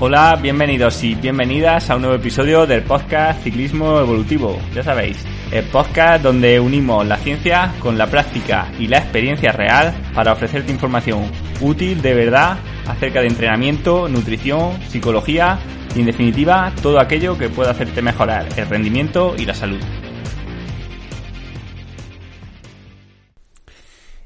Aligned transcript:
Hola, 0.00 0.38
bienvenidos 0.40 1.02
y 1.02 1.16
bienvenidas 1.16 1.90
a 1.90 1.96
un 1.96 2.02
nuevo 2.02 2.14
episodio 2.14 2.68
del 2.68 2.84
podcast 2.84 3.42
Ciclismo 3.42 3.98
Evolutivo. 3.98 4.56
Ya 4.72 4.84
sabéis, 4.84 5.26
el 5.50 5.64
podcast 5.64 6.22
donde 6.22 6.60
unimos 6.60 7.04
la 7.04 7.16
ciencia 7.16 7.74
con 7.80 7.98
la 7.98 8.06
práctica 8.06 8.70
y 8.78 8.86
la 8.86 8.98
experiencia 8.98 9.50
real 9.50 9.92
para 10.14 10.34
ofrecerte 10.34 10.70
información 10.70 11.28
útil 11.60 12.00
de 12.00 12.14
verdad 12.14 12.58
acerca 12.86 13.22
de 13.22 13.26
entrenamiento, 13.26 14.08
nutrición, 14.08 14.80
psicología 14.82 15.58
y 15.96 15.98
en 15.98 16.06
definitiva 16.06 16.72
todo 16.80 17.00
aquello 17.00 17.36
que 17.36 17.48
pueda 17.48 17.72
hacerte 17.72 18.00
mejorar 18.00 18.46
el 18.56 18.68
rendimiento 18.68 19.34
y 19.36 19.46
la 19.46 19.54
salud. 19.54 19.80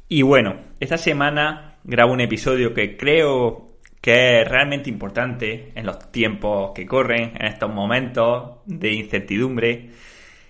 Y 0.07 0.21
bueno, 0.21 0.57
esta 0.81 0.99
semana 0.99 1.79
grabo 1.83 2.13
un 2.13 2.21
episodio 2.21 2.75
que 2.75 2.99
creo 2.99 3.72
que 4.03 4.43
es 4.43 4.49
realmente 4.49 4.91
importante 4.91 5.71
en 5.77 5.87
los 5.87 6.11
tiempos 6.11 6.73
que 6.75 6.85
corren, 6.85 7.35
en 7.39 7.47
estos 7.47 7.73
momentos 7.73 8.59
de 8.67 8.93
incertidumbre. 8.93 9.91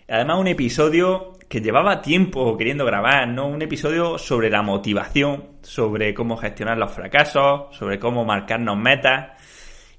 Además, 0.08 0.40
un 0.40 0.48
episodio 0.48 1.38
que 1.48 1.60
llevaba 1.60 2.00
tiempo 2.00 2.56
queriendo 2.56 2.86
grabar, 2.86 3.28
¿no? 3.28 3.46
Un 3.46 3.60
episodio 3.60 4.16
sobre 4.16 4.48
la 4.48 4.62
motivación, 4.62 5.58
sobre 5.60 6.14
cómo 6.14 6.38
gestionar 6.38 6.78
los 6.78 6.92
fracasos, 6.92 7.76
sobre 7.76 7.98
cómo 7.98 8.24
marcarnos 8.24 8.78
metas. 8.78 9.38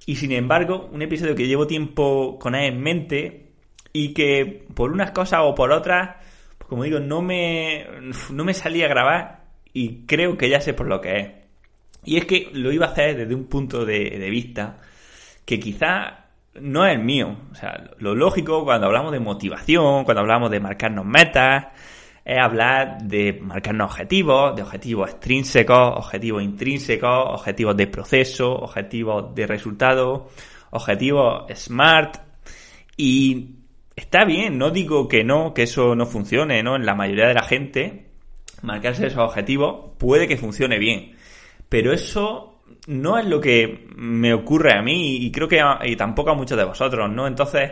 Y 0.07 0.15
sin 0.15 0.31
embargo, 0.31 0.89
un 0.91 1.03
episodio 1.03 1.35
que 1.35 1.45
llevo 1.45 1.67
tiempo 1.67 2.39
con 2.39 2.55
él 2.55 2.73
en 2.73 2.81
mente 2.81 3.51
y 3.93 4.15
que 4.15 4.65
por 4.73 4.91
unas 4.91 5.11
cosas 5.11 5.41
o 5.43 5.53
por 5.53 5.71
otras, 5.71 6.15
pues 6.57 6.67
como 6.67 6.85
digo, 6.85 6.99
no 6.99 7.21
me, 7.21 7.85
no 8.31 8.43
me 8.43 8.55
salía 8.55 8.87
a 8.87 8.89
grabar 8.89 9.43
y 9.73 10.07
creo 10.07 10.37
que 10.39 10.49
ya 10.49 10.59
sé 10.59 10.73
por 10.73 10.87
lo 10.87 10.99
que 11.01 11.19
es. 11.19 11.42
Y 12.05 12.17
es 12.17 12.25
que 12.25 12.49
lo 12.53 12.71
iba 12.71 12.87
a 12.87 12.89
hacer 12.89 13.17
desde 13.17 13.35
un 13.35 13.45
punto 13.45 13.85
de, 13.85 14.29
vista 14.29 14.77
que 15.45 15.59
quizá 15.59 16.25
no 16.55 16.85
es 16.85 16.93
el 16.93 17.03
mío. 17.03 17.35
O 17.51 17.55
sea, 17.55 17.91
lo 17.97 18.15
lógico 18.15 18.63
cuando 18.63 18.87
hablamos 18.87 19.11
de 19.11 19.19
motivación, 19.19 20.03
cuando 20.03 20.21
hablamos 20.21 20.51
de 20.51 20.59
marcarnos 20.59 21.05
metas, 21.05 21.67
es 22.25 22.37
hablar 22.39 23.01
de 23.03 23.39
marcarnos 23.41 23.91
objetivos, 23.91 24.55
de 24.55 24.61
objetivos 24.61 25.09
extrínsecos, 25.09 25.97
objetivos 25.97 26.43
intrínsecos, 26.43 27.25
objetivos 27.27 27.75
de 27.75 27.87
proceso, 27.87 28.53
objetivos 28.53 29.35
de 29.35 29.47
resultado, 29.47 30.29
objetivos 30.71 31.45
smart. 31.55 32.17
Y 32.95 33.55
está 33.95 34.25
bien, 34.25 34.57
no 34.57 34.71
digo 34.71 35.07
que 35.07 35.23
no, 35.23 35.53
que 35.53 35.63
eso 35.63 35.95
no 35.95 36.05
funcione, 36.05 36.63
¿no? 36.63 36.75
En 36.75 36.85
la 36.85 36.95
mayoría 36.95 37.27
de 37.27 37.33
la 37.33 37.43
gente, 37.43 38.11
marcarse 38.61 39.07
esos 39.07 39.19
objetivos 39.19 39.91
puede 39.97 40.27
que 40.27 40.37
funcione 40.37 40.79
bien. 40.79 41.15
Pero 41.73 41.91
eso 41.91 42.61
no 42.85 43.17
es 43.17 43.25
lo 43.25 43.41
que 43.41 43.87
me 43.95 44.31
ocurre 44.31 44.77
a 44.77 44.83
mí 44.83 45.25
y 45.25 45.31
creo 45.31 45.47
que 45.47 45.59
y 45.85 45.95
tampoco 45.95 46.29
a 46.29 46.35
muchos 46.35 46.55
de 46.55 46.65
vosotros, 46.65 47.09
¿no? 47.09 47.25
Entonces, 47.25 47.71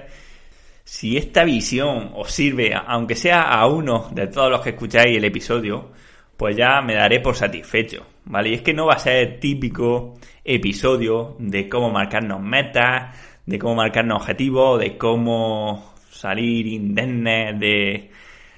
si 0.83 1.17
esta 1.17 1.43
visión 1.43 2.09
os 2.15 2.31
sirve, 2.31 2.73
aunque 2.73 3.13
sea 3.13 3.43
a 3.43 3.67
uno 3.67 4.09
de 4.11 4.25
todos 4.25 4.49
los 4.49 4.61
que 4.61 4.71
escucháis 4.71 5.15
el 5.15 5.23
episodio, 5.23 5.91
pues 6.35 6.57
ya 6.57 6.81
me 6.81 6.95
daré 6.95 7.19
por 7.19 7.35
satisfecho, 7.35 8.03
¿vale? 8.25 8.49
Y 8.49 8.53
es 8.55 8.63
que 8.63 8.73
no 8.73 8.87
va 8.87 8.93
a 8.95 8.97
ser 8.97 9.39
típico 9.39 10.15
episodio 10.43 11.35
de 11.37 11.69
cómo 11.69 11.91
marcarnos 11.91 12.41
metas, 12.41 13.15
de 13.45 13.59
cómo 13.59 13.75
marcarnos 13.75 14.21
objetivos, 14.21 14.79
de 14.79 14.97
cómo 14.97 15.93
salir 16.09 16.65
indemnes 16.65 17.59
de, 17.59 18.09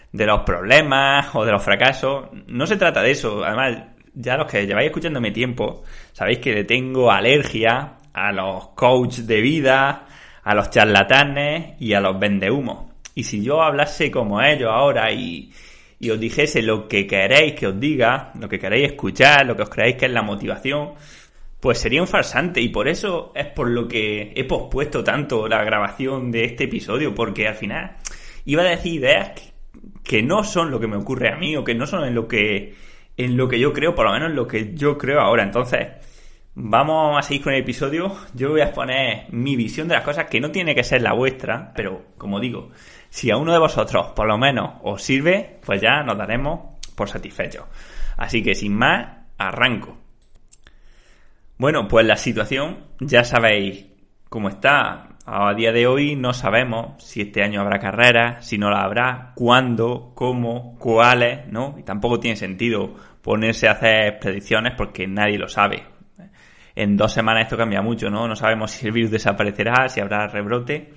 de 0.10 0.26
los 0.26 0.44
problemas 0.44 1.36
o 1.36 1.44
de 1.44 1.52
los 1.52 1.62
fracasos. 1.62 2.30
No 2.48 2.66
se 2.66 2.78
trata 2.78 3.02
de 3.02 3.12
eso. 3.12 3.44
Además, 3.44 3.93
ya 4.14 4.38
los 4.38 4.52
que 4.52 4.66
lleváis 4.66 4.88
escuchándome 4.88 5.32
tiempo, 5.32 5.84
sabéis 6.12 6.40
que 6.40 6.54
le 6.54 6.64
tengo 6.64 7.12
alergia 7.12 7.98
a 8.14 8.32
los 8.32 8.70
coaches 8.70 9.26
de 9.26 9.42
vida, 9.42 10.06
a 10.44 10.56
los 10.56 10.70
charlatanes 10.70 11.76
y 11.80 11.94
a 11.94 12.02
los 12.02 12.20
vendehumos. 12.20 12.92
Y 13.16 13.24
si 13.24 13.44
yo 13.44 13.62
hablase 13.62 14.12
como 14.12 14.42
ellos 14.42 14.70
ahora 14.72 15.12
y, 15.12 15.52
y 16.00 16.10
os 16.10 16.20
dijese 16.20 16.62
lo 16.62 16.88
que 16.88 17.08
queréis 17.08 17.54
que 17.54 17.68
os 17.68 17.80
diga, 17.80 18.32
lo 18.40 18.50
que 18.50 18.60
queréis 18.60 18.92
escuchar, 18.92 19.46
lo 19.46 19.56
que 19.56 19.64
os 19.64 19.70
creéis 19.70 19.96
que 19.96 20.06
es 20.06 20.12
la 20.12 20.22
motivación, 20.22 20.94
pues 21.60 21.78
sería 21.78 22.02
un 22.02 22.08
farsante 22.08 22.60
y 22.60 22.70
por 22.70 22.88
eso 22.88 23.32
es 23.36 23.48
por 23.48 23.70
lo 23.70 23.88
que 23.88 24.34
he 24.36 24.44
pospuesto 24.44 25.04
tanto 25.04 25.48
la 25.48 25.64
grabación 25.64 26.30
de 26.30 26.46
este 26.46 26.66
episodio, 26.66 27.16
porque 27.16 27.48
al 27.48 27.56
final 27.56 27.96
iba 28.46 28.64
a 28.64 28.66
decir 28.66 28.96
ideas 28.96 29.30
que, 29.30 29.54
que 30.04 30.24
no 30.24 30.44
son 30.44 30.72
lo 30.72 30.80
que 30.80 30.88
me 30.88 30.98
ocurre 30.98 31.30
a 31.32 31.38
mí 31.38 31.56
o 31.56 31.64
que 31.64 31.74
no 31.74 31.88
son 31.88 32.04
en 32.04 32.16
lo 32.16 32.28
que 32.28 32.76
en 33.18 33.38
lo 33.38 33.48
que 33.48 33.60
yo 33.60 33.74
creo, 33.74 33.96
por 33.96 34.06
lo 34.06 34.14
menos 34.14 34.30
en 34.30 34.36
lo 34.36 34.48
que 34.48 34.74
yo 34.74 34.98
creo 34.98 35.22
ahora. 35.22 35.44
Entonces, 35.44 35.88
vamos 36.56 37.18
a 37.18 37.22
seguir 37.22 37.44
con 37.44 37.54
el 37.54 37.62
episodio. 37.62 38.16
Yo 38.34 38.52
voy 38.52 38.62
a 38.62 38.66
exponer 38.66 39.26
mi 39.32 39.56
visión 39.56 39.88
de 39.88 39.96
las 39.96 40.04
cosas, 40.04 40.28
que 40.28 40.40
no 40.40 40.52
tiene 40.52 40.76
que 40.76 40.84
ser 40.84 41.02
la 41.02 41.14
vuestra, 41.14 41.72
pero 41.76 42.14
como 42.18 42.40
digo, 42.40 42.72
si 43.10 43.32
a 43.32 43.38
uno 43.38 43.54
de 43.54 43.60
vosotros 43.60 44.08
por 44.16 44.28
lo 44.28 44.38
menos 44.38 44.76
os 44.84 45.02
sirve, 45.02 45.60
pues 45.66 45.82
ya 45.82 46.04
nos 46.04 46.18
daremos 46.18 46.80
por 46.96 47.10
satisfechos. 47.10 47.66
Así 48.18 48.44
que 48.44 48.56
sin 48.56 48.76
más, 48.76 49.08
arranco. 49.38 49.98
Bueno, 51.58 51.88
pues 51.88 52.06
la 52.06 52.18
situación 52.18 52.88
ya 53.00 53.24
sabéis 53.24 53.86
cómo 54.30 54.50
está. 54.50 55.10
A 55.26 55.54
día 55.54 55.72
de 55.72 55.88
hoy 55.88 56.18
no 56.18 56.34
sabemos 56.34 57.02
si 57.02 57.22
este 57.22 57.44
año 57.44 57.62
habrá 57.62 57.80
carreras, 57.80 58.46
si 58.46 58.58
no 58.58 58.70
la 58.70 58.82
habrá, 58.82 59.32
cuándo, 59.36 60.12
cómo, 60.16 60.78
cuáles, 60.78 61.48
¿no? 61.48 61.76
Y 61.80 61.84
tampoco 61.84 62.20
tiene 62.20 62.36
sentido 62.36 62.94
ponerse 63.22 63.70
a 63.70 63.72
hacer 63.72 64.20
predicciones 64.20 64.74
porque 64.76 65.08
nadie 65.08 65.38
lo 65.38 65.48
sabe. 65.48 65.84
En 66.76 66.98
dos 66.98 67.14
semanas 67.14 67.44
esto 67.44 67.56
cambia 67.56 67.82
mucho, 67.82 68.10
¿no? 68.10 68.28
No 68.28 68.36
sabemos 68.36 68.72
si 68.72 68.88
el 68.88 68.92
virus 68.92 69.12
desaparecerá, 69.12 69.88
si 69.88 70.02
habrá 70.02 70.28
rebrote. 70.28 70.94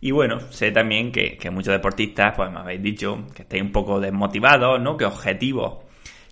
Y 0.00 0.10
bueno, 0.12 0.40
sé 0.40 0.70
también 0.70 1.12
que, 1.12 1.38
muchos 1.50 1.74
deportistas, 1.74 2.32
pues 2.34 2.50
me 2.50 2.60
habéis 2.60 2.82
dicho 2.82 3.26
que 3.34 3.42
estáis 3.42 3.62
un 3.62 3.72
poco 3.72 4.00
desmotivados, 4.00 4.80
¿no? 4.80 4.96
Que 4.96 5.04
objetivos 5.04 5.84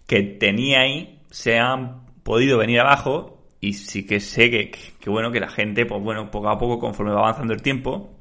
que 0.06 0.22
teníais 0.22 1.08
se 1.30 1.58
han 1.58 2.06
podido 2.22 2.56
venir 2.56 2.80
abajo 2.80 3.37
y 3.60 3.72
sí 3.72 4.06
que 4.06 4.20
sé 4.20 4.50
que, 4.50 5.10
bueno, 5.10 5.30
que 5.30 5.40
la 5.40 5.48
gente, 5.48 5.86
pues 5.86 6.02
bueno, 6.02 6.30
poco 6.30 6.48
a 6.48 6.58
poco, 6.58 6.78
conforme 6.78 7.12
va 7.12 7.20
avanzando 7.20 7.52
el 7.52 7.62
tiempo, 7.62 8.14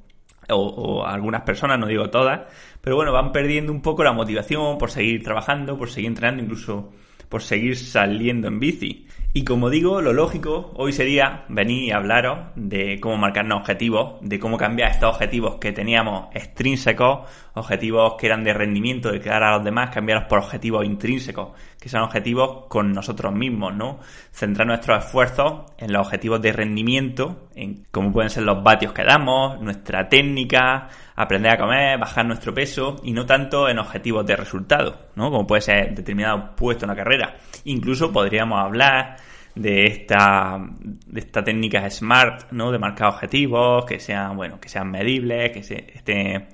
o, 0.49 1.05
algunas 1.05 1.41
personas, 1.41 1.77
no 1.77 1.87
digo 1.87 2.09
todas, 2.09 2.41
pero 2.81 2.95
bueno, 2.95 3.11
van 3.11 3.31
perdiendo 3.31 3.71
un 3.71 3.81
poco 3.81 4.03
la 4.03 4.13
motivación 4.13 4.77
por 4.77 4.89
seguir 4.89 5.23
trabajando, 5.23 5.77
por 5.77 5.89
seguir 5.89 6.07
entrenando, 6.07 6.43
incluso 6.43 6.91
por 7.29 7.43
seguir 7.43 7.75
saliendo 7.75 8.47
en 8.47 8.59
bici. 8.59 9.07
Y 9.33 9.43
como 9.43 9.69
digo, 9.69 10.01
lo 10.01 10.13
lógico 10.13 10.71
hoy 10.75 10.93
sería 10.93 11.45
venir 11.49 11.83
y 11.83 11.91
hablaros 11.91 12.47
de 12.55 12.99
cómo 12.99 13.17
marcarnos 13.17 13.59
objetivos, 13.59 14.15
de 14.21 14.39
cómo 14.39 14.57
cambiar 14.57 14.91
estos 14.91 15.13
objetivos 15.13 15.57
que 15.57 15.73
teníamos 15.73 16.29
extrínsecos, 16.33 17.29
objetivos 17.53 18.15
que 18.17 18.27
eran 18.27 18.43
de 18.43 18.53
rendimiento, 18.53 19.11
de 19.11 19.19
quedar 19.19 19.43
a 19.43 19.57
los 19.57 19.65
demás, 19.65 19.91
cambiarlos 19.93 20.27
por 20.27 20.39
objetivos 20.39 20.85
intrínsecos, 20.85 21.49
que 21.87 21.91
son 21.91 22.01
objetivos 22.01 22.65
con 22.67 22.91
nosotros 22.91 23.33
mismos, 23.33 23.73
¿no? 23.73 23.99
Centrar 24.33 24.67
nuestros 24.67 25.05
esfuerzos 25.05 25.71
en 25.77 25.93
los 25.93 26.05
objetivos 26.05 26.41
de 26.41 26.51
rendimiento, 26.51 27.47
en 27.55 27.85
cómo 27.91 28.11
pueden 28.11 28.29
ser 28.29 28.43
los 28.43 28.61
vatios 28.61 28.91
que 28.91 29.05
damos, 29.05 29.61
nuestra 29.61 30.09
técnica, 30.09 30.89
aprender 31.15 31.53
a 31.53 31.57
comer, 31.57 31.97
bajar 31.97 32.25
nuestro 32.25 32.53
peso 32.53 32.97
y 33.03 33.13
no 33.13 33.25
tanto 33.25 33.69
en 33.69 33.79
objetivos 33.79 34.25
de 34.25 34.35
resultado, 34.35 35.07
¿no? 35.15 35.31
Como 35.31 35.47
puede 35.47 35.61
ser 35.61 35.95
determinado 35.95 36.55
puesto 36.57 36.83
en 36.83 36.89
la 36.89 36.95
carrera. 36.97 37.37
Incluso 37.63 38.11
podríamos 38.11 38.59
hablar 38.59 39.15
de 39.55 39.85
esta, 39.85 40.59
de 40.59 41.19
esta 41.21 41.41
técnica 41.41 41.89
SMART, 41.89 42.51
¿no? 42.51 42.69
De 42.69 42.79
marcar 42.79 43.07
objetivos, 43.07 43.85
que 43.85 44.01
sean, 44.01 44.35
bueno, 44.35 44.59
que 44.59 44.67
sean 44.67 44.91
medibles, 44.91 45.51
que 45.51 45.63
se, 45.63 45.87
estén 45.95 46.49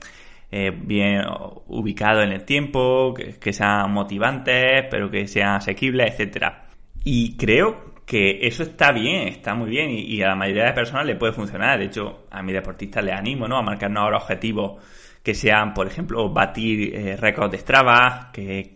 eh, 0.55 0.69
bien 0.69 1.23
ubicados 1.65 2.23
en 2.23 2.31
el 2.31 2.45
tiempo, 2.45 3.11
que, 3.11 3.53
sean 3.53 3.91
motivantes, 3.91 4.85
pero 4.87 5.09
que 5.09 5.25
sean 5.25 5.55
asequibles, 5.55 6.11
etcétera. 6.11 6.65
Y 7.03 7.35
creo 7.37 7.95
que 8.05 8.45
eso 8.45 8.61
está 8.61 8.91
bien, 8.91 9.29
está 9.29 9.55
muy 9.55 9.71
bien 9.71 9.89
y, 9.89 10.21
a 10.21 10.27
la 10.27 10.35
mayoría 10.35 10.65
de 10.65 10.73
personas 10.73 11.07
le 11.07 11.15
puede 11.15 11.33
funcionar. 11.33 11.79
De 11.79 11.85
hecho, 11.85 12.27
a 12.29 12.43
mis 12.43 12.53
deportistas 12.53 13.03
les 13.03 13.15
animo, 13.15 13.47
¿no? 13.47 13.57
A 13.57 13.63
marcarnos 13.63 14.03
ahora 14.03 14.17
objetivos 14.17 14.79
que 15.23 15.33
sean, 15.33 15.73
por 15.73 15.87
ejemplo, 15.87 16.29
batir 16.29 16.93
eh, 16.93 17.17
récords 17.17 17.51
de 17.51 17.57
Strava, 17.57 18.29
que, 18.31 18.75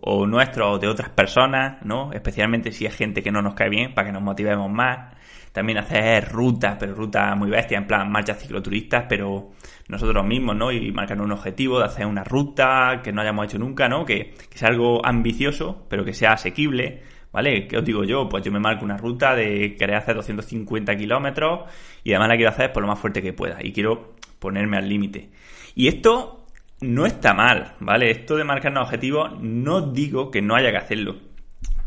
o 0.00 0.26
nuestros 0.26 0.76
o 0.76 0.78
de 0.78 0.88
otras 0.88 1.10
personas, 1.10 1.84
¿no? 1.84 2.10
Especialmente 2.10 2.72
si 2.72 2.86
es 2.86 2.96
gente 2.96 3.22
que 3.22 3.30
no 3.30 3.42
nos 3.42 3.52
cae 3.52 3.68
bien, 3.68 3.92
para 3.92 4.06
que 4.06 4.12
nos 4.14 4.22
motivemos 4.22 4.70
más. 4.70 5.14
También 5.58 5.78
hacer 5.78 6.28
rutas, 6.28 6.76
pero 6.78 6.94
rutas 6.94 7.36
muy 7.36 7.50
bestias, 7.50 7.80
en 7.80 7.88
plan 7.88 8.08
marchas 8.12 8.40
cicloturistas, 8.40 9.06
pero 9.08 9.50
nosotros 9.88 10.24
mismos, 10.24 10.54
¿no? 10.54 10.70
Y 10.70 10.92
marcar 10.92 11.20
un 11.20 11.32
objetivo 11.32 11.80
de 11.80 11.86
hacer 11.86 12.06
una 12.06 12.22
ruta 12.22 13.00
que 13.02 13.12
no 13.12 13.22
hayamos 13.22 13.46
hecho 13.46 13.58
nunca, 13.58 13.88
¿no? 13.88 14.04
Que, 14.04 14.34
que 14.48 14.56
sea 14.56 14.68
algo 14.68 15.04
ambicioso, 15.04 15.84
pero 15.90 16.04
que 16.04 16.12
sea 16.14 16.34
asequible, 16.34 17.02
¿vale? 17.32 17.66
¿Qué 17.66 17.76
os 17.76 17.84
digo 17.84 18.04
yo? 18.04 18.28
Pues 18.28 18.44
yo 18.44 18.52
me 18.52 18.60
marco 18.60 18.84
una 18.84 18.96
ruta 18.96 19.34
de 19.34 19.74
querer 19.74 19.96
hacer 19.96 20.14
250 20.14 20.94
kilómetros 20.94 21.68
y 22.04 22.12
además 22.12 22.28
la 22.28 22.36
quiero 22.36 22.50
hacer 22.52 22.72
por 22.72 22.84
lo 22.84 22.88
más 22.88 23.00
fuerte 23.00 23.20
que 23.20 23.32
pueda 23.32 23.58
y 23.60 23.72
quiero 23.72 24.14
ponerme 24.38 24.76
al 24.76 24.88
límite. 24.88 25.30
Y 25.74 25.88
esto 25.88 26.46
no 26.82 27.04
está 27.04 27.34
mal, 27.34 27.74
¿vale? 27.80 28.12
Esto 28.12 28.36
de 28.36 28.44
marcarnos 28.44 28.84
objetivos 28.84 29.32
no 29.40 29.80
digo 29.80 30.30
que 30.30 30.40
no 30.40 30.54
haya 30.54 30.70
que 30.70 30.76
hacerlo, 30.76 31.16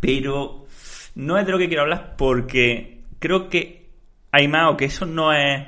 pero 0.01 0.65
no 1.15 1.38
es 1.38 1.45
de 1.45 1.53
lo 1.53 1.57
que 1.57 1.69
quiero 1.69 1.83
hablar 1.83 2.15
porque 2.17 3.00
creo 3.21 3.47
que 3.47 3.91
hay 4.31 4.47
más 4.50 4.73
o 4.73 4.77
que 4.77 4.85
eso 4.85 5.06
no 5.06 5.31
es 5.31 5.68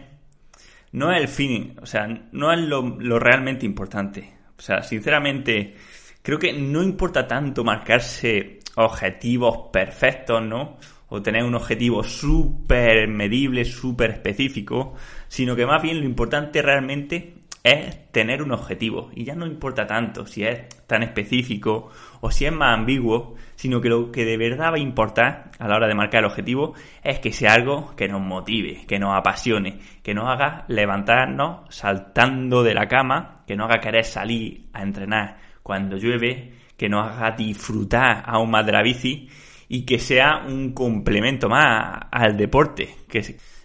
no 0.92 1.12
es 1.12 1.22
el 1.22 1.28
fin, 1.28 1.76
o 1.82 1.86
sea, 1.86 2.08
no 2.32 2.54
es 2.54 2.60
lo, 2.60 2.82
lo 3.00 3.18
realmente 3.18 3.66
importante. 3.66 4.32
O 4.58 4.62
sea, 4.62 4.84
sinceramente, 4.84 5.76
creo 6.22 6.38
que 6.38 6.54
no 6.54 6.84
importa 6.84 7.28
tanto 7.28 7.64
marcarse 7.64 8.60
objetivos 8.76 9.70
perfectos, 9.72 10.44
¿no? 10.44 10.78
O 11.10 11.22
tener 11.22 11.44
un 11.44 11.56
objetivo 11.56 12.04
súper 12.04 13.08
medible, 13.08 13.66
súper 13.66 14.12
específico, 14.12 14.94
sino 15.28 15.56
que 15.56 15.66
más 15.66 15.82
bien 15.82 16.00
lo 16.00 16.06
importante 16.06 16.62
realmente 16.62 17.43
es 17.64 18.12
tener 18.12 18.44
un 18.44 18.52
objetivo. 18.52 19.10
Y 19.16 19.24
ya 19.24 19.36
no 19.36 19.48
importa 19.48 19.88
tanto 19.88 20.26
si 20.26 20.44
es 20.44 20.68
tan 20.86 21.02
específico 21.02 21.90
o 22.20 22.30
si 22.30 22.46
es 22.46 22.52
más 22.52 22.78
ambiguo, 22.78 23.36
sino 23.56 23.80
que 23.80 23.90
lo 23.90 24.12
que 24.12 24.26
de 24.26 24.38
verdad 24.38 24.72
va 24.72 24.76
a 24.76 24.80
importar 24.80 25.52
a 25.58 25.68
la 25.68 25.78
hora 25.78 25.88
de 25.88 25.96
marcar 25.96 26.20
el 26.20 26.30
objetivo 26.30 26.74
es 27.04 27.20
que 27.20 27.32
sea 27.32 27.54
algo 27.54 27.96
que 27.96 28.10
nos 28.10 28.22
motive, 28.22 28.86
que 28.86 29.00
nos 29.00 29.16
apasione, 29.16 29.80
que 30.04 30.14
nos 30.14 30.28
haga 30.28 30.66
levantarnos 30.68 31.74
saltando 31.74 32.64
de 32.64 32.74
la 32.74 32.88
cama, 32.88 33.44
que 33.48 33.56
nos 33.56 33.70
haga 33.70 33.80
querer 33.80 34.04
salir 34.04 34.66
a 34.74 34.84
entrenar 34.84 35.38
cuando 35.64 35.98
llueve, 35.98 36.54
que 36.76 36.90
nos 36.90 37.08
haga 37.08 37.32
disfrutar 37.32 38.24
aún 38.26 38.52
más 38.52 38.66
de 38.66 38.72
la 38.74 38.84
bici 38.84 39.30
y 39.70 39.86
que 39.86 40.00
sea 40.00 40.44
un 40.46 40.74
complemento 40.74 41.48
más 41.48 42.08
al 42.12 42.36
deporte, 42.36 42.90
que 43.08 43.24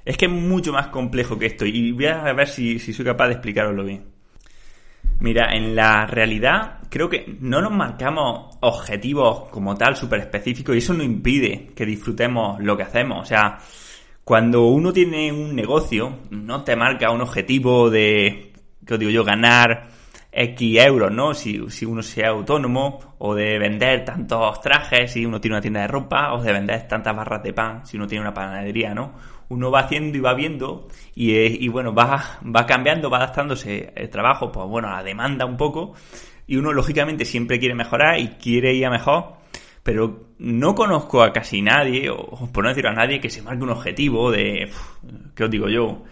es 0.09 0.17
que 0.17 0.25
es 0.25 0.33
mucho 0.33 0.73
más 0.73 0.87
complejo 0.87 1.39
que 1.39 1.45
esto 1.45 1.67
y 1.67 1.93
voy 1.93 2.07
a 2.07 2.33
ver 2.33 2.49
si, 2.49 2.79
soy 2.79 3.05
capaz 3.05 3.27
de 3.27 3.35
explicaroslo 3.35 3.85
bien. 3.85 4.07
Mira, 5.21 5.53
en 5.53 5.77
la 5.77 6.07
realidad 6.07 6.79
creo 6.89 7.11
que 7.11 7.37
no 7.41 7.61
nos 7.61 7.73
marcamos 7.73 8.57
objetivos 8.61 9.51
como 9.51 9.77
tal 9.77 9.97
súper 9.97 10.21
específicos 10.21 10.75
y 10.75 10.79
eso 10.79 10.95
no 10.95 11.03
impide 11.03 11.73
que 11.77 11.85
disfrutemos 11.85 12.59
lo 12.59 12.75
que 12.75 12.85
hacemos. 12.85 13.21
O 13.21 13.25
sea, 13.27 13.59
cuando 14.25 14.69
uno 14.69 14.95
tiene 14.95 15.31
un 15.31 15.55
negocio, 15.55 16.21
no 16.31 16.65
te 16.65 16.75
marca 16.75 17.11
un 17.11 17.21
objetivo 17.21 17.91
de, 17.91 18.55
que 18.87 18.95
os 18.95 18.99
digo 18.99 19.11
yo, 19.11 19.25
ganar 19.25 19.89
X 20.41 20.79
euros, 20.79 21.11
¿no? 21.11 21.35
Si, 21.35 21.69
si 21.69 21.85
uno 21.85 22.03
sea 22.03 22.29
autónomo, 22.29 23.17
o 23.19 23.35
de 23.35 23.59
vender 23.59 24.05
tantos 24.05 24.61
trajes 24.61 25.13
si 25.13 25.27
uno 25.27 25.41
tiene 25.41 25.57
una 25.57 25.63
tienda 25.63 25.81
de 25.81 25.89
ropa, 25.89 26.33
o 26.35 26.43
de 26.43 26.53
vender 26.53 26.87
tantas 26.87 27.17
barras 27.17 27.43
de 27.43 27.53
pan 27.53 27.85
si 27.85 27.97
uno 27.97 28.07
tiene 28.07 28.23
una 28.23 28.35
panadería, 28.35 28.95
¿no? 28.95 29.15
uno 29.49 29.71
va 29.71 29.81
haciendo 29.81 30.17
y 30.17 30.21
va 30.21 30.35
viendo 30.35 30.89
y, 31.15 31.33
y 31.35 31.69
bueno, 31.69 31.95
va, 31.95 32.39
va 32.45 32.67
cambiando, 32.67 33.11
va 33.11 33.19
adaptándose 33.19 33.93
el 33.97 34.11
trabajo, 34.11 34.53
pues 34.53 34.67
bueno, 34.69 34.89
a 34.89 34.97
la 34.97 35.03
demanda 35.03 35.47
un 35.47 35.57
poco 35.57 35.95
y 36.47 36.57
uno 36.57 36.73
lógicamente 36.73 37.25
siempre 37.25 37.59
quiere 37.59 37.75
mejorar 37.75 38.19
y 38.19 38.29
quiere 38.37 38.75
ir 38.75 38.87
a 38.87 38.91
mejor, 38.91 39.37
pero 39.83 40.29
no 40.39 40.75
conozco 40.75 41.23
a 41.23 41.33
casi 41.33 41.63
nadie, 41.63 42.11
o 42.11 42.49
por 42.53 42.65
no 42.65 42.71
decir 42.71 42.87
a 42.87 42.93
nadie, 42.93 43.21
que 43.21 43.31
se 43.31 43.43
marque 43.43 43.63
un 43.63 43.71
objetivo 43.71 44.31
de, 44.31 44.71
¿qué 45.35 45.45
os 45.45 45.51
digo 45.51 45.69
yo? 45.69 46.05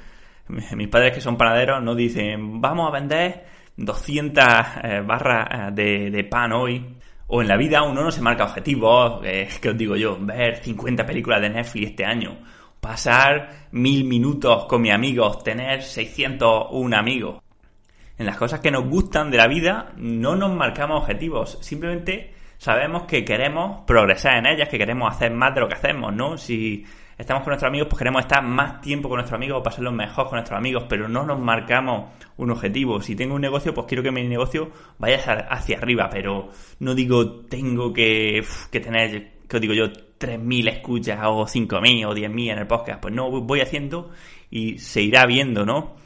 Mis 0.49 0.89
padres 0.89 1.13
que 1.13 1.21
son 1.21 1.37
panaderos 1.37 1.83
no 1.83 1.95
dicen, 1.95 2.61
vamos 2.61 2.89
a 2.89 2.93
vender 2.93 3.56
200 3.77 4.45
eh, 4.83 5.01
barras 5.07 5.49
eh, 5.51 5.73
de, 5.73 6.11
de 6.11 6.25
pan 6.25 6.53
hoy, 6.53 6.97
o 7.29 7.43
en 7.43 7.49
la 7.49 7.57
vida 7.57 7.83
uno 7.83 8.03
no 8.03 8.11
se 8.11 8.21
marca 8.21 8.45
objetivos, 8.45 9.21
eh, 9.25 9.49
¿qué 9.61 9.71
os 9.71 9.77
digo 9.77 9.97
yo? 9.97 10.17
Ver 10.21 10.57
50 10.57 11.05
películas 11.05 11.41
de 11.41 11.51
Netflix 11.51 11.89
este 11.89 12.05
año 12.05 12.39
pasar 12.87 13.69
mil 13.73 14.05
minutos 14.05 14.67
con 14.67 14.83
mis 14.83 14.93
amigos, 14.93 15.43
tener 15.43 15.83
601 15.83 16.97
amigos. 16.97 17.43
En 18.17 18.27
las 18.27 18.37
cosas 18.37 18.61
que 18.61 18.71
nos 18.71 18.89
gustan 18.89 19.31
de 19.31 19.39
la 19.39 19.49
vida 19.49 19.93
no 19.97 20.37
nos 20.37 20.55
marcamos 20.55 21.03
objetivos, 21.03 21.59
simplemente 21.63 22.33
sabemos 22.59 23.03
que 23.03 23.25
queremos 23.25 23.85
progresar 23.87 24.39
en 24.39 24.47
ellas, 24.47 24.69
que 24.69 24.79
queremos 24.79 25.13
hacer 25.13 25.33
más 25.33 25.53
de 25.55 25.63
lo 25.63 25.69
que 25.69 25.75
hacemos, 25.75 26.15
¿no? 26.15 26.39
Si 26.39 26.85
estamos 27.19 27.43
con 27.43 27.51
nuestros 27.51 27.69
amigos, 27.69 27.89
pues 27.89 27.99
queremos 27.99 28.23
estar 28.23 28.43
más 28.43 28.81
tiempo 28.81 29.09
con 29.09 29.17
nuestros 29.17 29.37
amigos 29.37 29.61
o 29.61 29.63
pasarlo 29.63 29.93
mejor 29.93 30.27
con 30.27 30.37
nuestros 30.37 30.59
amigos, 30.59 30.85
pero 30.89 31.09
no 31.09 31.25
nos 31.25 31.39
marcamos 31.39 32.11
un 32.37 32.51
objetivo. 32.51 33.01
Si 33.01 33.17
tengo 33.17 33.35
un 33.35 33.41
negocio, 33.41 33.73
pues 33.73 33.87
quiero 33.87 34.03
que 34.03 34.11
mi 34.11 34.23
negocio 34.25 34.71
vaya 34.99 35.19
hacia 35.51 35.79
arriba, 35.79 36.09
pero 36.11 36.51
no 36.81 36.95
digo 36.95 37.41
tengo 37.47 37.93
que, 37.93 38.45
que 38.71 38.81
tener, 38.81 39.33
que 39.49 39.61
digo 39.61 39.75
yo, 39.75 39.87
3.000 39.87 40.69
escuchas 40.69 41.19
o 41.25 41.47
5.000 41.47 42.07
o 42.07 42.15
10.000 42.15 42.53
en 42.53 42.59
el 42.59 42.67
podcast. 42.67 43.01
Pues 43.01 43.15
no, 43.15 43.31
voy 43.31 43.61
haciendo 43.61 44.11
y 44.51 44.79
se 44.79 45.03
irá 45.03 45.27
viendo, 45.27 45.65
¿no? 45.65 45.97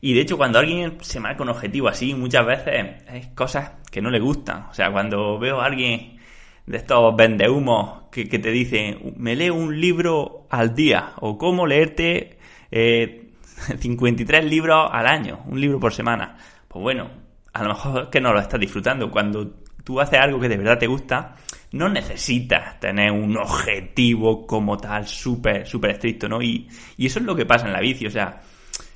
Y 0.00 0.12
de 0.12 0.20
hecho, 0.20 0.36
cuando 0.36 0.58
alguien 0.58 0.98
se 1.00 1.18
marca 1.18 1.42
un 1.42 1.48
objetivo 1.48 1.88
así, 1.88 2.12
muchas 2.14 2.44
veces 2.44 3.02
hay 3.08 3.34
cosas 3.34 3.72
que 3.90 4.02
no 4.02 4.10
le 4.10 4.20
gustan. 4.20 4.66
O 4.70 4.74
sea, 4.74 4.92
cuando 4.92 5.38
veo 5.38 5.60
a 5.60 5.64
alguien 5.64 6.18
de 6.66 6.76
estos 6.78 7.14
vendehumos 7.16 8.04
que, 8.10 8.28
que 8.28 8.38
te 8.38 8.50
dice, 8.50 8.98
me 9.16 9.36
leo 9.36 9.54
un 9.54 9.80
libro 9.80 10.46
al 10.50 10.74
día, 10.74 11.12
o 11.20 11.36
cómo 11.36 11.66
leerte 11.66 12.38
eh, 12.70 13.32
53 13.78 14.44
libros 14.44 14.88
al 14.90 15.06
año, 15.06 15.40
un 15.46 15.60
libro 15.60 15.78
por 15.78 15.92
semana. 15.92 16.36
Pues 16.68 16.82
bueno, 16.82 17.10
a 17.52 17.62
lo 17.62 17.68
mejor 17.70 18.02
es 18.04 18.08
que 18.08 18.20
no 18.20 18.32
lo 18.32 18.40
estás 18.40 18.58
disfrutando. 18.58 19.10
Cuando 19.10 19.60
tú 19.84 20.00
haces 20.00 20.18
algo 20.18 20.40
que 20.40 20.48
de 20.48 20.56
verdad 20.56 20.78
te 20.78 20.86
gusta, 20.86 21.36
no 21.72 21.88
necesitas 21.88 22.80
tener 22.80 23.10
un 23.10 23.36
objetivo 23.36 24.46
como 24.46 24.76
tal 24.76 25.06
súper, 25.06 25.66
súper 25.66 25.92
estricto, 25.92 26.28
¿no? 26.28 26.40
Y, 26.40 26.68
y, 26.96 27.06
eso 27.06 27.18
es 27.18 27.24
lo 27.24 27.36
que 27.36 27.46
pasa 27.46 27.66
en 27.66 27.72
la 27.72 27.80
bici, 27.80 28.06
o 28.06 28.10
sea, 28.10 28.40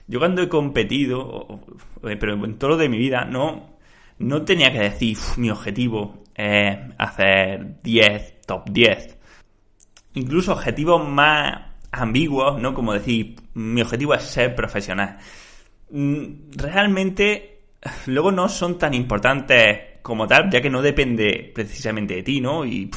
yo 0.06 0.18
cuando 0.18 0.42
he 0.42 0.48
competido, 0.48 1.60
pero 2.00 2.32
en 2.44 2.58
todo 2.58 2.70
lo 2.70 2.76
de 2.76 2.88
mi 2.88 2.98
vida, 2.98 3.24
no, 3.24 3.78
no 4.18 4.42
tenía 4.42 4.72
que 4.72 4.78
decir, 4.78 5.18
mi 5.36 5.50
objetivo 5.50 6.24
es 6.38 6.78
hacer 6.96 7.82
10, 7.82 8.42
top 8.46 8.70
10. 8.70 9.18
Incluso 10.14 10.52
objetivos 10.52 11.06
más 11.06 11.62
ambiguos, 11.90 12.60
¿no? 12.60 12.72
Como 12.74 12.94
decir, 12.94 13.34
mi 13.54 13.82
objetivo 13.82 14.14
es 14.14 14.22
ser 14.22 14.54
profesional. 14.54 15.18
Mm, 15.90 16.52
realmente, 16.56 17.62
luego 18.06 18.30
no 18.30 18.48
son 18.48 18.78
tan 18.78 18.94
importantes 18.94 19.98
como 20.00 20.26
tal, 20.28 20.48
ya 20.48 20.60
que 20.60 20.70
no 20.70 20.80
depende 20.80 21.50
precisamente 21.52 22.14
de 22.14 22.22
ti, 22.22 22.40
¿no? 22.40 22.64
Y 22.64 22.88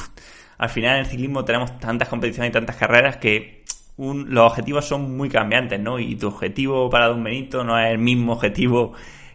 al 0.58 0.68
final 0.68 0.94
en 0.94 1.00
el 1.00 1.06
ciclismo 1.06 1.44
tenemos 1.44 1.78
tantas 1.80 2.08
competiciones 2.08 2.50
y 2.50 2.52
tantas 2.52 2.76
carreras 2.76 3.16
que 3.16 3.64
los 3.98 4.50
objetivos 4.50 4.86
son 4.86 5.16
muy 5.16 5.28
cambiantes, 5.28 5.80
¿no? 5.80 5.98
Y 5.98 6.14
tu 6.14 6.28
objetivo 6.28 6.88
para 6.88 7.08
Don 7.08 7.22
Benito 7.24 7.64
no 7.64 7.78
es 7.78 7.90
el 7.90 7.98
mismo 7.98 8.34
objetivo 8.34 8.92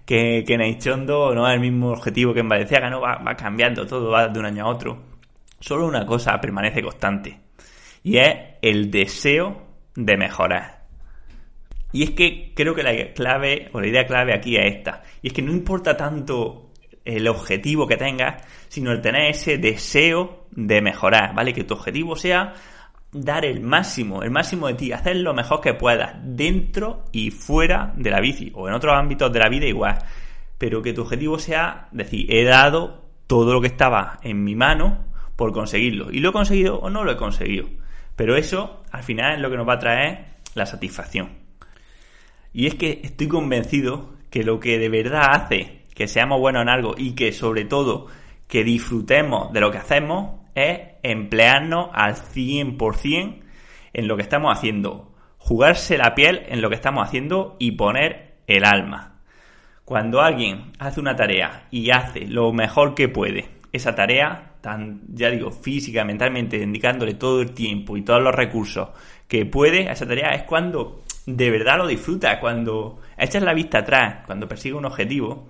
que, 0.08 0.44
que 0.48 0.54
en 0.56 0.62
Aichondo, 0.62 1.36
no 1.36 1.48
es 1.48 1.54
el 1.54 1.60
mismo 1.60 1.92
objetivo 1.92 2.34
que 2.34 2.40
en 2.40 2.50
Valenciaga, 2.50 2.90
¿no? 2.90 3.02
Va, 3.02 3.18
va 3.18 3.36
cambiando 3.36 3.86
todo, 3.86 4.10
va 4.10 4.30
de 4.30 4.40
un 4.40 4.46
año 4.46 4.66
a 4.66 4.70
otro. 4.70 5.04
Solo 5.60 5.86
una 5.86 6.06
cosa 6.06 6.40
permanece 6.40 6.82
constante 6.82 7.42
y 8.04 8.18
es 8.18 8.36
el 8.62 8.90
deseo 8.90 9.64
de 9.96 10.16
mejorar. 10.16 10.86
Y 11.92 12.04
es 12.04 12.12
que 12.12 12.54
creo 12.56 12.74
que 12.74 12.84
la 12.84 13.14
clave 13.14 13.70
o 13.74 13.82
la 13.82 13.88
idea 13.88 14.06
clave 14.06 14.34
aquí 14.34 14.56
es 14.56 14.78
esta. 14.78 15.04
Y 15.22 15.28
es 15.28 15.34
que 15.34 15.42
no 15.42 15.52
importa 15.52 15.98
tanto 15.98 16.72
el 17.04 17.28
objetivo 17.28 17.86
que 17.86 17.98
tengas, 17.98 18.44
sino 18.70 18.92
el 18.92 19.02
tener 19.02 19.32
ese 19.32 19.58
deseo 19.58 20.48
de 20.52 20.82
mejorar, 20.82 21.36
¿vale? 21.36 21.54
Que 21.54 21.66
tu 21.66 21.74
objetivo 21.74 22.16
sea 22.16 22.54
dar 23.12 23.46
el 23.46 23.62
máximo, 23.62 24.24
el 24.24 24.32
máximo 24.32 24.68
de 24.68 24.74
ti, 24.74 24.92
hacer 24.92 25.18
lo 25.18 25.34
mejor 25.34 25.62
que 25.62 25.74
puedas, 25.74 26.16
dentro 26.24 27.06
y 27.12 27.32
fuera 27.32 27.94
de 27.96 28.12
la 28.12 28.20
bici, 28.20 28.52
o 28.54 28.68
en 28.68 28.74
otros 28.74 28.94
ámbitos 28.96 29.32
de 29.32 29.40
la 29.40 29.50
vida 29.50 29.66
igual. 29.66 30.00
Pero 30.58 30.82
que 30.82 30.94
tu 30.94 31.02
objetivo 31.02 31.40
sea 31.40 31.88
decir, 31.92 32.34
he 32.34 32.44
dado 32.44 33.06
todo 33.28 33.54
lo 33.54 33.62
que 33.62 33.68
estaba 33.68 34.20
en 34.24 34.44
mi 34.44 34.56
mano 34.56 35.06
por 35.36 35.52
conseguirlo. 35.52 36.12
Y 36.12 36.20
lo 36.20 36.30
he 36.30 36.34
conseguido 36.34 36.80
o 36.80 36.90
no 36.90 37.04
lo 37.04 37.12
he 37.12 37.18
conseguido. 37.18 37.68
Pero 38.16 38.36
eso, 38.36 38.84
al 38.92 39.04
final, 39.04 39.36
es 39.36 39.42
lo 39.42 39.50
que 39.50 39.58
nos 39.58 39.68
va 39.68 39.74
a 39.74 39.80
traer 39.80 40.26
la 40.56 40.66
satisfacción. 40.66 41.30
Y 42.54 42.66
es 42.66 42.76
que 42.76 43.02
estoy 43.04 43.28
convencido 43.28 44.16
que 44.30 44.44
lo 44.44 44.60
que 44.60 44.80
de 44.80 44.90
verdad 44.90 45.30
hace 45.32 45.84
que 45.94 46.08
seamos 46.08 46.40
buenos 46.40 46.62
en 46.64 46.70
algo 46.70 46.96
y 46.98 47.14
que 47.14 47.32
sobre 47.32 47.66
todo 47.66 48.08
que 48.48 48.64
disfrutemos 48.64 49.52
de 49.52 49.62
lo 49.62 49.72
que 49.72 49.78
hacemos 49.78 50.37
es 50.58 50.80
emplearnos 51.04 51.90
al 51.94 52.16
100% 52.16 53.42
en 53.94 54.08
lo 54.08 54.16
que 54.18 54.24
estamos 54.24 54.52
haciendo, 54.56 55.14
jugarse 55.38 55.98
la 55.98 56.16
piel 56.16 56.44
en 56.50 56.62
lo 56.62 56.70
que 56.70 56.76
estamos 56.76 57.08
haciendo 57.08 57.56
y 57.60 57.74
poner 57.74 58.38
el 58.48 58.66
alma. 58.66 59.20
Cuando 59.86 60.22
alguien 60.22 60.74
hace 60.80 61.00
una 61.00 61.16
tarea 61.16 61.68
y 61.72 61.92
hace 61.92 62.26
lo 62.28 62.52
mejor 62.52 62.96
que 62.96 63.08
puede, 63.08 63.50
esa 63.72 63.96
tarea, 63.96 64.56
tan, 64.62 65.02
ya 65.14 65.30
digo, 65.30 65.52
física, 65.52 66.04
mentalmente, 66.04 66.58
indicándole 66.58 67.14
todo 67.14 67.42
el 67.42 67.52
tiempo 67.52 67.96
y 67.96 68.02
todos 68.02 68.22
los 68.22 68.34
recursos 68.34 68.90
que 69.28 69.46
puede 69.46 69.88
a 69.88 69.94
esa 69.94 70.08
tarea, 70.08 70.32
es 70.32 70.44
cuando 70.44 71.04
de 71.28 71.52
verdad 71.52 71.78
lo 71.78 71.88
disfruta, 71.88 72.40
cuando 72.40 73.00
echas 73.18 73.44
la 73.44 73.54
vista 73.54 73.80
atrás, 73.80 74.26
cuando 74.26 74.48
persigues 74.48 74.78
un 74.78 74.86
objetivo, 74.86 75.48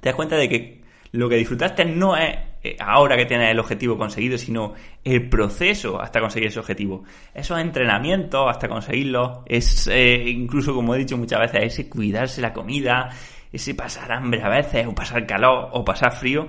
te 0.00 0.08
das 0.08 0.16
cuenta 0.16 0.36
de 0.36 0.48
que 0.48 0.82
lo 1.12 1.28
que 1.28 1.36
disfrutaste 1.36 1.84
no 1.84 2.16
es 2.16 2.36
eh, 2.62 2.76
ahora 2.80 3.16
que 3.16 3.24
tienes 3.24 3.50
el 3.50 3.58
objetivo 3.60 3.96
conseguido, 3.96 4.36
sino 4.36 4.74
el 5.04 5.28
proceso 5.28 6.00
hasta 6.00 6.20
conseguir 6.20 6.48
ese 6.48 6.58
objetivo. 6.58 7.04
Esos 7.32 7.58
entrenamientos 7.60 8.46
hasta 8.48 8.68
conseguirlo, 8.68 9.44
es 9.46 9.86
eh, 9.86 10.24
incluso 10.26 10.74
como 10.74 10.94
he 10.94 10.98
dicho 10.98 11.16
muchas 11.16 11.40
veces, 11.40 11.72
ese 11.72 11.88
cuidarse 11.88 12.40
la 12.40 12.52
comida, 12.52 13.10
ese 13.52 13.74
pasar 13.74 14.12
hambre 14.12 14.42
a 14.42 14.48
veces, 14.48 14.86
o 14.86 14.94
pasar 14.94 15.26
calor, 15.26 15.68
o 15.72 15.84
pasar 15.84 16.12
frío. 16.12 16.48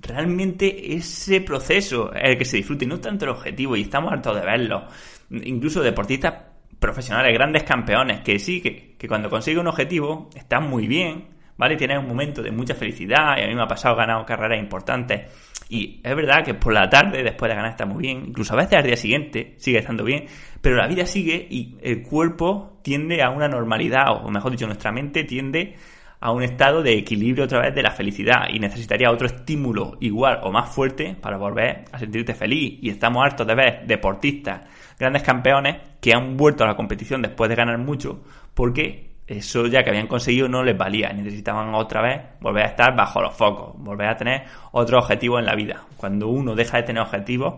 Realmente 0.00 0.94
ese 0.94 1.40
proceso 1.40 2.12
es 2.14 2.30
el 2.30 2.38
que 2.38 2.44
se 2.44 2.58
disfrute, 2.58 2.86
no 2.86 3.00
tanto 3.00 3.24
el 3.24 3.32
objetivo, 3.32 3.76
y 3.76 3.82
estamos 3.82 4.12
hartos 4.12 4.36
de 4.36 4.46
verlo. 4.46 4.86
Incluso 5.30 5.82
deportistas 5.82 6.34
profesionales, 6.78 7.34
grandes 7.34 7.64
campeones, 7.64 8.20
que 8.20 8.38
sí, 8.38 8.62
que, 8.62 8.94
que 8.96 9.08
cuando 9.08 9.28
consigue 9.28 9.58
un 9.58 9.66
objetivo 9.66 10.30
están 10.34 10.70
muy 10.70 10.86
bien, 10.86 11.39
¿vale? 11.60 11.76
Tienes 11.76 11.98
un 11.98 12.08
momento 12.08 12.42
de 12.42 12.50
mucha 12.50 12.74
felicidad 12.74 13.36
y 13.36 13.42
a 13.42 13.46
mí 13.46 13.54
me 13.54 13.62
ha 13.62 13.66
pasado 13.66 13.94
ganado 13.94 14.24
carreras 14.24 14.58
importantes. 14.58 15.30
Y 15.68 16.00
es 16.02 16.16
verdad 16.16 16.42
que 16.42 16.54
por 16.54 16.72
la 16.72 16.88
tarde, 16.88 17.22
después 17.22 17.50
de 17.50 17.54
ganar, 17.54 17.72
está 17.72 17.84
muy 17.84 18.02
bien. 18.02 18.24
Incluso 18.28 18.54
a 18.54 18.56
veces 18.56 18.78
al 18.78 18.84
día 18.84 18.96
siguiente 18.96 19.56
sigue 19.58 19.78
estando 19.78 20.02
bien. 20.02 20.24
Pero 20.62 20.76
la 20.76 20.88
vida 20.88 21.04
sigue 21.04 21.46
y 21.50 21.76
el 21.82 22.02
cuerpo 22.02 22.80
tiende 22.82 23.22
a 23.22 23.28
una 23.28 23.46
normalidad, 23.46 24.24
o 24.24 24.30
mejor 24.30 24.52
dicho, 24.52 24.66
nuestra 24.66 24.90
mente 24.90 25.24
tiende 25.24 25.76
a 26.18 26.32
un 26.32 26.42
estado 26.42 26.82
de 26.82 26.94
equilibrio 26.94 27.44
otra 27.44 27.60
vez 27.60 27.74
de 27.74 27.82
la 27.82 27.90
felicidad 27.90 28.48
y 28.50 28.58
necesitaría 28.58 29.10
otro 29.10 29.26
estímulo 29.26 29.98
igual 30.00 30.40
o 30.42 30.50
más 30.50 30.74
fuerte 30.74 31.14
para 31.14 31.36
volver 31.36 31.84
a 31.92 31.98
sentirte 31.98 32.32
feliz. 32.32 32.78
Y 32.80 32.88
estamos 32.88 33.22
hartos 33.22 33.46
de 33.46 33.54
ver 33.54 33.86
deportistas, 33.86 34.66
grandes 34.98 35.22
campeones 35.22 35.76
que 36.00 36.14
han 36.14 36.38
vuelto 36.38 36.64
a 36.64 36.68
la 36.68 36.74
competición 36.74 37.20
después 37.20 37.50
de 37.50 37.56
ganar 37.56 37.76
mucho 37.76 38.22
porque 38.54 39.09
eso 39.30 39.64
ya 39.68 39.84
que 39.84 39.90
habían 39.90 40.08
conseguido 40.08 40.48
no 40.48 40.64
les 40.64 40.76
valía. 40.76 41.12
Necesitaban 41.12 41.72
otra 41.72 42.02
vez 42.02 42.20
volver 42.40 42.64
a 42.64 42.68
estar 42.70 42.96
bajo 42.96 43.22
los 43.22 43.32
focos, 43.32 43.74
volver 43.78 44.08
a 44.08 44.16
tener 44.16 44.42
otro 44.72 44.98
objetivo 44.98 45.38
en 45.38 45.46
la 45.46 45.54
vida. 45.54 45.84
Cuando 45.96 46.26
uno 46.26 46.56
deja 46.56 46.78
de 46.78 46.82
tener 46.82 47.00
objetivos, 47.00 47.54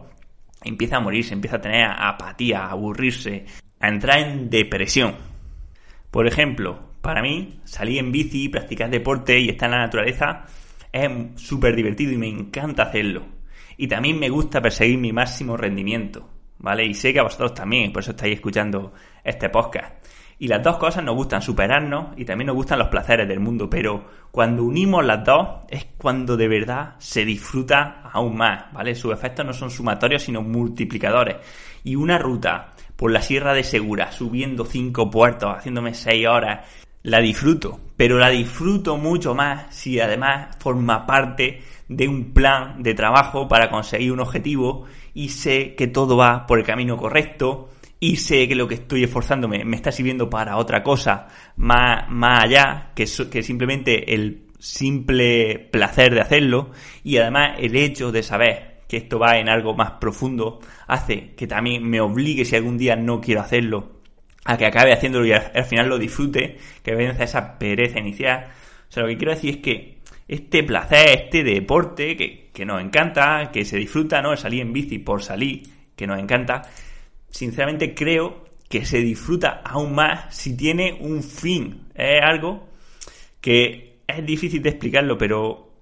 empieza 0.63 0.99
a 0.99 1.01
morirse, 1.01 1.33
empieza 1.33 1.57
a 1.57 1.61
tener 1.63 1.87
apatía, 1.87 2.67
a 2.67 2.73
aburrirse, 2.73 3.47
a 3.81 3.89
entrar 3.89 4.19
en 4.19 4.51
depresión. 4.51 5.15
Por 6.11 6.27
ejemplo, 6.27 6.79
para 7.01 7.23
mí, 7.23 7.61
salir 7.65 8.01
en 8.01 8.13
bici, 8.13 8.51
practicar 8.51 8.91
deporte 8.91 9.41
y 9.41 9.49
estar 9.49 9.71
en 9.71 9.77
la 9.77 9.85
naturaleza 9.87 10.45
es 10.93 11.11
súper 11.37 11.75
divertido 11.75 12.13
y 12.13 12.19
me 12.19 12.29
encanta 12.29 12.83
hacerlo. 12.83 13.25
Y 13.79 13.89
también 13.89 14.19
me 14.19 14.29
gusta 14.29 14.61
perseguir 14.61 14.99
mi 14.99 15.11
máximo 15.11 15.57
rendimiento, 15.57 16.29
¿vale? 16.59 16.85
Y 16.85 16.93
sé 16.93 17.15
que 17.15 17.21
a 17.21 17.23
vosotros 17.23 17.55
también, 17.55 17.95
por 17.95 18.03
eso 18.03 18.11
estáis 18.11 18.35
escuchando 18.35 18.93
este 19.25 19.49
podcast. 19.49 20.02
Y 20.43 20.49
las 20.49 20.61
dos 20.61 20.77
cosas 20.77 21.05
nos 21.05 21.15
gustan 21.15 21.41
superarnos 21.41 22.19
y 22.19 22.25
también 22.25 22.49
nos 22.49 22.57
gustan 22.57 22.81
los 22.81 22.89
placeres 22.89 23.29
del 23.29 23.39
mundo, 23.39 23.71
pero 23.71 24.07
cuando 24.33 24.65
unimos 24.65 25.05
las 25.05 25.25
dos 25.25 25.61
es 25.69 25.87
cuando 25.97 26.37
de 26.37 26.49
verdad 26.49 26.97
se 26.99 27.25
disfruta 27.25 28.11
aún 28.13 28.37
más, 28.37 28.65
¿vale? 28.73 28.97
Sus 28.97 29.13
efectos 29.13 29.47
no 29.47 29.53
son 29.53 29.71
sumatorios 29.71 30.25
sino 30.25 30.43
multiplicadores. 30.43 31.37
Y 31.85 31.95
una 31.95 32.19
ruta 32.19 32.73
por 32.97 33.13
la 33.13 33.23
Sierra 33.23 33.55
de 33.55 33.63
Segura, 33.63 34.11
subiendo 34.11 34.65
cinco 34.65 35.09
puertos, 35.09 35.59
haciéndome 35.59 35.95
seis 35.95 36.27
horas, 36.27 36.69
la 37.05 37.21
disfruto, 37.21 37.79
pero 37.97 38.19
la 38.19 38.29
disfruto 38.29 38.97
mucho 38.97 39.37
más 39.37 39.73
si 39.73 40.01
además 40.01 40.57
forma 40.59 41.07
parte 41.07 41.63
de 41.87 42.09
un 42.09 42.33
plan 42.33 42.83
de 42.83 42.95
trabajo 42.95 43.47
para 43.47 43.71
conseguir 43.71 44.11
un 44.11 44.19
objetivo 44.19 44.87
y 45.15 45.29
sé 45.29 45.77
que 45.77 45.87
todo 45.87 46.17
va 46.17 46.49
por 46.49 46.59
el 46.59 46.65
camino 46.65 46.97
correcto 46.97 47.69
y 48.03 48.17
sé 48.17 48.49
que 48.49 48.57
lo 48.57 48.67
que 48.67 48.75
estoy 48.75 49.05
esforzándome 49.05 49.65
me 49.65 49.77
está 49.77 49.93
sirviendo 49.93 50.29
para 50.29 50.57
otra 50.57 50.83
cosa 50.83 51.29
más, 51.55 52.11
más 52.11 52.43
allá 52.43 52.91
que, 52.97 53.07
que 53.31 53.45
simplemente 53.45 54.13
el 54.13 54.49
simple 54.59 55.69
placer 55.71 56.13
de 56.13 56.21
hacerlo 56.21 56.73
y 57.05 57.19
además 57.19 57.59
el 57.61 57.77
hecho 57.77 58.11
de 58.11 58.25
saber 58.25 58.81
que 58.89 58.97
esto 58.97 59.21
va 59.21 59.39
en 59.39 59.49
algo 59.49 59.77
más 59.77 59.93
profundo 60.01 60.59
hace 60.89 61.37
que 61.37 61.47
también 61.47 61.89
me 61.89 62.01
obligue 62.01 62.45
si 62.45 62.57
algún 62.57 62.77
día 62.77 62.97
no 62.97 63.21
quiero 63.21 63.41
hacerlo 63.41 64.01
a 64.45 64.57
que 64.57 64.67
acabe 64.67 64.93
haciéndolo 64.93 65.25
y 65.25 65.35
al, 65.35 65.65
final 65.65 65.89
lo 65.89 65.97
disfrute, 65.97 66.59
que 66.83 66.97
venza 66.97 67.23
esa 67.23 67.57
pereza 67.57 68.01
inicial. 68.01 68.49
O 68.89 68.93
sea, 68.93 69.05
lo 69.05 69.11
que 69.11 69.17
quiero 69.17 69.33
decir 69.33 69.51
es 69.51 69.57
que 69.59 69.99
este 70.27 70.65
placer, 70.65 71.27
este 71.27 71.45
deporte 71.45 72.17
que, 72.17 72.51
que 72.53 72.65
nos 72.65 72.83
encanta, 72.83 73.53
que 73.53 73.65
se 73.65 73.77
disfruta, 73.77 74.21
¿no? 74.21 74.37
Salir 74.37 74.63
en 74.63 74.73
bici 74.73 74.99
por 74.99 75.23
salir, 75.23 75.63
que 75.95 76.09
nos 76.09 76.19
encanta, 76.19 76.63
sinceramente 77.33 77.95
creo 77.95 78.45
que 78.69 78.87
se 78.87 78.99
disfruta 78.99 79.63
aún 79.65 79.95
más 79.95 80.35
si 80.35 80.57
tiene 80.57 80.99
un 81.01 81.23
fin. 81.23 81.89
Es 81.95 82.23
algo 82.23 82.69
que 83.41 84.03
es 84.07 84.25
difícil 84.25 84.63
de 84.63 84.71
explicarlo, 84.71 85.19
pero 85.19 85.73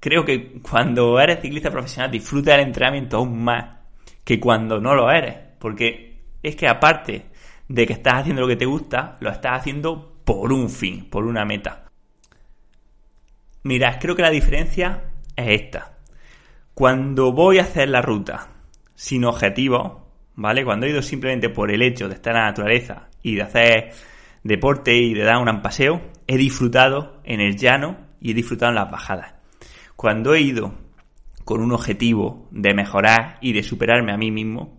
creo 0.00 0.24
que 0.24 0.60
cuando 0.62 1.20
eres 1.20 1.40
ciclista 1.40 1.70
profesional 1.70 2.10
disfruta 2.10 2.52
del 2.52 2.66
entrenamiento 2.66 3.18
aún 3.18 3.44
más 3.44 3.80
que 4.24 4.40
cuando 4.40 4.80
no 4.80 4.94
lo 4.94 5.10
eres. 5.10 5.36
Porque 5.58 6.22
es 6.42 6.56
que 6.56 6.66
aparte 6.66 7.26
de 7.68 7.86
que 7.86 7.92
estás 7.92 8.14
haciendo 8.14 8.42
lo 8.42 8.48
que 8.48 8.56
te 8.56 8.64
gusta, 8.66 9.18
lo 9.20 9.30
estás 9.30 9.60
haciendo 9.60 10.22
por 10.24 10.52
un 10.52 10.70
fin, 10.70 11.08
por 11.10 11.26
una 11.26 11.44
meta. 11.44 11.84
Mirad, 13.62 13.98
creo 14.00 14.16
que 14.16 14.22
la 14.22 14.30
diferencia 14.30 15.12
es 15.36 15.62
esta. 15.62 15.98
Cuando 16.72 17.32
voy 17.32 17.58
a 17.58 17.62
hacer 17.62 17.90
la 17.90 18.00
ruta 18.00 18.48
sin 18.94 19.24
objetivo, 19.24 20.09
¿vale? 20.40 20.64
Cuando 20.64 20.86
he 20.86 20.90
ido 20.90 21.02
simplemente 21.02 21.50
por 21.50 21.70
el 21.70 21.82
hecho 21.82 22.08
de 22.08 22.14
estar 22.14 22.32
en 22.32 22.40
la 22.40 22.46
naturaleza 22.46 23.08
y 23.22 23.34
de 23.34 23.42
hacer 23.42 23.92
deporte 24.42 24.96
y 24.96 25.12
de 25.12 25.22
dar 25.22 25.36
un 25.36 25.60
paseo, 25.60 26.00
he 26.26 26.38
disfrutado 26.38 27.20
en 27.24 27.40
el 27.40 27.58
llano 27.58 27.98
y 28.20 28.30
he 28.30 28.34
disfrutado 28.34 28.70
en 28.70 28.76
las 28.76 28.90
bajadas. 28.90 29.34
Cuando 29.96 30.34
he 30.34 30.40
ido 30.40 30.74
con 31.44 31.60
un 31.60 31.72
objetivo 31.72 32.48
de 32.50 32.72
mejorar 32.72 33.36
y 33.42 33.52
de 33.52 33.62
superarme 33.62 34.12
a 34.12 34.16
mí 34.16 34.30
mismo, 34.30 34.78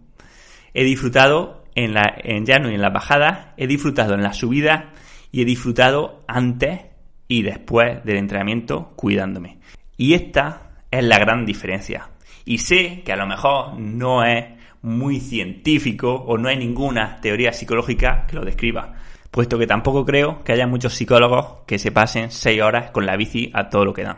he 0.74 0.84
disfrutado 0.84 1.63
en, 1.75 1.94
la, 1.94 2.12
en 2.24 2.44
llano 2.44 2.72
y 2.72 2.74
en 2.74 2.82
las 2.82 2.94
bajadas, 2.94 3.50
he 3.56 3.68
disfrutado 3.68 4.15
en 4.15 4.24
las 4.24 4.38
subidas 4.38 4.86
y 5.32 5.44
he 5.44 5.46
disfrutado 5.46 6.25
antes 6.27 6.82
y 7.27 7.44
después 7.44 8.03
del 8.03 8.18
entrenamiento 8.18 8.94
cuidándome. 8.96 9.60
Y 9.96 10.15
esta 10.15 10.72
es 10.89 11.03
la 11.03 11.20
gran 11.20 11.46
diferencia. 11.46 12.10
Y 12.46 12.58
sé 12.58 13.03
que 13.06 13.13
a 13.13 13.18
lo 13.18 13.27
mejor 13.27 13.80
no 13.80 14.24
es 14.24 14.50
muy 14.81 15.19
científico 15.19 16.13
o 16.13 16.38
no 16.38 16.50
hay 16.50 16.57
ninguna 16.57 17.19
teoría 17.21 17.53
psicológica 17.53 18.25
que 18.27 18.35
lo 18.35 18.45
describa, 18.45 18.93
puesto 19.29 19.57
que 19.57 19.67
tampoco 19.67 20.05
creo 20.05 20.43
que 20.43 20.53
haya 20.53 20.67
muchos 20.67 20.93
psicólogos 20.93 21.63
que 21.65 21.79
se 21.79 21.91
pasen 21.91 22.31
6 22.31 22.61
horas 22.61 22.91
con 22.91 23.05
la 23.05 23.15
bici 23.15 23.51
a 23.53 23.69
todo 23.69 23.85
lo 23.85 23.93
que 23.93 24.03
dan. 24.03 24.17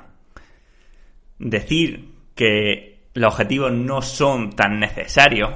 Decir 1.39 2.13
que 2.35 3.07
los 3.13 3.33
objetivos 3.33 3.71
no 3.71 4.01
son 4.01 4.51
tan 4.51 4.79
necesarios 4.79 5.51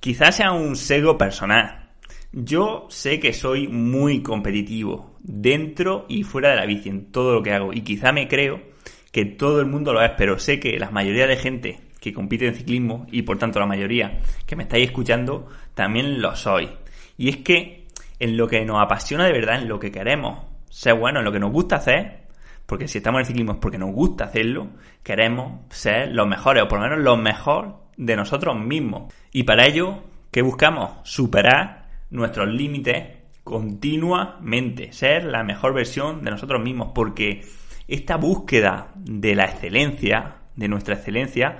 quizás 0.00 0.36
sea 0.36 0.52
un 0.52 0.76
sesgo 0.76 1.16
personal. 1.16 1.90
Yo 2.32 2.86
sé 2.88 3.20
que 3.20 3.32
soy 3.32 3.68
muy 3.68 4.22
competitivo 4.22 5.16
dentro 5.20 6.06
y 6.08 6.22
fuera 6.22 6.50
de 6.50 6.56
la 6.56 6.66
bici 6.66 6.88
en 6.88 7.12
todo 7.12 7.34
lo 7.34 7.42
que 7.42 7.52
hago 7.52 7.72
y 7.72 7.82
quizá 7.82 8.12
me 8.12 8.26
creo 8.28 8.60
que 9.12 9.24
todo 9.24 9.60
el 9.60 9.66
mundo 9.66 9.92
lo 9.92 10.02
es, 10.02 10.12
pero 10.16 10.38
sé 10.38 10.58
que 10.58 10.78
la 10.78 10.90
mayoría 10.90 11.26
de 11.26 11.36
gente 11.36 11.80
que 12.00 12.12
compite 12.12 12.48
en 12.48 12.54
ciclismo 12.54 13.06
y 13.10 13.22
por 13.22 13.38
tanto 13.38 13.60
la 13.60 13.66
mayoría 13.66 14.20
que 14.46 14.56
me 14.56 14.64
estáis 14.64 14.86
escuchando 14.86 15.48
también 15.74 16.20
lo 16.20 16.34
soy. 16.34 16.68
Y 17.16 17.28
es 17.28 17.36
que 17.38 17.86
en 18.18 18.36
lo 18.36 18.48
que 18.48 18.64
nos 18.64 18.82
apasiona 18.82 19.26
de 19.26 19.32
verdad, 19.32 19.62
en 19.62 19.68
lo 19.68 19.78
que 19.78 19.92
queremos 19.92 20.38
ser 20.70 20.94
bueno, 20.94 21.18
en 21.18 21.24
lo 21.24 21.32
que 21.32 21.40
nos 21.40 21.52
gusta 21.52 21.76
hacer, 21.76 22.20
porque 22.66 22.88
si 22.88 22.98
estamos 22.98 23.18
en 23.18 23.20
el 23.22 23.26
ciclismo 23.26 23.52
es 23.52 23.58
porque 23.58 23.78
nos 23.78 23.92
gusta 23.92 24.24
hacerlo, 24.24 24.68
queremos 25.02 25.60
ser 25.70 26.12
los 26.12 26.26
mejores 26.26 26.62
o 26.62 26.68
por 26.68 26.78
lo 26.78 26.84
menos 26.88 27.04
lo 27.04 27.16
mejor 27.16 27.80
de 27.96 28.16
nosotros 28.16 28.56
mismos. 28.58 29.12
Y 29.32 29.42
para 29.42 29.66
ello, 29.66 30.04
¿qué 30.30 30.40
buscamos? 30.42 30.92
Superar 31.02 31.88
nuestros 32.10 32.48
límites 32.48 33.20
continuamente, 33.42 34.92
ser 34.92 35.24
la 35.24 35.42
mejor 35.42 35.74
versión 35.74 36.22
de 36.22 36.30
nosotros 36.30 36.62
mismos, 36.62 36.92
porque 36.94 37.42
esta 37.88 38.16
búsqueda 38.16 38.92
de 38.94 39.34
la 39.34 39.46
excelencia, 39.46 40.36
de 40.54 40.68
nuestra 40.68 40.94
excelencia, 40.94 41.58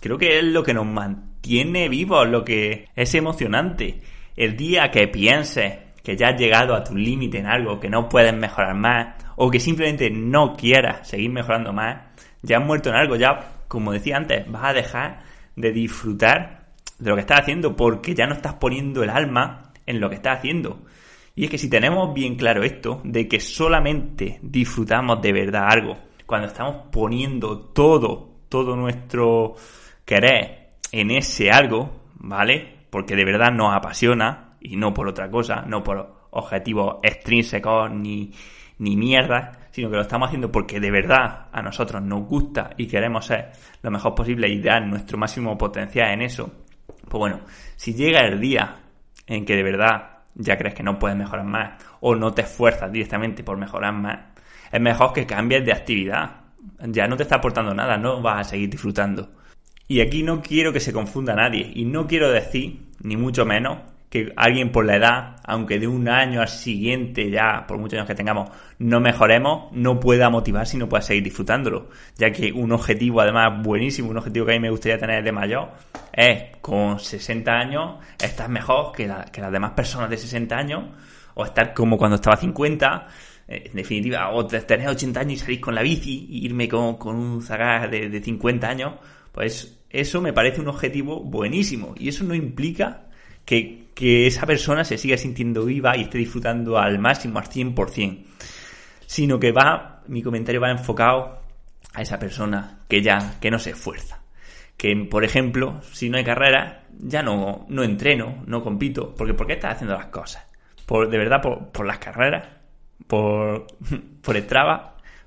creo 0.00 0.18
que 0.18 0.38
es 0.38 0.44
lo 0.44 0.62
que 0.62 0.74
nos 0.74 0.86
mantiene 0.86 1.88
vivos, 1.88 2.28
lo 2.28 2.44
que 2.44 2.88
es 2.94 3.14
emocionante. 3.14 4.00
El 4.36 4.56
día 4.56 4.90
que 4.90 5.08
pienses 5.08 5.78
que 6.02 6.16
ya 6.16 6.28
has 6.28 6.40
llegado 6.40 6.74
a 6.74 6.82
tu 6.82 6.96
límite 6.96 7.38
en 7.38 7.46
algo, 7.46 7.78
que 7.78 7.90
no 7.90 8.08
puedes 8.08 8.34
mejorar 8.34 8.74
más, 8.74 9.14
o 9.36 9.50
que 9.50 9.60
simplemente 9.60 10.10
no 10.10 10.56
quieras 10.56 11.08
seguir 11.08 11.30
mejorando 11.30 11.72
más, 11.72 12.02
ya 12.42 12.58
has 12.58 12.64
muerto 12.64 12.88
en 12.88 12.96
algo, 12.96 13.16
ya, 13.16 13.64
como 13.68 13.92
decía 13.92 14.16
antes, 14.16 14.50
vas 14.50 14.64
a 14.64 14.72
dejar 14.72 15.22
de 15.56 15.72
disfrutar 15.72 16.60
de 16.98 17.10
lo 17.10 17.16
que 17.16 17.22
estás 17.22 17.40
haciendo 17.40 17.76
porque 17.76 18.14
ya 18.14 18.26
no 18.26 18.34
estás 18.34 18.54
poniendo 18.54 19.02
el 19.02 19.10
alma 19.10 19.72
en 19.86 20.00
lo 20.00 20.08
que 20.08 20.16
estás 20.16 20.38
haciendo. 20.38 20.82
Y 21.34 21.44
es 21.44 21.50
que 21.50 21.58
si 21.58 21.70
tenemos 21.70 22.12
bien 22.12 22.36
claro 22.36 22.62
esto, 22.62 23.00
de 23.04 23.28
que 23.28 23.40
solamente 23.40 24.38
disfrutamos 24.42 25.22
de 25.22 25.32
verdad 25.32 25.68
algo, 25.68 25.96
cuando 26.26 26.48
estamos 26.48 26.88
poniendo 26.90 27.58
todo, 27.58 28.40
todo 28.48 28.76
nuestro 28.76 29.54
querer 30.10 30.70
en 30.90 31.12
ese 31.12 31.52
algo, 31.52 32.02
¿vale? 32.16 32.78
Porque 32.90 33.14
de 33.14 33.24
verdad 33.24 33.52
nos 33.52 33.72
apasiona 33.72 34.56
y 34.60 34.74
no 34.74 34.92
por 34.92 35.06
otra 35.06 35.30
cosa, 35.30 35.62
no 35.68 35.84
por 35.84 36.26
objetivos 36.30 36.96
extrínsecos 37.04 37.92
ni, 37.92 38.32
ni 38.78 38.96
mierda, 38.96 39.68
sino 39.70 39.88
que 39.88 39.94
lo 39.94 40.02
estamos 40.02 40.26
haciendo 40.26 40.50
porque 40.50 40.80
de 40.80 40.90
verdad 40.90 41.46
a 41.52 41.62
nosotros 41.62 42.02
nos 42.02 42.26
gusta 42.26 42.70
y 42.76 42.88
queremos 42.88 43.26
ser 43.26 43.52
lo 43.82 43.92
mejor 43.92 44.16
posible 44.16 44.48
y 44.48 44.60
dar 44.60 44.84
nuestro 44.84 45.16
máximo 45.16 45.56
potencial 45.56 46.10
en 46.10 46.22
eso, 46.22 46.64
pues 46.86 47.18
bueno, 47.20 47.42
si 47.76 47.94
llega 47.94 48.26
el 48.26 48.40
día 48.40 48.80
en 49.28 49.44
que 49.44 49.54
de 49.54 49.62
verdad 49.62 50.22
ya 50.34 50.58
crees 50.58 50.74
que 50.74 50.82
no 50.82 50.98
puedes 50.98 51.16
mejorar 51.16 51.46
más 51.46 51.80
o 52.00 52.16
no 52.16 52.34
te 52.34 52.42
esfuerzas 52.42 52.90
directamente 52.90 53.44
por 53.44 53.56
mejorar 53.56 53.92
más, 53.92 54.18
es 54.72 54.80
mejor 54.80 55.12
que 55.12 55.24
cambies 55.24 55.64
de 55.64 55.72
actividad. 55.72 56.32
Ya 56.80 57.06
no 57.06 57.16
te 57.16 57.22
está 57.22 57.36
aportando 57.36 57.72
nada, 57.72 57.96
no 57.96 58.20
vas 58.20 58.40
a 58.40 58.50
seguir 58.50 58.70
disfrutando. 58.70 59.39
Y 59.90 60.00
aquí 60.02 60.22
no 60.22 60.40
quiero 60.40 60.72
que 60.72 60.78
se 60.78 60.92
confunda 60.92 61.34
nadie 61.34 61.68
y 61.74 61.84
no 61.84 62.06
quiero 62.06 62.30
decir, 62.30 62.78
ni 63.02 63.16
mucho 63.16 63.44
menos, 63.44 63.78
que 64.08 64.32
alguien 64.36 64.70
por 64.70 64.86
la 64.86 64.94
edad, 64.94 65.36
aunque 65.42 65.80
de 65.80 65.88
un 65.88 66.08
año 66.08 66.40
al 66.40 66.48
siguiente 66.48 67.28
ya, 67.28 67.64
por 67.66 67.76
muchos 67.76 67.94
años 67.94 68.06
que 68.06 68.14
tengamos, 68.14 68.50
no 68.78 69.00
mejoremos, 69.00 69.72
no 69.72 69.98
pueda 69.98 70.30
motivarse 70.30 70.76
y 70.76 70.78
no 70.78 70.88
pueda 70.88 71.02
seguir 71.02 71.24
disfrutándolo. 71.24 71.88
Ya 72.16 72.30
que 72.30 72.52
un 72.52 72.70
objetivo, 72.70 73.20
además, 73.20 73.64
buenísimo, 73.64 74.10
un 74.10 74.18
objetivo 74.18 74.46
que 74.46 74.52
a 74.52 74.54
mí 74.54 74.60
me 74.60 74.70
gustaría 74.70 74.96
tener 74.96 75.24
de 75.24 75.32
mayor, 75.32 75.70
es 76.12 76.56
con 76.60 77.00
60 77.00 77.50
años 77.50 77.96
estar 78.22 78.48
mejor 78.48 78.92
que, 78.92 79.12
que 79.32 79.40
las 79.40 79.50
demás 79.50 79.72
personas 79.72 80.08
de 80.08 80.18
60 80.18 80.56
años, 80.56 80.84
o 81.34 81.44
estar 81.44 81.74
como 81.74 81.98
cuando 81.98 82.14
estaba 82.14 82.36
50, 82.36 83.08
eh, 83.48 83.64
en 83.66 83.74
definitiva, 83.74 84.30
o 84.30 84.46
tener 84.46 84.86
80 84.86 85.18
años 85.18 85.32
y 85.32 85.36
salir 85.38 85.60
con 85.60 85.74
la 85.74 85.82
bici 85.82 86.28
y 86.30 86.46
irme 86.46 86.68
con, 86.68 86.96
un 87.16 87.42
zagar 87.42 87.90
de, 87.90 88.08
de 88.08 88.20
50 88.22 88.68
años, 88.68 88.92
pues 89.32 89.79
eso 89.90 90.20
me 90.20 90.32
parece 90.32 90.60
un 90.60 90.68
objetivo 90.68 91.20
buenísimo. 91.20 91.94
Y 91.98 92.08
eso 92.08 92.24
no 92.24 92.34
implica 92.34 93.08
que, 93.44 93.78
esa 94.00 94.46
persona 94.46 94.82
se 94.82 94.96
siga 94.96 95.18
sintiendo 95.18 95.66
viva 95.66 95.94
y 95.94 96.02
esté 96.02 96.16
disfrutando 96.16 96.78
al 96.78 96.98
máximo, 96.98 97.38
al 97.38 97.44
100%, 97.44 98.24
sino 99.04 99.38
que 99.38 99.52
va, 99.52 100.02
mi 100.06 100.22
comentario 100.22 100.58
va 100.58 100.70
enfocado 100.70 101.42
a 101.92 102.00
esa 102.00 102.18
persona 102.18 102.78
que 102.88 103.02
ya, 103.02 103.38
que 103.40 103.50
no 103.50 103.58
se 103.58 103.70
esfuerza. 103.70 104.22
Que, 104.78 104.96
por 104.96 105.22
ejemplo, 105.22 105.82
si 105.92 106.08
no 106.08 106.16
hay 106.16 106.24
carrera, 106.24 106.84
ya 106.98 107.22
no, 107.22 107.66
no 107.68 107.82
entreno, 107.82 108.42
no 108.46 108.62
compito, 108.62 109.14
porque 109.14 109.34
¿por 109.34 109.46
qué 109.46 109.54
estás 109.54 109.74
haciendo 109.74 109.94
las 109.94 110.06
cosas? 110.06 110.46
Por, 110.86 111.10
de 111.10 111.18
verdad, 111.18 111.42
por, 111.42 111.84
las 111.84 111.98
carreras, 111.98 112.48
por, 113.06 113.66
por 114.22 114.36
el 114.36 114.46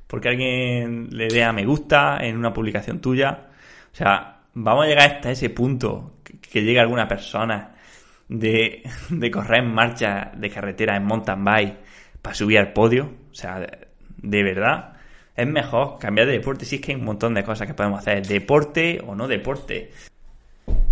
porque 0.08 0.30
alguien 0.30 1.10
le 1.12 1.28
dé 1.28 1.44
a 1.44 1.54
me 1.54 1.66
gusta 1.66 2.18
en 2.22 2.38
una 2.38 2.54
publicación 2.54 3.00
tuya. 3.00 3.50
O 3.92 3.96
sea, 3.96 4.33
vamos 4.54 4.86
a 4.86 4.88
llegar 4.88 5.12
hasta 5.12 5.32
ese 5.32 5.50
punto 5.50 6.18
que, 6.24 6.40
que 6.40 6.64
llegue 6.64 6.80
alguna 6.80 7.08
persona 7.08 7.76
de, 8.28 8.84
de 9.10 9.32
correr 9.32 9.64
en 9.64 9.74
marcha 9.74 10.32
de 10.36 10.50
carretera 10.50 10.96
en 10.96 11.06
mountain 11.06 11.44
bike 11.44 11.78
para 12.22 12.36
subir 12.36 12.60
al 12.60 12.74
podio. 12.74 13.12
O 13.32 13.36
sea, 13.36 13.66
de 14.18 14.44
verdad, 14.44 14.94
es 15.36 15.48
mejor 15.48 15.98
cambiar 16.00 16.28
de 16.28 16.34
deporte. 16.34 16.66
Si 16.66 16.76
es 16.76 16.82
que 16.82 16.94
hay 16.94 17.00
un 17.00 17.06
montón 17.06 17.34
de 17.34 17.44
cosas 17.44 17.68
que 17.68 17.74
podemos 17.74 18.00
hacer, 18.00 18.26
deporte 18.26 19.02
o 19.06 19.16
no 19.16 19.28
deporte. 19.28 19.92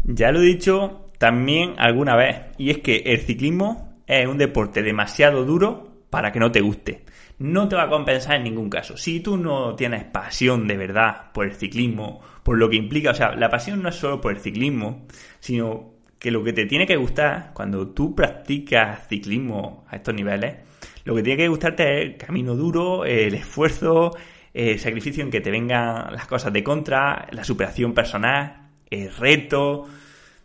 Ya 0.04 0.32
lo 0.32 0.40
he 0.40 0.46
dicho 0.46 1.08
también 1.18 1.76
alguna 1.78 2.16
vez, 2.16 2.42
y 2.58 2.72
es 2.72 2.80
que 2.80 3.04
el 3.06 3.20
ciclismo 3.22 3.94
es 4.08 4.28
un 4.28 4.40
deporte 4.40 4.82
demasiado 4.82 5.46
duro 5.46 5.91
para 6.12 6.32
que 6.32 6.40
no 6.40 6.52
te 6.52 6.62
guste. 6.62 7.06
No 7.40 7.68
te 7.68 7.76
va 7.76 7.84
a 7.84 7.90
compensar 7.90 8.36
en 8.36 8.44
ningún 8.44 8.70
caso. 8.70 8.98
Si 8.98 9.22
tú 9.22 9.38
no 9.38 9.76
tienes 9.76 10.04
pasión 10.04 10.68
de 10.68 10.78
verdad 10.78 11.32
por 11.34 11.48
el 11.48 11.56
ciclismo, 11.56 12.22
por 12.44 12.60
lo 12.60 12.70
que 12.70 12.76
implica, 12.76 13.10
o 13.10 13.16
sea, 13.16 13.36
la 13.36 13.50
pasión 13.50 13.82
no 13.82 13.90
es 13.90 13.96
solo 13.96 14.22
por 14.22 14.34
el 14.34 14.40
ciclismo, 14.40 15.08
sino 15.40 15.96
que 16.20 16.30
lo 16.30 16.44
que 16.44 16.54
te 16.54 16.68
tiene 16.68 16.86
que 16.86 16.98
gustar 16.98 17.50
cuando 17.54 17.88
tú 17.88 18.14
practicas 18.14 19.08
ciclismo 19.08 19.86
a 19.90 19.96
estos 19.96 20.14
niveles, 20.14 20.58
lo 21.04 21.16
que 21.16 21.24
tiene 21.24 21.38
que 21.38 21.48
gustarte 21.48 21.84
es 21.84 22.06
el 22.06 22.18
camino 22.18 22.56
duro, 22.56 23.06
el 23.06 23.34
esfuerzo, 23.34 24.12
el 24.54 24.78
sacrificio 24.78 25.24
en 25.24 25.32
que 25.32 25.42
te 25.42 25.50
vengan 25.50 26.14
las 26.14 26.28
cosas 26.28 26.54
de 26.54 26.64
contra, 26.64 27.28
la 27.32 27.44
superación 27.44 27.94
personal, 27.94 28.68
el 28.90 29.12
reto, 29.16 29.88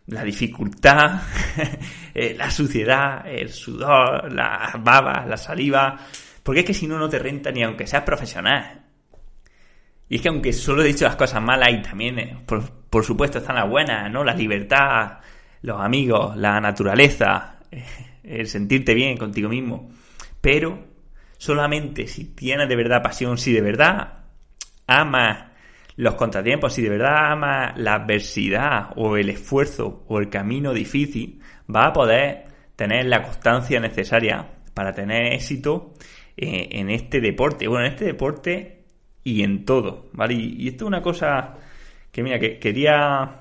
la 0.07 0.23
dificultad, 0.23 1.23
eh, 2.15 2.35
la 2.39 2.51
suciedad, 2.51 3.27
el 3.27 3.51
sudor, 3.51 4.33
las 4.33 4.83
babas, 4.83 5.27
la 5.27 5.37
saliva. 5.37 5.99
Porque 6.43 6.61
es 6.61 6.67
que 6.67 6.75
si 6.75 6.87
no, 6.87 6.99
no 6.99 7.09
te 7.09 7.19
renta 7.19 7.51
ni 7.51 7.63
aunque 7.63 7.87
seas 7.87 8.05
profesional. 8.05 8.83
Y 10.09 10.17
es 10.17 10.23
que 10.23 10.29
aunque 10.29 10.53
solo 10.53 10.83
he 10.83 10.87
dicho 10.87 11.05
las 11.05 11.17
cosas 11.17 11.43
malas 11.43 11.71
y 11.73 11.83
también, 11.83 12.19
eh, 12.19 12.39
por, 12.47 12.71
por 12.71 13.05
supuesto, 13.05 13.39
están 13.39 13.57
las 13.57 13.69
buenas, 13.69 14.11
¿no? 14.11 14.23
La 14.23 14.35
libertad, 14.35 15.19
los 15.63 15.81
amigos, 15.81 16.37
la 16.37 16.61
naturaleza, 16.61 17.59
eh, 17.73 17.85
el 18.23 18.47
sentirte 18.47 18.95
bien 18.95 19.17
contigo 19.17 19.49
mismo. 19.49 19.91
Pero 20.41 20.87
solamente 21.39 22.07
si 22.07 22.25
tienes 22.25 22.69
de 22.69 22.77
verdad 22.77 23.03
pasión, 23.03 23.39
si 23.39 23.53
de 23.53 23.61
verdad 23.61 24.21
amas 24.87 25.47
los 25.97 26.15
contratiempos, 26.15 26.75
si 26.75 26.83
de 26.83 26.91
verdad 26.91 27.33
amas 27.33 27.79
la 27.79 27.95
adversidad 27.95 28.91
o 28.97 29.17
el 29.17 29.31
esfuerzo 29.31 30.05
o 30.09 30.19
el 30.19 30.29
camino 30.29 30.75
difícil, 30.75 31.41
vas 31.67 31.89
a 31.89 31.93
poder 31.93 32.45
tener 32.77 33.07
la 33.07 33.23
constancia 33.23 33.81
necesaria 33.81 34.47
para 34.75 34.93
tener 34.93 35.33
éxito 35.33 35.95
eh, 36.37 36.69
en 36.73 36.91
este 36.91 37.21
deporte. 37.21 37.67
Bueno, 37.67 37.87
en 37.87 37.93
este 37.93 38.05
deporte 38.05 38.85
y 39.25 39.43
en 39.43 39.65
todo, 39.65 40.11
¿vale? 40.13 40.35
Y, 40.35 40.69
esto 40.69 40.85
es 40.85 40.89
una 40.89 41.01
cosa 41.01 41.55
que, 42.13 42.23
mira, 42.23 42.39
que 42.39 42.59
quería 42.59 43.41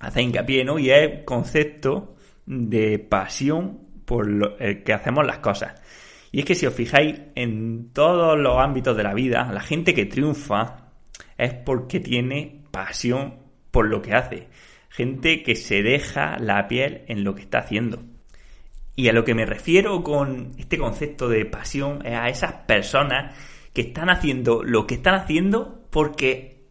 hace 0.00 0.22
hincapié, 0.22 0.64
¿no? 0.64 0.80
Y 0.80 0.90
es 0.90 1.02
el 1.02 1.24
concepto 1.24 2.16
de 2.44 2.98
pasión 2.98 3.78
por 4.04 4.26
lo 4.26 4.56
que 4.56 4.92
hacemos 4.92 5.24
las 5.24 5.38
cosas. 5.38 5.80
Y 6.32 6.40
es 6.40 6.44
que 6.44 6.56
si 6.56 6.66
os 6.66 6.74
fijáis 6.74 7.20
en 7.36 7.92
todos 7.92 8.36
los 8.36 8.58
ámbitos 8.58 8.96
de 8.96 9.04
la 9.04 9.14
vida, 9.14 9.48
la 9.52 9.60
gente 9.60 9.94
que 9.94 10.06
triunfa 10.06 10.81
es 11.44 11.54
porque 11.54 12.00
tiene 12.00 12.62
pasión 12.70 13.36
por 13.70 13.88
lo 13.88 14.02
que 14.02 14.14
hace. 14.14 14.48
Gente 14.88 15.42
que 15.42 15.56
se 15.56 15.82
deja 15.82 16.38
la 16.38 16.68
piel 16.68 17.02
en 17.08 17.24
lo 17.24 17.34
que 17.34 17.42
está 17.42 17.58
haciendo. 17.58 18.02
Y 18.94 19.08
a 19.08 19.12
lo 19.12 19.24
que 19.24 19.34
me 19.34 19.46
refiero 19.46 20.02
con 20.02 20.52
este 20.58 20.76
concepto 20.76 21.28
de 21.28 21.46
pasión 21.46 22.04
es 22.04 22.14
a 22.14 22.28
esas 22.28 22.52
personas 22.66 23.34
que 23.72 23.82
están 23.82 24.10
haciendo 24.10 24.62
lo 24.62 24.86
que 24.86 24.96
están 24.96 25.14
haciendo 25.14 25.86
porque 25.90 26.66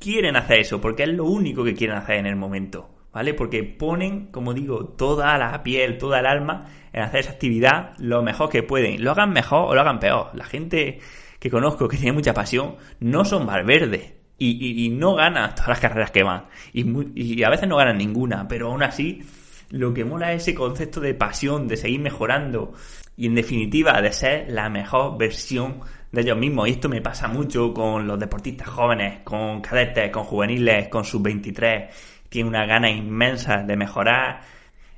quieren 0.00 0.36
hacer 0.36 0.60
eso, 0.60 0.80
porque 0.80 1.04
es 1.04 1.10
lo 1.10 1.24
único 1.24 1.64
que 1.64 1.74
quieren 1.74 1.96
hacer 1.96 2.16
en 2.16 2.26
el 2.26 2.36
momento, 2.36 2.90
¿vale? 3.12 3.34
Porque 3.34 3.62
ponen, 3.62 4.26
como 4.26 4.52
digo, 4.52 4.84
toda 4.84 5.38
la 5.38 5.62
piel, 5.62 5.96
toda 5.96 6.18
el 6.18 6.26
alma 6.26 6.66
en 6.92 7.02
hacer 7.02 7.20
esa 7.20 7.32
actividad 7.32 7.94
lo 7.98 8.22
mejor 8.22 8.50
que 8.50 8.62
pueden. 8.62 9.02
Lo 9.02 9.12
hagan 9.12 9.32
mejor 9.32 9.70
o 9.70 9.74
lo 9.74 9.80
hagan 9.80 10.00
peor. 10.00 10.30
La 10.34 10.44
gente 10.44 10.98
que 11.44 11.50
conozco 11.50 11.86
que 11.88 11.98
tiene 11.98 12.12
mucha 12.12 12.32
pasión 12.32 12.76
no 13.00 13.22
son 13.26 13.44
valverde. 13.44 14.16
Y, 14.38 14.86
y, 14.86 14.88
no 14.88 15.14
ganan 15.14 15.54
todas 15.54 15.68
las 15.68 15.80
carreras 15.80 16.10
que 16.10 16.22
van. 16.22 16.46
Y, 16.72 16.86
y 17.14 17.44
a 17.44 17.50
veces 17.50 17.68
no 17.68 17.76
ganan 17.76 17.98
ninguna, 17.98 18.48
pero 18.48 18.68
aún 18.68 18.82
así 18.82 19.20
lo 19.68 19.92
que 19.92 20.06
mola 20.06 20.32
es 20.32 20.40
ese 20.40 20.54
concepto 20.54 21.00
de 21.00 21.12
pasión, 21.12 21.68
de 21.68 21.76
seguir 21.76 22.00
mejorando 22.00 22.72
y 23.14 23.26
en 23.26 23.34
definitiva 23.34 24.00
de 24.00 24.10
ser 24.10 24.46
la 24.48 24.70
mejor 24.70 25.18
versión 25.18 25.80
de 26.10 26.22
ellos 26.22 26.38
mismos. 26.38 26.66
Y 26.66 26.70
esto 26.72 26.88
me 26.88 27.02
pasa 27.02 27.28
mucho 27.28 27.74
con 27.74 28.06
los 28.06 28.18
deportistas 28.18 28.68
jóvenes, 28.68 29.20
con 29.22 29.60
cadetes, 29.60 30.10
con 30.10 30.24
juveniles, 30.24 30.88
con 30.88 31.04
sub-23. 31.04 31.90
Tienen 32.30 32.48
una 32.48 32.64
gana 32.64 32.90
inmensa 32.90 33.58
de 33.58 33.76
mejorar 33.76 34.40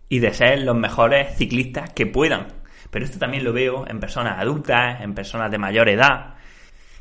y 0.08 0.20
de 0.20 0.32
ser 0.32 0.60
los 0.60 0.76
mejores 0.76 1.36
ciclistas 1.36 1.92
que 1.92 2.06
puedan. 2.06 2.46
Pero 2.90 3.04
esto 3.04 3.18
también 3.18 3.44
lo 3.44 3.52
veo 3.52 3.84
en 3.88 4.00
personas 4.00 4.38
adultas, 4.38 5.00
en 5.00 5.14
personas 5.14 5.50
de 5.50 5.58
mayor 5.58 5.88
edad. 5.88 6.35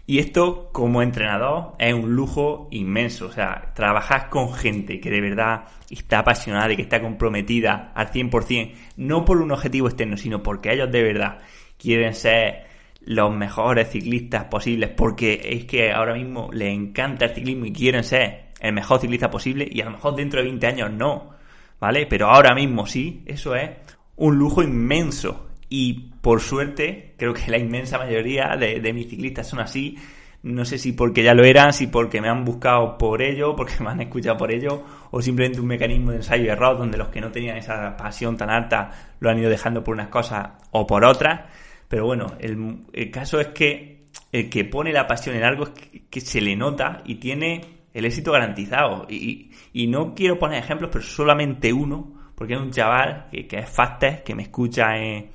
Y 0.07 0.19
esto, 0.19 0.69
como 0.71 1.01
entrenador, 1.01 1.73
es 1.79 1.93
un 1.93 2.15
lujo 2.15 2.67
inmenso. 2.71 3.25
O 3.27 3.31
sea, 3.31 3.71
trabajar 3.73 4.29
con 4.29 4.53
gente 4.53 4.99
que 4.99 5.09
de 5.09 5.19
verdad 5.19 5.65
está 5.89 6.19
apasionada 6.19 6.71
y 6.71 6.75
que 6.75 6.83
está 6.83 7.01
comprometida 7.01 7.91
al 7.95 8.11
100%, 8.11 8.73
no 8.97 9.25
por 9.25 9.41
un 9.41 9.51
objetivo 9.51 9.87
externo, 9.87 10.15
sino 10.17 10.43
porque 10.43 10.73
ellos 10.73 10.91
de 10.91 11.03
verdad 11.03 11.39
quieren 11.77 12.13
ser 12.13 12.65
los 13.01 13.33
mejores 13.35 13.89
ciclistas 13.89 14.45
posibles 14.45 14.89
porque 14.89 15.39
es 15.43 15.65
que 15.65 15.91
ahora 15.91 16.13
mismo 16.15 16.49
les 16.51 16.73
encanta 16.73 17.25
el 17.25 17.35
ciclismo 17.35 17.65
y 17.65 17.73
quieren 17.73 18.03
ser 18.03 18.45
el 18.59 18.73
mejor 18.73 18.99
ciclista 18.99 19.29
posible 19.29 19.67
y 19.69 19.81
a 19.81 19.85
lo 19.85 19.91
mejor 19.91 20.15
dentro 20.15 20.39
de 20.39 20.47
20 20.47 20.67
años 20.67 20.91
no, 20.91 21.31
¿vale? 21.79 22.07
Pero 22.07 22.29
ahora 22.29 22.55
mismo 22.55 22.87
sí, 22.87 23.21
eso 23.27 23.55
es 23.55 23.69
un 24.15 24.37
lujo 24.37 24.63
inmenso 24.63 25.44
y 25.69 26.11
por 26.21 26.41
suerte 26.41 27.15
creo 27.17 27.33
que 27.33 27.49
la 27.49 27.57
inmensa 27.57 27.97
mayoría 27.97 28.55
de, 28.57 28.93
mis 28.93 29.09
ciclistas 29.09 29.47
son 29.47 29.59
así, 29.59 29.97
No 30.43 30.63
sé 30.63 30.77
si 30.77 30.91
porque 30.91 31.23
ya 31.23 31.33
lo 31.33 31.43
eran, 31.43 31.73
si 31.73 31.87
porque 31.87 32.21
me 32.21 32.29
han 32.29 32.45
buscado 32.45 32.97
por 32.97 33.21
ello, 33.21 33.55
porque 33.55 33.73
me 33.83 33.89
han 33.89 34.01
escuchado 34.01 34.37
por 34.37 34.51
ello, 34.51 34.83
o 35.11 35.21
simplemente 35.21 35.59
un 35.59 35.67
mecanismo 35.67 36.11
de 36.11 36.17
ensayo 36.17 36.45
y 36.45 36.49
error 36.49 36.77
donde 36.77 36.97
los 36.97 37.09
que 37.09 37.21
no 37.21 37.31
tenían 37.31 37.57
esa 37.57 37.97
pasión 37.97 38.37
tan 38.37 38.49
alta 38.49 38.91
lo 39.19 39.29
han 39.29 39.39
ido 39.39 39.49
dejando 39.49 39.83
por 39.83 39.95
unas 39.95 40.09
cosas 40.09 40.49
o 40.71 40.85
por 40.85 41.03
otras. 41.03 41.49
Pero 41.87 42.05
bueno, 42.05 42.27
el, 42.39 43.11
caso 43.11 43.39
es 43.39 43.47
que 43.49 44.05
el 44.31 44.49
que 44.49 44.65
pone 44.65 44.91
la 44.91 45.07
pasión 45.07 45.35
en 45.35 45.43
algo 45.43 45.65
es 45.65 46.01
que, 46.09 46.21
se 46.21 46.41
le 46.41 46.55
nota 46.55 47.01
y 47.05 47.15
tiene 47.15 47.61
el 47.93 48.05
éxito 48.05 48.31
garantizado. 48.31 49.07
Y, 49.09 49.51
no 49.87 50.13
quiero 50.13 50.37
poner 50.39 50.59
ejemplos, 50.59 50.89
pero 50.91 51.03
solamente 51.03 51.71
uno, 51.73 52.31
porque 52.35 52.53
es 52.53 52.59
un 52.59 52.71
chaval 52.71 53.27
que, 53.31 53.47
es 53.49 53.69
Faster, 53.69 54.23
que 54.23 54.35
me 54.35 54.43
escucha 54.43 54.97
en, 54.97 55.34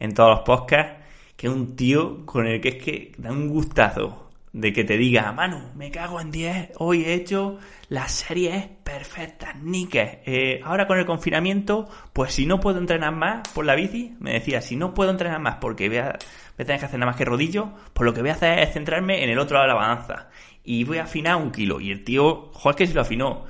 en 0.00 0.14
todos 0.14 0.30
los 0.30 0.40
podcasts, 0.40 1.04
que 1.36 1.46
es 1.46 1.52
un 1.52 1.76
tío 1.76 2.26
con 2.26 2.46
el 2.46 2.60
que 2.60 2.70
es 2.70 2.82
que 2.82 3.12
da 3.18 3.30
un 3.30 3.48
gustazo 3.48 4.30
de 4.52 4.72
que 4.72 4.82
te 4.82 4.96
diga, 4.96 5.30
Manu, 5.32 5.60
me 5.76 5.90
cago 5.90 6.20
en 6.20 6.32
10, 6.32 6.72
hoy 6.78 7.04
he 7.04 7.14
hecho 7.14 7.58
las 7.88 8.10
series 8.10 8.66
perfectas, 8.82 9.54
niques. 9.62 10.18
Eh, 10.26 10.60
ahora 10.64 10.86
con 10.88 10.98
el 10.98 11.06
confinamiento, 11.06 11.88
pues 12.12 12.32
si 12.34 12.46
no 12.46 12.58
puedo 12.58 12.78
entrenar 12.78 13.14
más 13.14 13.48
por 13.54 13.64
la 13.64 13.76
bici, 13.76 14.16
me 14.18 14.32
decía, 14.32 14.60
si 14.60 14.74
no 14.74 14.92
puedo 14.92 15.10
entrenar 15.10 15.40
más 15.40 15.56
porque 15.56 15.88
voy 15.88 15.98
a, 15.98 16.18
tener 16.56 16.80
que 16.80 16.86
hacer 16.86 16.98
nada 16.98 17.12
más 17.12 17.16
que 17.16 17.24
rodillo, 17.24 17.70
pues 17.92 18.04
lo 18.04 18.12
que 18.12 18.22
voy 18.22 18.30
a 18.30 18.34
hacer 18.34 18.58
es 18.58 18.72
centrarme 18.72 19.22
en 19.22 19.30
el 19.30 19.38
otro 19.38 19.54
lado 19.54 19.68
de 19.68 19.74
la 19.74 19.80
balanza. 19.80 20.28
Y 20.64 20.84
voy 20.84 20.98
a 20.98 21.04
afinar 21.04 21.36
un 21.36 21.52
kilo. 21.52 21.80
Y 21.80 21.90
el 21.90 22.04
tío, 22.04 22.50
joder, 22.52 22.76
que 22.76 22.86
si 22.86 22.92
lo 22.92 23.00
afinó. 23.00 23.44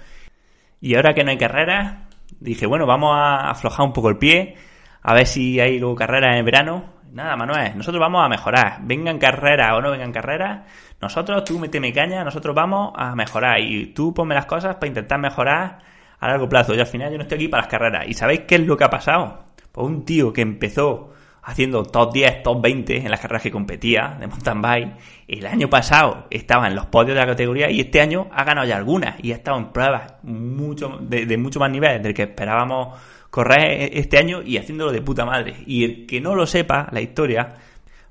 Y 0.81 0.95
ahora 0.95 1.15
que 1.15 1.25
no 1.25 1.31
hay 1.31 1.39
carreras, 1.39 2.05
dije, 2.39 2.67
bueno, 2.67 2.87
vamos 2.87 3.15
a 3.17 3.51
aflojar 3.51 3.87
un 3.87 3.93
poco 3.93 4.11
el 4.11 4.19
pie, 4.19 4.57
a 5.03 5.15
ver 5.15 5.27
si 5.27 5.61
hay 5.61 5.79
luego 5.79 5.95
carreras 5.95 6.37
en 6.37 6.45
verano. 6.45 7.01
Nada, 7.13 7.37
Manuel, 7.37 7.77
nosotros 7.77 8.01
vamos 8.01 8.25
a 8.25 8.29
mejorar. 8.29 8.79
Vengan 8.83 9.19
carreras 9.19 9.73
o 9.73 9.81
no 9.81 9.91
vengan 9.91 10.13
carreras, 10.13 10.61
nosotros, 11.01 11.45
tú 11.45 11.59
meteme 11.59 11.93
caña, 11.93 12.23
nosotros 12.23 12.55
vamos 12.55 12.93
a 12.95 13.15
mejorar 13.15 13.59
y 13.61 13.87
tú 13.87 14.13
ponme 14.13 14.35
las 14.35 14.47
cosas 14.47 14.77
para 14.77 14.89
intentar 14.89 15.19
mejorar 15.19 15.79
a 16.19 16.29
largo 16.29 16.49
plazo. 16.49 16.75
Y 16.75 16.81
al 16.81 16.87
final 16.87 17.11
yo 17.11 17.17
no 17.17 17.23
estoy 17.23 17.37
aquí 17.37 17.49
para 17.49 17.63
las 17.63 17.71
carreras. 17.71 18.07
¿Y 18.07 18.15
sabéis 18.15 18.43
qué 18.47 18.57
es 18.57 18.67
lo 18.67 18.77
que 18.77 18.85
ha 18.85 18.91
pasado? 18.91 19.45
Pues 19.73 19.87
un 19.87 20.05
tío 20.05 20.33
que 20.33 20.43
empezó 20.43 21.11
haciendo 21.43 21.85
top 21.85 22.13
10, 22.13 22.43
top 22.43 22.61
20 22.61 22.99
en 22.99 23.11
las 23.11 23.19
carreras 23.19 23.43
que 23.43 23.51
competía 23.51 24.17
de 24.21 24.27
mountain 24.27 24.61
bike, 24.61 24.93
el 25.27 25.47
año 25.47 25.71
pasado 25.71 26.27
estaba 26.31 26.69
en 26.69 26.75
los 26.75 26.87
podios 26.87 27.15
de 27.15 27.21
la 27.21 27.27
categoría 27.27 27.71
y 27.71 27.81
este 27.81 28.01
año 28.01 28.29
ha 28.33 28.45
ganado 28.45 28.67
ya 28.67 28.77
algunas 28.77 29.17
y 29.25 29.33
ha 29.33 29.37
estado 29.37 29.57
en 29.57 29.73
pruebas 29.73 30.15
mucho, 30.23 30.99
de, 31.01 31.25
de 31.25 31.37
mucho 31.39 31.59
más 31.59 31.71
nivel 31.71 32.03
del 32.03 32.13
que 32.13 32.25
esperábamos 32.25 32.99
correr 33.31 33.83
e-, 33.83 33.99
este 33.99 34.19
año 34.19 34.43
y 34.43 34.59
haciéndolo 34.59 34.93
de 34.93 35.03
puta 35.03 35.25
madre. 35.25 35.55
Y 35.67 35.85
el 35.85 36.07
que 36.07 36.21
no 36.21 36.35
lo 36.35 36.47
sepa, 36.47 36.89
la 36.93 37.01
historia, 37.01 37.57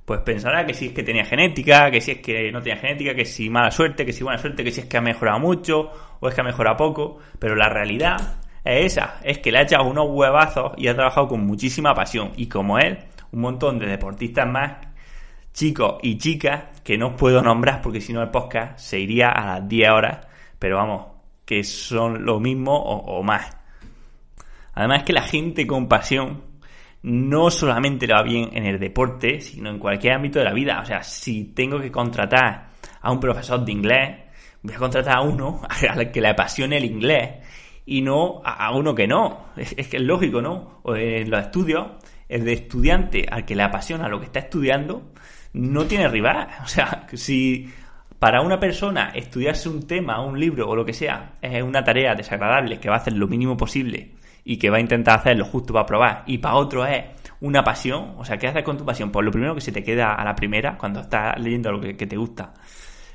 pues 0.06 0.22
pensará 0.22 0.66
que 0.66 0.74
si 0.74 0.88
es 0.88 0.94
que 0.94 1.04
tenía 1.04 1.26
genética, 1.26 1.92
que 1.92 2.02
si 2.02 2.12
es 2.12 2.18
que 2.20 2.52
no 2.52 2.62
tenía 2.62 2.78
genética, 2.78 3.14
que 3.14 3.26
si 3.26 3.50
mala 3.50 3.70
suerte, 3.70 4.06
que 4.06 4.14
si 4.14 4.24
buena 4.24 4.40
suerte, 4.40 4.64
que 4.64 4.72
si 4.72 4.82
es 4.82 4.88
que 4.88 4.98
ha 4.98 5.02
mejorado 5.02 5.40
mucho 5.40 5.92
o 6.20 6.28
es 6.28 6.34
que 6.34 6.42
ha 6.42 6.44
mejorado 6.44 6.78
poco, 6.78 7.20
pero 7.38 7.56
la 7.56 7.70
realidad 7.70 8.40
es 8.64 8.94
esa, 8.94 9.20
es 9.24 9.40
que 9.40 9.52
le 9.52 9.60
ha 9.60 9.62
echado 9.62 9.88
unos 9.88 10.08
huevazos 10.10 10.72
y 10.78 10.88
ha 10.88 10.96
trabajado 10.96 11.28
con 11.28 11.46
muchísima 11.46 11.94
pasión 11.94 12.32
y 12.38 12.48
como 12.48 12.80
él, 12.80 12.98
un 13.32 13.42
montón 13.42 13.78
de 13.78 13.86
deportistas 13.86 14.48
más, 14.48 14.78
chicos 15.54 15.98
y 16.02 16.18
chicas, 16.18 16.82
que 16.84 16.98
no 16.98 17.10
os 17.10 17.14
puedo 17.14 17.42
nombrar 17.42 17.82
porque 17.82 18.02
si 18.02 18.12
no 18.12 18.22
el 18.24 18.30
podcast 18.30 18.80
se 18.80 19.00
iría 19.00 19.30
a 19.30 19.60
las 19.60 19.70
10 19.70 19.90
horas, 19.92 20.28
pero 20.58 20.78
vamos, 20.78 21.06
que 21.46 21.64
son 21.64 22.26
lo 22.26 22.40
mismo 22.40 22.76
o, 22.76 23.20
o 23.20 23.24
más. 23.24 23.59
Además 24.74 25.04
que 25.04 25.14
la 25.14 25.24
gente 25.24 25.66
con 25.68 25.88
pasión 25.88 26.50
no 27.02 27.50
solamente 27.50 28.08
le 28.08 28.14
va 28.14 28.24
bien 28.24 28.50
en 28.54 28.66
el 28.66 28.80
deporte, 28.80 29.40
sino 29.42 29.70
en 29.70 29.80
cualquier 29.80 30.14
ámbito 30.14 30.40
de 30.40 30.46
la 30.46 30.54
vida. 30.54 30.80
O 30.82 30.86
sea, 30.86 31.04
si 31.04 31.46
tengo 31.46 31.80
que 31.80 31.92
contratar 31.92 32.70
a 33.02 33.12
un 33.12 33.20
profesor 33.20 33.64
de 33.64 33.72
inglés, 33.72 34.18
voy 34.62 34.76
a 34.76 34.78
contratar 34.78 35.18
a 35.18 35.22
uno 35.22 35.62
al 35.90 36.12
que 36.12 36.22
le 36.22 36.30
apasione 36.30 36.78
el 36.78 36.86
inglés 36.86 37.30
y 37.86 38.02
no 38.02 38.42
a 38.44 38.76
uno 38.76 38.94
que 38.94 39.08
no. 39.08 39.48
Es, 39.56 39.74
que 39.88 39.98
es 39.98 40.04
lógico, 40.04 40.42
¿no? 40.42 40.82
O 40.84 40.96
en 40.96 41.30
los 41.30 41.42
estudios, 41.42 41.88
el 42.28 42.46
de 42.46 42.54
estudiante 42.54 43.26
al 43.30 43.46
que 43.46 43.56
le 43.56 43.64
apasiona 43.64 44.08
lo 44.08 44.20
que 44.20 44.26
está 44.26 44.40
estudiando, 44.40 45.12
no 45.54 45.86
tiene 45.86 46.08
rival. 46.08 46.48
O 46.64 46.68
sea, 46.68 47.08
si 47.14 47.70
para 48.20 48.42
una 48.42 48.60
persona 48.60 49.12
estudiarse 49.16 49.70
un 49.70 49.88
tema, 49.88 50.22
un 50.22 50.38
libro 50.38 50.68
o 50.68 50.76
lo 50.76 50.86
que 50.86 50.94
sea 50.94 51.38
es 51.42 51.64
una 51.64 51.84
tarea 51.84 52.14
desagradable 52.14 52.78
que 52.80 52.90
va 52.90 52.96
a 52.96 53.00
hacer 53.00 53.14
lo 53.14 53.28
mínimo 53.28 53.56
posible 53.56 54.19
y 54.44 54.58
que 54.58 54.70
va 54.70 54.78
a 54.78 54.80
intentar 54.80 55.20
hacer 55.20 55.38
lo 55.38 55.46
justo 55.46 55.74
para 55.74 55.86
probar, 55.86 56.24
y 56.26 56.38
para 56.38 56.56
otro 56.56 56.86
es 56.86 57.04
una 57.42 57.64
pasión, 57.64 58.16
o 58.18 58.26
sea, 58.26 58.38
¿qué 58.38 58.48
haces 58.48 58.64
con 58.64 58.78
tu 58.78 58.86
pasión? 58.86 59.12
Pues 59.12 59.26
lo 59.26 59.32
primero 59.32 59.56
que 59.56 59.62
se 59.62 59.72
te 59.72 59.84
queda 59.84 60.14
a 60.14 60.24
la 60.26 60.36
primera, 60.36 60.78
cuando 60.78 61.02
estás 61.02 61.40
leyendo 61.40 61.72
lo 61.72 61.80
que, 61.80 61.94
te 61.94 62.18
gusta, 62.18 62.54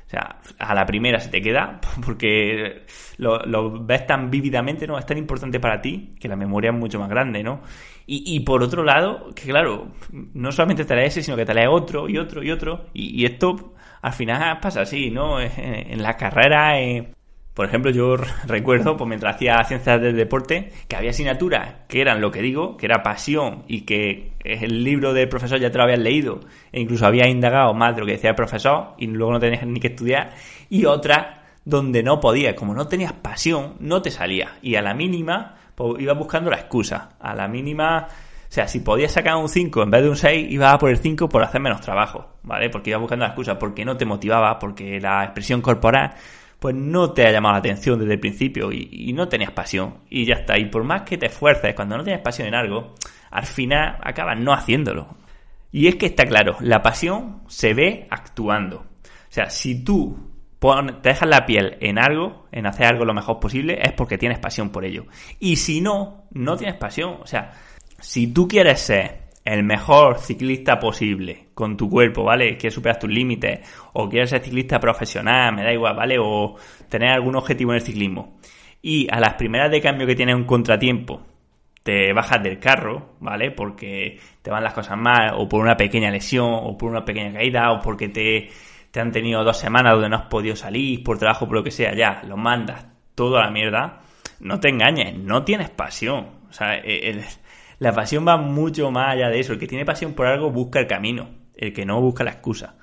o 0.05 0.09
sea, 0.09 0.39
a 0.59 0.75
la 0.75 0.85
primera 0.85 1.19
se 1.19 1.29
te 1.29 1.41
queda 1.41 1.79
porque 2.05 2.85
lo, 3.17 3.83
ves 3.83 4.05
tan 4.05 4.29
vívidamente, 4.29 4.87
¿no? 4.87 4.97
Es 4.97 5.05
tan 5.05 5.17
importante 5.17 5.59
para 5.59 5.81
ti 5.81 6.15
que 6.19 6.27
la 6.27 6.35
memoria 6.35 6.71
es 6.71 6.77
mucho 6.77 6.99
más 6.99 7.09
grande, 7.09 7.43
¿no? 7.43 7.61
Y, 8.07 8.39
por 8.41 8.61
otro 8.61 8.83
lado, 8.83 9.33
que 9.33 9.49
claro, 9.49 9.87
no 10.11 10.51
solamente 10.51 10.85
te 10.85 10.95
lees 10.95 11.17
ese, 11.17 11.23
sino 11.23 11.35
que 11.35 11.43
te 11.43 11.55
lees 11.55 11.69
otro 11.71 12.07
y 12.07 12.19
otro 12.19 12.43
y 12.43 12.51
otro. 12.51 12.85
Y, 12.93 13.25
esto 13.25 13.73
al 14.03 14.13
final 14.13 14.59
pasa 14.59 14.81
así, 14.81 15.09
¿no? 15.09 15.39
En, 15.57 16.03
la 16.03 16.15
carrera, 16.15 16.79
por 17.55 17.65
ejemplo, 17.65 17.89
yo 17.89 18.17
recuerdo, 18.47 18.97
pues 18.97 19.07
mientras 19.07 19.35
hacía 19.35 19.63
ciencias 19.63 19.99
del 20.01 20.15
deporte, 20.15 20.71
que 20.87 20.95
había 20.95 21.09
asignaturas 21.09 21.85
que 21.87 22.01
eran 22.01 22.21
lo 22.21 22.29
que 22.29 22.41
digo, 22.41 22.77
que 22.77 22.85
era 22.85 23.01
pasión 23.01 23.63
y 23.67 23.81
que 23.81 24.33
el 24.43 24.83
libro 24.83 25.13
del 25.13 25.29
profesor 25.29 25.59
ya 25.59 25.71
te 25.71 25.77
lo 25.77 25.85
habías 25.85 25.99
leído 25.99 26.41
e 26.71 26.81
incluso 26.81 27.05
habías 27.05 27.29
indagado 27.29 27.73
más 27.73 27.95
de 27.95 28.01
lo 28.01 28.05
que 28.05 28.13
decía 28.13 28.31
el 28.31 28.35
profesor 28.35 28.93
y 28.97 29.07
luego 29.07 29.31
no 29.31 29.39
tenías 29.39 29.65
ni 29.65 29.79
que 29.79 29.87
estudiar, 29.87 30.33
y 30.69 30.85
otras 30.85 31.45
donde 31.63 32.03
no 32.03 32.19
podías, 32.19 32.53
como 32.53 32.75
no 32.75 32.87
tenías 32.87 33.13
pasión, 33.13 33.75
no 33.79 34.01
te 34.01 34.11
salía. 34.11 34.57
Y 34.61 34.75
a 34.75 34.81
la 34.81 34.93
mínima, 34.93 35.55
pues 35.73 35.99
ibas 35.99 36.17
buscando 36.17 36.51
la 36.51 36.57
excusa. 36.57 37.15
A 37.19 37.33
la 37.33 37.47
mínima, 37.47 38.07
o 38.07 38.51
sea, 38.51 38.67
si 38.67 38.81
podías 38.81 39.13
sacar 39.13 39.35
un 39.37 39.49
5 39.49 39.81
en 39.81 39.89
vez 39.89 40.03
de 40.03 40.09
un 40.09 40.15
6, 40.15 40.51
ibas 40.51 40.73
a 40.73 40.77
por 40.77 40.91
el 40.91 40.97
5 40.97 41.27
por 41.27 41.41
hacer 41.41 41.59
menos 41.59 41.81
trabajo, 41.81 42.35
¿vale? 42.43 42.69
Porque 42.69 42.91
ibas 42.91 43.01
buscando 43.01 43.25
la 43.25 43.29
excusa, 43.29 43.57
porque 43.57 43.83
no 43.83 43.97
te 43.97 44.05
motivaba, 44.05 44.59
porque 44.59 44.99
la 44.99 45.23
expresión 45.23 45.61
corporal 45.61 46.13
pues 46.65 46.73
no 46.73 47.13
te 47.13 47.27
ha 47.27 47.31
llamado 47.31 47.53
la 47.53 47.59
atención 47.59 47.99
desde 47.99 48.13
el 48.13 48.19
principio 48.19 48.71
y, 48.71 49.13
no 49.13 49.29
tenías 49.29 49.51
pasión 49.51 49.99
y 50.09 50.25
ya 50.25 50.33
está. 50.33 50.57
Y 50.57 50.65
por 50.65 50.83
más 50.83 51.03
que 51.03 51.15
te 51.15 51.27
esfuerces, 51.27 51.75
cuando 51.75 51.95
no 51.95 52.03
tienes 52.03 52.23
pasión 52.23 52.47
en 52.47 52.55
algo, 52.55 52.95
al 53.29 53.45
final 53.45 53.99
acabas 54.01 54.39
no 54.39 54.51
haciéndolo. 54.51 55.15
Y 55.71 55.85
es 55.85 55.95
que 55.95 56.07
está 56.07 56.25
claro, 56.25 56.57
la 56.61 56.81
pasión 56.81 57.43
se 57.47 57.75
ve 57.75 58.07
actuando. 58.09 58.77
O 58.77 59.29
sea, 59.29 59.51
si 59.51 59.83
tú 59.83 60.17
te 61.03 61.09
dejas 61.09 61.29
la 61.29 61.45
piel 61.45 61.77
en 61.81 61.99
algo, 61.99 62.47
en 62.51 62.65
hacer 62.65 62.87
algo 62.87 63.05
lo 63.05 63.13
mejor 63.13 63.39
posible, 63.39 63.77
es 63.79 63.91
porque 63.91 64.17
tienes 64.17 64.39
pasión 64.39 64.71
por 64.71 64.85
ello. 64.85 65.05
Y 65.39 65.57
si 65.57 65.81
no, 65.81 66.23
no 66.31 66.57
tienes 66.57 66.77
pasión. 66.77 67.19
O 67.21 67.27
sea, 67.27 67.51
si 67.99 68.25
tú 68.33 68.47
quieres 68.47 68.79
ser 68.79 69.24
el 69.45 69.63
mejor 69.63 70.17
ciclista 70.17 70.79
posible 70.79 71.49
con 71.53 71.77
tu 71.77 71.87
cuerpo, 71.87 72.23
¿vale? 72.23 72.57
Quieres 72.57 72.73
superar 72.73 72.97
tus 72.97 73.11
límites 73.11 73.59
o 73.93 74.09
quieres 74.09 74.31
ser 74.31 74.43
ciclista 74.43 74.79
profesional, 74.79 75.55
me 75.55 75.63
da 75.63 75.71
igual, 75.71 75.95
¿vale? 75.95 76.17
O 76.19 76.55
tener 76.89 77.11
algún 77.11 77.35
objetivo 77.35 77.71
en 77.71 77.75
el 77.75 77.81
ciclismo. 77.81 78.39
Y 78.81 79.07
a 79.11 79.19
las 79.19 79.35
primeras 79.35 79.69
de 79.69 79.81
cambio 79.81 80.07
que 80.07 80.15
tienes 80.15 80.35
un 80.35 80.45
contratiempo, 80.45 81.21
te 81.83 82.11
bajas 82.13 82.41
del 82.41 82.59
carro, 82.59 83.13
¿vale? 83.19 83.51
Porque 83.51 84.19
te 84.41 84.49
van 84.49 84.63
las 84.63 84.73
cosas 84.73 84.97
mal, 84.97 85.35
o 85.37 85.47
por 85.47 85.61
una 85.61 85.77
pequeña 85.77 86.09
lesión, 86.09 86.49
o 86.51 86.75
por 86.75 86.89
una 86.89 87.05
pequeña 87.05 87.33
caída, 87.33 87.71
o 87.71 87.79
porque 87.79 88.09
te, 88.09 88.49
te 88.89 88.99
han 88.99 89.11
tenido 89.11 89.43
dos 89.43 89.59
semanas 89.59 89.93
donde 89.93 90.09
no 90.09 90.15
has 90.15 90.25
podido 90.25 90.55
salir, 90.55 91.03
por 91.03 91.19
trabajo, 91.19 91.45
por 91.45 91.57
lo 91.57 91.63
que 91.63 91.69
sea, 91.69 91.93
ya, 91.95 92.23
lo 92.27 92.37
mandas 92.37 92.87
todo 93.13 93.37
a 93.37 93.45
la 93.45 93.51
mierda. 93.51 94.01
No 94.39 94.59
te 94.59 94.69
engañes, 94.69 95.15
no 95.15 95.43
tienes 95.43 95.69
pasión. 95.69 96.29
O 96.49 96.53
sea, 96.53 96.75
el, 96.75 97.23
la 97.79 97.91
pasión 97.91 98.25
va 98.27 98.37
mucho 98.37 98.91
más 98.91 99.13
allá 99.13 99.29
de 99.29 99.39
eso. 99.39 99.53
El 99.53 99.59
que 99.59 99.67
tiene 99.67 99.85
pasión 99.85 100.13
por 100.13 100.27
algo 100.27 100.51
busca 100.51 100.79
el 100.79 100.87
camino, 100.87 101.29
el 101.55 101.73
que 101.73 101.85
no 101.85 102.01
busca 102.01 102.23
la 102.23 102.31
excusa. 102.31 102.75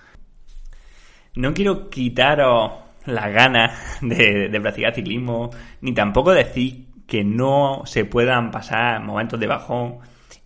No 1.35 1.55
quiero 1.55 1.89
quitaros 1.89 2.73
las 3.07 3.33
ganas 3.33 3.99
de, 4.03 4.59
practicar 4.61 4.95
ciclismo, 4.95 5.51
ni 5.81 5.93
tampoco 5.93 6.33
decir 6.33 6.87
que 7.07 7.25
no 7.25 7.83
se 7.85 8.05
puedan 8.05 8.51
pasar 8.51 9.03
momentos 9.03 9.41
de 9.41 9.47
bajón 9.47 9.99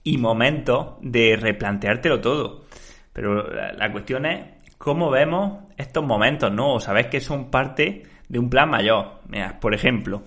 y 0.02 0.18
momentos 0.18 0.94
de 1.00 1.36
replanteártelo 1.36 2.20
todo. 2.20 2.64
Pero 3.12 3.52
la, 3.52 3.92
cuestión 3.92 4.26
es 4.26 4.44
cómo 4.78 5.10
vemos 5.10 5.64
estos 5.76 6.04
momentos, 6.04 6.52
¿no? 6.52 6.78
Sabéis 6.80 7.08
que 7.08 7.20
son 7.20 7.50
parte 7.50 8.04
de 8.28 8.38
un 8.38 8.50
plan 8.50 8.70
mayor. 8.70 9.20
por 9.60 9.74
ejemplo, 9.74 10.22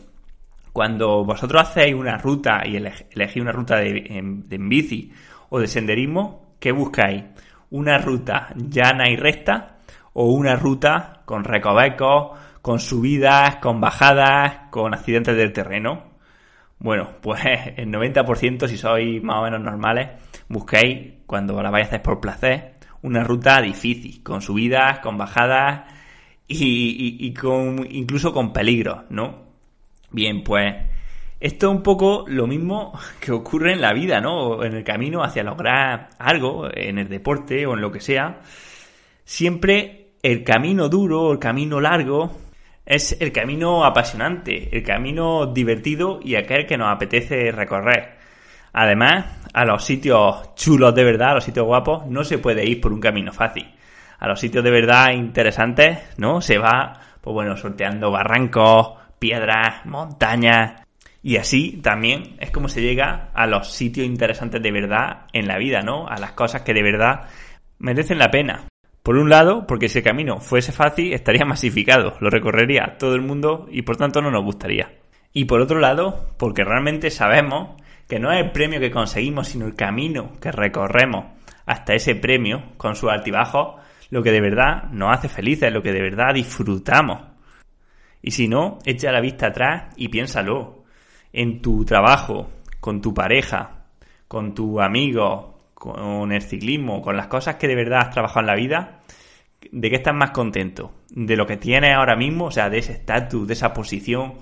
cuando 0.74 1.24
vosotros 1.26 1.62
hacéis 1.62 1.96
una 1.96 2.18
ruta 2.18 2.62
y 2.66 2.76
elegís 2.76 3.42
una 3.42 3.52
ruta 3.52 3.78
de, 3.78 4.06
en, 4.10 4.70
bici 4.70 5.12
o 5.50 5.60
de 5.60 5.68
senderismo, 5.68 6.56
¿qué 6.60 6.72
buscáis? 6.72 7.24
¿Una 7.72 7.98
ruta 7.98 8.50
llana 8.56 9.10
y 9.10 9.16
recta 9.16 9.78
o 10.14 10.32
una 10.32 10.56
ruta 10.56 11.22
con 11.26 11.44
recovecos, 11.44 12.38
con 12.62 12.80
subidas, 12.80 13.58
con 13.58 13.80
bajadas, 13.80 14.70
con 14.70 14.94
accidentes 14.94 15.36
del 15.36 15.54
terreno? 15.54 16.04
Bueno, 16.80 17.10
pues 17.22 17.42
el 17.78 17.90
90% 17.92 18.68
si 18.68 18.78
sois 18.78 19.24
más 19.24 19.38
o 19.38 19.44
menos 19.44 19.62
normales, 19.62 20.10
busquéis, 20.48 21.14
cuando 21.26 21.62
la 21.62 21.70
vais 21.70 21.86
a 21.86 21.88
hacer 21.88 22.02
por 22.02 22.20
placer, 22.20 22.76
una 23.02 23.24
ruta 23.24 23.62
difícil, 23.62 24.24
con 24.24 24.42
subidas, 24.42 25.00
con 25.00 25.18
bajadas, 25.18 25.84
y, 26.50 27.34
con, 27.34 27.86
incluso 27.90 28.34
con 28.34 28.52
peligro, 28.52 29.06
¿no? 29.10 29.49
Bien, 30.12 30.44
pues 30.44 30.76
esto 31.40 31.70
es 31.70 31.76
un 31.78 31.84
poco 31.84 32.26
lo 32.28 32.48
mismo 32.48 32.98
que 33.20 33.32
ocurre 33.32 33.74
en 33.74 33.82
la 33.82 33.94
vida, 33.94 34.20
¿no? 34.20 34.64
En 34.64 34.74
el 34.74 34.84
camino 34.84 35.24
hacia 35.24 35.44
lograr 35.44 36.10
algo, 36.18 36.68
en 36.74 36.98
el 36.98 37.08
deporte 37.08 37.66
o 37.66 37.74
en 37.74 37.82
lo 37.82 37.92
que 37.92 38.02
sea. 38.02 38.40
Siempre 39.24 40.14
el 40.22 40.44
camino 40.44 40.90
duro, 40.90 41.32
el 41.32 41.40
camino 41.40 41.80
largo, 41.80 42.32
es 42.86 43.16
el 43.22 43.32
camino 43.32 43.86
apasionante, 43.86 44.76
el 44.76 44.84
camino 44.84 45.46
divertido 45.46 46.20
y 46.24 46.36
aquel 46.36 46.66
que 46.66 46.78
nos 46.78 46.92
apetece 46.92 47.52
recorrer. 47.52 48.18
Además, 48.74 49.26
a 49.54 49.64
los 49.64 49.84
sitios 49.86 50.56
chulos 50.56 50.94
de 50.96 51.04
verdad, 51.04 51.32
a 51.32 51.36
los 51.36 51.44
sitios 51.44 51.66
guapos, 51.66 52.08
no 52.08 52.24
se 52.24 52.40
puede 52.40 52.66
ir 52.66 52.82
por 52.82 52.92
un 52.92 53.00
camino 53.00 53.32
fácil. 53.32 53.72
A 54.18 54.28
los 54.28 54.40
sitios 54.40 54.64
de 54.64 54.72
verdad 54.72 55.12
interesantes, 55.12 56.00
¿no? 56.18 56.42
Se 56.42 56.58
va, 56.58 57.00
pues 57.22 57.34
bueno, 57.34 57.56
sorteando 57.56 58.12
barrancos, 58.12 58.99
piedras, 59.20 59.86
montañas. 59.86 60.82
Y 61.22 61.38
así 61.38 61.80
también 61.84 62.38
es 62.40 62.52
como 62.52 62.70
se 62.70 62.82
llega 62.82 63.30
a 63.34 63.46
los 63.46 63.72
sitios 63.72 64.08
interesantes 64.08 64.62
de 64.62 64.72
verdad 64.72 65.28
en 65.34 65.48
la 65.48 65.58
vida, 65.58 65.82
¿no? 65.82 66.08
A 66.08 66.18
las 66.18 66.32
cosas 66.32 66.62
que 66.62 66.74
de 66.74 66.84
verdad 66.84 67.28
merecen 67.78 68.18
la 68.18 68.32
pena. 68.32 68.68
Por 69.04 69.18
un 69.18 69.30
lado, 69.30 69.66
porque 69.68 69.90
si 69.90 70.00
el 70.00 70.04
camino 70.04 70.40
fuese 70.40 70.72
fácil, 70.72 71.14
estaría 71.14 71.46
masificado, 71.46 72.16
lo 72.20 72.30
recorrería 72.30 72.98
todo 73.00 73.16
el 73.16 73.22
mundo 73.22 73.68
y 73.72 73.82
por 73.82 73.98
tanto 73.98 74.22
no 74.22 74.32
nos 74.32 74.44
gustaría. 74.44 75.00
Y 75.34 75.46
por 75.46 75.62
otro 75.62 75.80
lado, 75.80 76.34
porque 76.38 76.64
realmente 76.64 77.10
sabemos 77.10 77.82
que 78.08 78.20
no 78.20 78.32
es 78.32 78.44
el 78.44 78.52
premio 78.52 78.80
que 78.80 78.92
conseguimos, 78.92 79.48
sino 79.48 79.68
el 79.68 79.76
camino 79.76 80.34
que 80.42 80.52
recorremos 80.52 81.26
hasta 81.66 81.94
ese 81.94 82.16
premio 82.16 82.64
con 82.78 82.96
sus 82.96 83.12
altibajos, 83.12 83.76
lo 84.10 84.24
que 84.24 84.32
de 84.32 84.42
verdad 84.42 84.86
nos 84.92 85.16
hace 85.16 85.30
felices, 85.30 85.72
lo 85.72 85.84
que 85.84 85.94
de 85.94 86.02
verdad 86.02 86.34
disfrutamos. 86.34 87.22
Y 88.22 88.32
si 88.32 88.48
no, 88.48 88.80
echa 88.86 89.12
la 89.12 89.22
vista 89.22 89.48
atrás 89.48 89.94
y 89.96 90.10
piénsalo. 90.10 90.84
En 91.32 91.62
tu 91.62 91.86
trabajo, 91.86 92.50
con 92.80 93.02
tu 93.02 93.14
pareja, 93.14 93.86
con 94.28 94.54
tu 94.54 94.82
amigo, 94.82 95.60
con 95.74 96.32
el 96.32 96.42
ciclismo, 96.42 97.02
con 97.02 97.16
las 97.16 97.28
cosas 97.28 97.56
que 97.56 97.68
de 97.68 97.76
verdad 97.76 98.02
has 98.02 98.10
trabajado 98.12 98.42
en 98.42 98.48
la 98.48 98.56
vida, 98.56 99.00
¿de 99.72 99.90
qué 99.90 99.96
estás 99.96 100.16
más 100.16 100.32
contento? 100.32 100.92
¿De 101.10 101.36
lo 101.36 101.46
que 101.46 101.58
tienes 101.58 101.96
ahora 101.96 102.16
mismo? 102.16 102.46
O 102.46 102.52
sea, 102.52 102.70
de 102.70 102.80
ese 102.80 102.94
estatus, 102.94 103.48
de 103.48 103.54
esa 103.54 103.74
posición, 103.74 104.36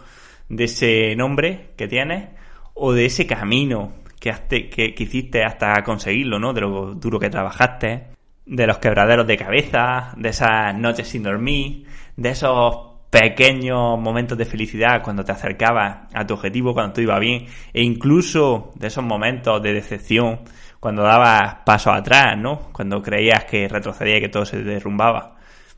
de 0.50 0.64
ese 0.64 1.16
nombre 1.16 1.72
que 1.78 1.88
tienes, 1.88 2.30
o 2.74 2.94
de 2.94 3.06
ese 3.06 3.28
camino 3.28 3.94
que, 4.20 4.34
que, 4.70 4.94
que 4.94 5.04
hiciste 5.04 5.44
hasta 5.44 5.84
conseguirlo, 5.84 6.40
¿no? 6.40 6.54
De 6.54 6.62
lo 6.62 6.96
duro 6.96 7.20
que 7.20 7.30
trabajaste, 7.30 8.08
de 8.46 8.68
los 8.68 8.80
quebraderos 8.80 9.28
de 9.28 9.38
cabeza, 9.38 10.14
de 10.18 10.30
esas 10.30 10.76
noches 10.78 11.08
sin 11.08 11.24
dormir, 11.24 11.86
de 12.16 12.30
esos 12.30 12.87
pequeños 13.10 14.00
momentos 14.00 14.38
de 14.38 14.46
felicidad 14.46 15.02
cuando 15.04 15.24
te 15.24 15.32
acercabas 15.32 16.08
a 16.14 16.26
tu 16.26 16.34
objetivo, 16.34 16.74
cuando 16.74 16.94
todo 16.94 17.04
iba 17.04 17.20
bien, 17.20 17.46
e 17.74 17.84
incluso 17.84 18.72
de 18.76 18.88
esos 18.88 19.04
momentos 19.04 19.62
de 19.62 19.74
decepción 19.74 20.40
cuando 20.80 21.04
dabas 21.04 21.56
pasos 21.66 21.94
atrás, 21.96 22.38
¿no? 22.38 22.70
Cuando 22.72 23.02
creías 23.02 23.46
que 23.46 23.68
retrocedía 23.68 24.18
y 24.18 24.22
que 24.22 24.30
todo 24.30 24.46
se 24.46 24.62
derrumbaba. 24.62 25.36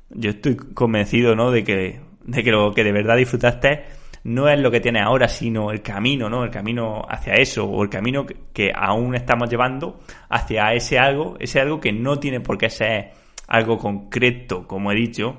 Yo 0.10 0.32
estoy 0.32 0.56
convencido, 0.56 1.36
¿no? 1.36 1.52
De 1.52 1.64
que, 1.64 2.02
de 2.24 2.44
que 2.44 2.52
lo 2.52 2.74
que 2.74 2.84
de 2.84 2.92
verdad 2.92 3.16
disfrutaste 3.16 3.86
no 4.24 4.50
es 4.50 4.60
lo 4.60 4.70
que 4.70 4.82
tienes 4.82 5.04
ahora, 5.04 5.28
sino 5.28 5.72
el 5.72 5.82
camino, 5.82 6.30
¿no? 6.30 6.44
El 6.44 6.50
camino 6.50 7.02
hacia 7.08 7.34
eso, 7.36 7.66
o 7.66 7.84
el 7.84 7.90
camino 7.90 8.26
que 8.54 8.72
aún 8.76 9.16
estamos 9.16 9.50
llevando 9.50 10.00
hacia 10.30 10.74
ese 10.74 11.00
algo, 11.00 11.38
ese 11.40 11.62
algo 11.62 11.80
que 11.80 11.94
no 11.94 12.20
tiene 12.20 12.42
por 12.42 12.58
qué 12.58 12.70
ser 12.70 13.12
algo 13.48 13.78
concreto, 13.78 14.68
como 14.68 14.92
he 14.92 14.96
dicho, 14.96 15.38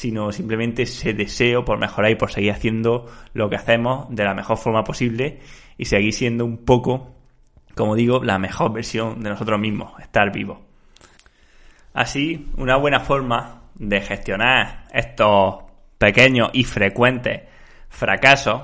sino 0.00 0.32
simplemente 0.32 0.84
ese 0.84 1.12
deseo 1.12 1.62
por 1.62 1.78
mejorar 1.78 2.10
y 2.10 2.14
por 2.14 2.32
seguir 2.32 2.52
haciendo 2.52 3.06
lo 3.34 3.50
que 3.50 3.56
hacemos 3.56 4.06
de 4.08 4.24
la 4.24 4.32
mejor 4.32 4.56
forma 4.56 4.82
posible 4.82 5.40
y 5.76 5.84
seguir 5.84 6.14
siendo 6.14 6.46
un 6.46 6.64
poco 6.64 7.20
como 7.74 7.94
digo, 7.94 8.22
la 8.22 8.38
mejor 8.38 8.72
versión 8.72 9.22
de 9.22 9.30
nosotros 9.30 9.58
mismos, 9.58 9.98
estar 10.00 10.32
vivos. 10.32 10.58
Así, 11.92 12.50
una 12.56 12.76
buena 12.76 13.00
forma 13.00 13.62
de 13.74 14.00
gestionar 14.00 14.86
estos 14.92 15.64
pequeños 15.98 16.50
y 16.52 16.64
frecuentes 16.64 17.42
fracasos 17.88 18.62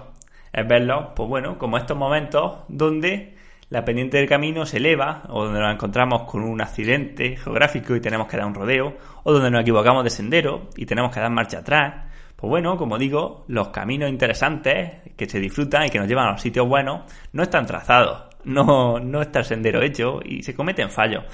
es 0.53 0.67
verlos, 0.67 1.09
pues 1.15 1.29
bueno, 1.29 1.59
como 1.59 1.77
estos 1.79 1.97
momentos 1.97 2.61
donde 2.69 3.36
la 3.69 3.85
pendiente 3.85 4.19
del 4.19 4.29
camino 4.29 4.65
se 4.65 4.77
eleva 4.77 5.25
o 5.29 5.45
donde 5.45 5.61
nos 5.61 5.75
encontramos 5.75 6.23
con 6.23 6.43
un 6.43 6.61
accidente 6.61 7.37
geográfico 7.37 7.97
y 7.97 8.01
tenemos 8.01 8.29
que 8.29 8.37
dar 8.37 8.47
un 8.47 8.55
rodeo 8.55 8.97
o 9.25 9.33
donde 9.33 9.51
nos 9.51 9.63
equivocamos 9.63 10.05
de 10.05 10.11
sendero 10.11 10.69
y 10.77 10.87
tenemos 10.87 11.13
que 11.13 11.21
dar 11.21 11.31
marcha 11.31 11.59
atrás. 11.59 12.07
Pues 12.37 12.49
bueno, 12.49 12.77
como 12.77 12.99
digo, 12.99 13.45
los 13.49 13.69
caminos 13.69 14.11
interesantes 14.11 15.13
que 15.17 15.29
se 15.29 15.41
disfrutan 15.41 15.87
y 15.87 15.91
que 15.91 15.99
nos 15.99 16.07
llevan 16.07 16.29
a 16.29 16.33
los 16.33 16.43
sitios 16.43 16.69
buenos 16.69 17.03
no 17.33 17.43
están 17.43 17.67
trazados 17.67 18.37
no, 18.47 19.01
no 19.01 19.23
está 19.23 19.41
el 19.41 19.45
sendero 19.45 19.83
hecho 19.83 20.21
y 20.25 20.43
se 20.43 20.55
cometen 20.55 20.89
fallos. 20.89 21.25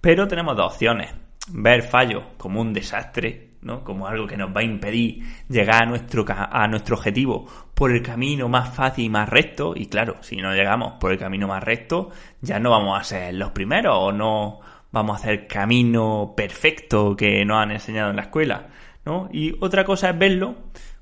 Pero 0.00 0.28
tenemos 0.28 0.56
dos 0.56 0.74
opciones. 0.74 1.14
Ver 1.48 1.82
fallos 1.82 2.24
como 2.36 2.60
un 2.60 2.72
desastre, 2.72 3.45
¿no? 3.62 3.84
Como 3.84 4.06
algo 4.06 4.26
que 4.26 4.36
nos 4.36 4.54
va 4.54 4.60
a 4.60 4.64
impedir 4.64 5.22
llegar 5.48 5.82
a 5.82 5.86
nuestro, 5.86 6.24
a 6.28 6.66
nuestro 6.68 6.96
objetivo 6.96 7.46
por 7.74 7.92
el 7.92 8.02
camino 8.02 8.48
más 8.48 8.74
fácil 8.74 9.04
y 9.04 9.08
más 9.10 9.28
recto. 9.28 9.74
Y 9.76 9.86
claro, 9.86 10.16
si 10.20 10.36
no 10.36 10.54
llegamos 10.54 10.94
por 11.00 11.12
el 11.12 11.18
camino 11.18 11.48
más 11.48 11.62
recto, 11.62 12.10
ya 12.40 12.58
no 12.58 12.70
vamos 12.70 13.00
a 13.00 13.04
ser 13.04 13.34
los 13.34 13.50
primeros 13.50 13.96
o 13.98 14.12
no 14.12 14.60
vamos 14.92 15.16
a 15.16 15.20
hacer 15.20 15.46
camino 15.46 16.34
perfecto 16.36 17.16
que 17.16 17.44
nos 17.44 17.58
han 17.58 17.72
enseñado 17.72 18.10
en 18.10 18.16
la 18.16 18.22
escuela, 18.22 18.68
¿no? 19.04 19.28
Y 19.32 19.54
otra 19.60 19.84
cosa 19.84 20.10
es 20.10 20.18
verlo 20.18 20.56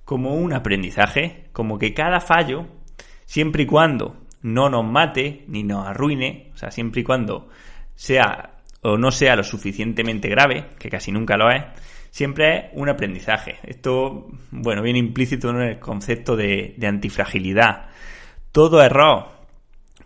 como 0.04 0.34
un 0.34 0.52
aprendizaje, 0.52 1.48
como 1.52 1.78
que 1.78 1.94
cada 1.94 2.20
fallo, 2.20 2.66
siempre 3.24 3.62
y 3.62 3.66
cuando 3.66 4.16
no 4.42 4.68
nos 4.68 4.84
mate 4.84 5.44
ni 5.48 5.62
nos 5.62 5.86
arruine, 5.86 6.50
o 6.54 6.56
sea, 6.56 6.70
siempre 6.70 7.02
y 7.02 7.04
cuando 7.04 7.48
sea 7.94 8.50
o 8.82 8.98
no 8.98 9.10
sea 9.10 9.34
lo 9.34 9.42
suficientemente 9.42 10.28
grave, 10.28 10.66
que 10.78 10.90
casi 10.90 11.10
nunca 11.10 11.36
lo 11.38 11.50
es, 11.50 11.64
siempre 12.14 12.56
es 12.56 12.64
un 12.74 12.88
aprendizaje. 12.88 13.56
Esto, 13.64 14.28
bueno, 14.52 14.82
viene 14.82 15.00
implícito 15.00 15.50
en 15.50 15.60
el 15.62 15.80
concepto 15.80 16.36
de, 16.36 16.76
antifragilidad. 16.86 17.86
Todo 18.52 18.84
error 18.84 19.30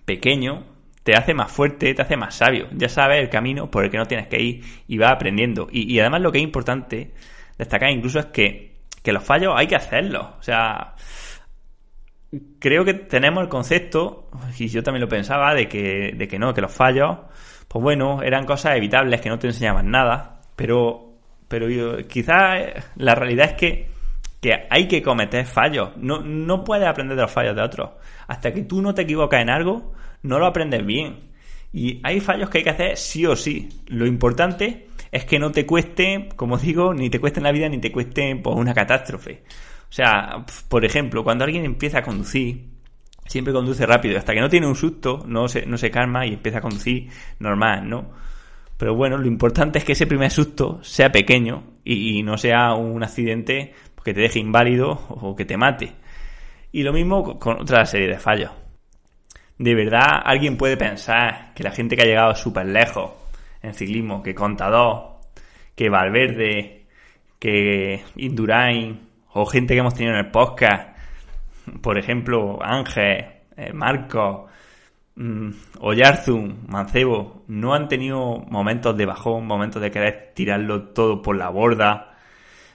pequeño 0.06 0.64
te 1.02 1.14
hace 1.14 1.34
más 1.34 1.52
fuerte, 1.52 1.92
te 1.92 2.00
hace 2.00 2.16
más 2.16 2.34
sabio. 2.34 2.68
Ya 2.72 2.88
sabes 2.88 3.20
el 3.20 3.28
camino 3.28 3.70
por 3.70 3.84
el 3.84 3.90
que 3.90 3.98
no 3.98 4.06
tienes 4.06 4.26
que 4.26 4.40
ir 4.40 4.64
y 4.86 4.96
vas 4.96 5.12
aprendiendo. 5.12 5.68
Y, 5.70 5.92
y 5.92 6.00
además 6.00 6.22
lo 6.22 6.32
que 6.32 6.38
es 6.38 6.44
importante 6.44 7.12
destacar 7.58 7.90
incluso 7.90 8.20
es 8.20 8.26
que, 8.26 8.76
que 9.02 9.12
los 9.12 9.22
fallos 9.22 9.52
hay 9.54 9.66
que 9.66 9.76
hacerlos. 9.76 10.28
O 10.38 10.42
sea, 10.42 10.94
creo 12.58 12.86
que 12.86 12.94
tenemos 12.94 13.42
el 13.42 13.50
concepto, 13.50 14.30
y 14.58 14.68
yo 14.68 14.82
también 14.82 15.02
lo 15.02 15.10
pensaba, 15.10 15.52
de 15.52 15.68
que, 15.68 16.14
de 16.16 16.26
que 16.26 16.38
no, 16.38 16.54
que 16.54 16.62
los 16.62 16.72
fallos, 16.72 17.18
pues 17.68 17.82
bueno, 17.82 18.22
eran 18.22 18.46
cosas 18.46 18.76
evitables, 18.76 19.20
que 19.20 19.28
no 19.28 19.38
te 19.38 19.48
enseñaban 19.48 19.90
nada, 19.90 20.40
pero, 20.56 21.07
pero 21.48 21.66
quizás 22.06 22.90
la 22.96 23.14
realidad 23.14 23.50
es 23.50 23.52
que, 23.54 23.90
que 24.40 24.66
hay 24.70 24.86
que 24.86 25.02
cometer 25.02 25.46
fallos. 25.46 25.96
No, 25.96 26.20
no 26.20 26.64
puedes 26.64 26.86
aprender 26.86 27.16
de 27.16 27.22
los 27.22 27.32
fallos 27.32 27.56
de 27.56 27.62
otros. 27.62 27.90
Hasta 28.26 28.52
que 28.52 28.62
tú 28.62 28.82
no 28.82 28.94
te 28.94 29.02
equivocas 29.02 29.40
en 29.40 29.50
algo, 29.50 29.92
no 30.22 30.38
lo 30.38 30.46
aprendes 30.46 30.84
bien. 30.84 31.28
Y 31.72 32.00
hay 32.02 32.20
fallos 32.20 32.50
que 32.50 32.58
hay 32.58 32.64
que 32.64 32.70
hacer 32.70 32.96
sí 32.96 33.26
o 33.26 33.36
sí. 33.36 33.68
Lo 33.88 34.06
importante 34.06 34.88
es 35.10 35.24
que 35.24 35.38
no 35.38 35.52
te 35.52 35.66
cueste, 35.66 36.28
como 36.36 36.58
digo, 36.58 36.94
ni 36.94 37.10
te 37.10 37.20
cueste 37.20 37.40
en 37.40 37.44
la 37.44 37.52
vida, 37.52 37.68
ni 37.68 37.78
te 37.78 37.92
cueste 37.92 38.36
pues, 38.36 38.56
una 38.56 38.74
catástrofe. 38.74 39.42
O 39.88 39.92
sea, 39.92 40.44
por 40.68 40.84
ejemplo, 40.84 41.24
cuando 41.24 41.44
alguien 41.44 41.64
empieza 41.64 41.98
a 41.98 42.02
conducir, 42.02 42.66
siempre 43.26 43.52
conduce 43.52 43.86
rápido, 43.86 44.18
hasta 44.18 44.34
que 44.34 44.40
no 44.40 44.48
tiene 44.48 44.66
un 44.66 44.74
susto, 44.74 45.24
no 45.26 45.48
se, 45.48 45.64
no 45.66 45.78
se 45.78 45.90
calma 45.90 46.26
y 46.26 46.34
empieza 46.34 46.58
a 46.58 46.62
conducir 46.62 47.08
normal, 47.38 47.88
¿no? 47.88 48.10
Pero 48.78 48.94
bueno, 48.94 49.18
lo 49.18 49.26
importante 49.26 49.78
es 49.78 49.84
que 49.84 49.92
ese 49.92 50.06
primer 50.06 50.30
susto 50.30 50.82
sea 50.82 51.10
pequeño 51.10 51.64
y, 51.84 52.22
no 52.22 52.38
sea 52.38 52.74
un 52.74 53.02
accidente 53.02 53.74
que 54.04 54.14
te 54.14 54.20
deje 54.20 54.38
inválido 54.38 54.90
o 55.08 55.34
que 55.36 55.44
te 55.44 55.56
mate. 55.56 55.92
Y 56.70 56.84
lo 56.84 56.92
mismo 56.92 57.38
con 57.38 57.60
otra 57.60 57.84
serie 57.84 58.08
de 58.08 58.18
fallos. 58.18 58.52
¿De 59.58 59.74
verdad 59.74 60.22
alguien 60.24 60.56
puede 60.56 60.76
pensar 60.76 61.52
que 61.54 61.64
la 61.64 61.72
gente 61.72 61.96
que 61.96 62.02
ha 62.02 62.06
llegado 62.06 62.34
súper 62.36 62.66
lejos 62.66 63.10
en 63.60 63.74
ciclismo, 63.74 64.22
que 64.22 64.34
Contador, 64.34 65.18
que 65.74 65.90
Valverde, 65.90 66.86
que 67.40 68.04
Indurain, 68.16 69.00
o 69.32 69.44
gente 69.44 69.74
que 69.74 69.80
hemos 69.80 69.94
tenido 69.94 70.14
en 70.14 70.24
el 70.24 70.30
podcast, 70.30 70.96
por 71.82 71.98
ejemplo, 71.98 72.58
Ángel, 72.62 73.26
eh, 73.56 73.72
Marco, 73.72 74.46
Oyarzun, 75.80 76.66
Mancebo, 76.68 77.42
no 77.48 77.74
han 77.74 77.88
tenido 77.88 78.38
momentos 78.48 78.96
de 78.96 79.04
bajón, 79.04 79.46
momentos 79.46 79.82
de 79.82 79.90
querer 79.90 80.32
tirarlo 80.34 80.90
todo 80.90 81.22
por 81.22 81.36
la 81.36 81.48
borda, 81.48 82.16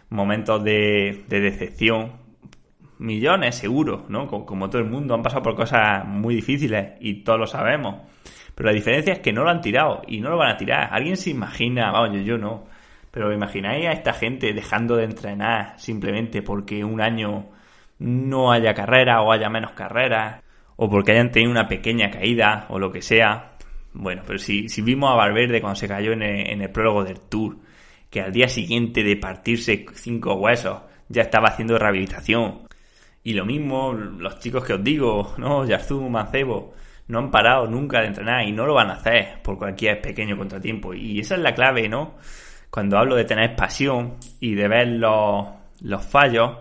momentos 0.09 0.61
de, 0.63 1.23
decepción. 1.29 2.21
Millones, 2.99 3.55
seguro, 3.55 4.05
¿no? 4.09 4.27
Como, 4.27 4.45
como, 4.45 4.69
todo 4.69 4.81
el 4.81 4.89
mundo, 4.89 5.13
han 5.13 5.23
pasado 5.23 5.41
por 5.43 5.55
cosas 5.55 6.05
muy 6.05 6.35
difíciles 6.35 6.93
y 6.99 7.23
todos 7.23 7.39
lo 7.39 7.47
sabemos. 7.47 8.01
Pero 8.55 8.69
la 8.69 8.75
diferencia 8.75 9.13
es 9.13 9.19
que 9.19 9.33
no 9.33 9.43
lo 9.43 9.49
han 9.49 9.61
tirado 9.61 10.01
y 10.07 10.19
no 10.19 10.29
lo 10.29 10.37
van 10.37 10.51
a 10.51 10.57
tirar. 10.57 10.89
¿Alguien 10.91 11.17
se 11.17 11.29
imagina, 11.29 11.91
vamos, 11.91 12.15
yo, 12.17 12.21
yo 12.23 12.37
no, 12.37 12.65
Pero 13.11 13.33
imagináis 13.33 13.87
a 13.87 13.91
esta 13.93 14.13
gente 14.13 14.53
dejando 14.53 14.95
de 14.97 15.05
entrenar 15.05 15.79
simplemente 15.79 16.41
porque 16.41 16.83
un 16.83 17.01
año 17.01 17.47
no 17.99 18.51
haya 18.51 18.73
carrera 18.73 19.21
o 19.21 19.31
haya 19.31 19.49
menos 19.49 19.71
carreras 19.71 20.42
o 20.75 20.89
porque 20.89 21.11
hayan 21.11 21.31
tenido 21.31 21.51
una 21.51 21.67
pequeña 21.67 22.09
caída 22.11 22.65
o 22.69 22.79
lo 22.79 22.91
que 22.91 23.01
sea. 23.01 23.57
Bueno, 23.93 24.23
pero 24.25 24.39
si, 24.39 24.69
si 24.69 24.81
vimos 24.81 25.11
a 25.11 25.15
Valverde 25.15 25.61
cuando 25.61 25.79
se 25.79 25.87
cayó 25.87 26.13
en 26.13 26.21
el, 26.23 26.69
prólogo 26.71 27.03
del 27.03 27.19
Tour, 27.19 27.57
que 28.09 28.21
al 28.21 28.31
día 28.31 28.47
siguiente 28.47 29.03
de 29.03 29.15
partirse 29.17 29.85
cinco 29.93 30.35
huesos 30.35 30.81
ya 31.09 31.23
estaba 31.23 31.49
haciendo 31.49 31.77
rehabilitación. 31.77 32.67
Y 33.23 33.33
lo 33.33 33.45
mismo, 33.45 33.93
los 33.93 34.39
chicos 34.39 34.65
que 34.65 34.73
os 34.73 34.83
digo, 34.83 35.33
¿no? 35.37 35.65
Yarzú, 35.65 36.09
Mancebo, 36.09 36.73
no 37.07 37.19
han 37.19 37.31
parado 37.31 37.67
nunca 37.67 38.01
de 38.01 38.07
entrenar 38.07 38.47
y 38.47 38.51
no 38.51 38.65
lo 38.65 38.73
van 38.73 38.89
a 38.89 38.93
hacer 38.93 39.41
por 39.43 39.57
cualquier 39.57 40.01
pequeño 40.01 40.37
contratiempo. 40.37 40.93
Y 40.93 41.19
esa 41.19 41.35
es 41.35 41.41
la 41.41 41.53
clave, 41.53 41.87
¿no? 41.87 42.15
Cuando 42.69 42.97
hablo 42.97 43.15
de 43.15 43.25
tener 43.25 43.55
pasión 43.55 44.15
y 44.39 44.55
de 44.55 44.67
ver 44.67 44.87
los, 44.87 45.47
los 45.81 46.05
fallos, 46.05 46.57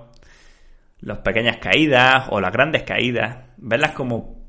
las 1.01 1.19
pequeñas 1.19 1.57
caídas 1.57 2.27
o 2.31 2.41
las 2.41 2.53
grandes 2.53 2.83
caídas, 2.83 3.42
verlas 3.63 3.93
como, 3.93 4.45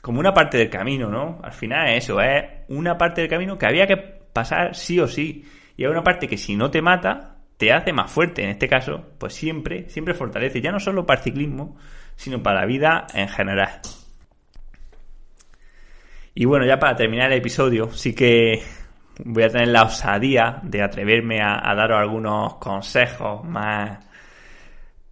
como 0.00 0.20
una 0.20 0.32
parte 0.32 0.58
del 0.58 0.70
camino, 0.70 1.08
¿no? 1.08 1.40
Al 1.42 1.52
final 1.52 1.88
eso, 1.90 2.20
es 2.20 2.44
una 2.68 2.96
parte 2.96 3.22
del 3.22 3.30
camino 3.30 3.58
que 3.58 3.66
había 3.66 3.86
que 3.86 3.96
pasar 3.96 4.74
sí 4.74 5.00
o 5.00 5.08
sí. 5.08 5.44
Y 5.76 5.84
es 5.84 5.90
una 5.90 6.02
parte 6.02 6.28
que 6.28 6.36
si 6.36 6.56
no 6.56 6.70
te 6.70 6.82
mata, 6.82 7.36
te 7.56 7.72
hace 7.72 7.92
más 7.92 8.10
fuerte. 8.10 8.42
En 8.42 8.50
este 8.50 8.68
caso, 8.68 9.12
pues 9.18 9.34
siempre, 9.34 9.88
siempre 9.88 10.14
fortalece. 10.14 10.60
Ya 10.60 10.72
no 10.72 10.80
solo 10.80 11.06
para 11.06 11.20
el 11.20 11.24
ciclismo, 11.24 11.76
sino 12.16 12.42
para 12.42 12.60
la 12.60 12.66
vida 12.66 13.06
en 13.14 13.28
general. 13.28 13.80
Y 16.34 16.44
bueno, 16.44 16.64
ya 16.66 16.78
para 16.78 16.94
terminar 16.94 17.32
el 17.32 17.38
episodio, 17.38 17.90
sí 17.92 18.14
que 18.14 18.62
voy 19.24 19.42
a 19.42 19.48
tener 19.48 19.68
la 19.68 19.82
osadía 19.82 20.60
de 20.62 20.82
atreverme 20.82 21.40
a, 21.42 21.74
daros 21.74 21.98
algunos 21.98 22.54
consejos 22.56 23.44
más 23.44 23.98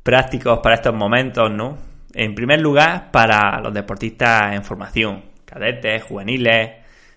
prácticos 0.02 0.60
para 0.60 0.76
estos 0.76 0.94
momentos, 0.94 1.50
¿no? 1.50 1.95
En 2.18 2.34
primer 2.34 2.62
lugar, 2.62 3.10
para 3.10 3.60
los 3.60 3.74
deportistas 3.74 4.54
en 4.54 4.64
formación, 4.64 5.22
cadetes, 5.44 6.02
juveniles, 6.02 6.70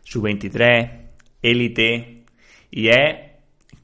sub-23, 0.04 0.92
élite, 1.42 2.26
y 2.70 2.90
es 2.90 3.16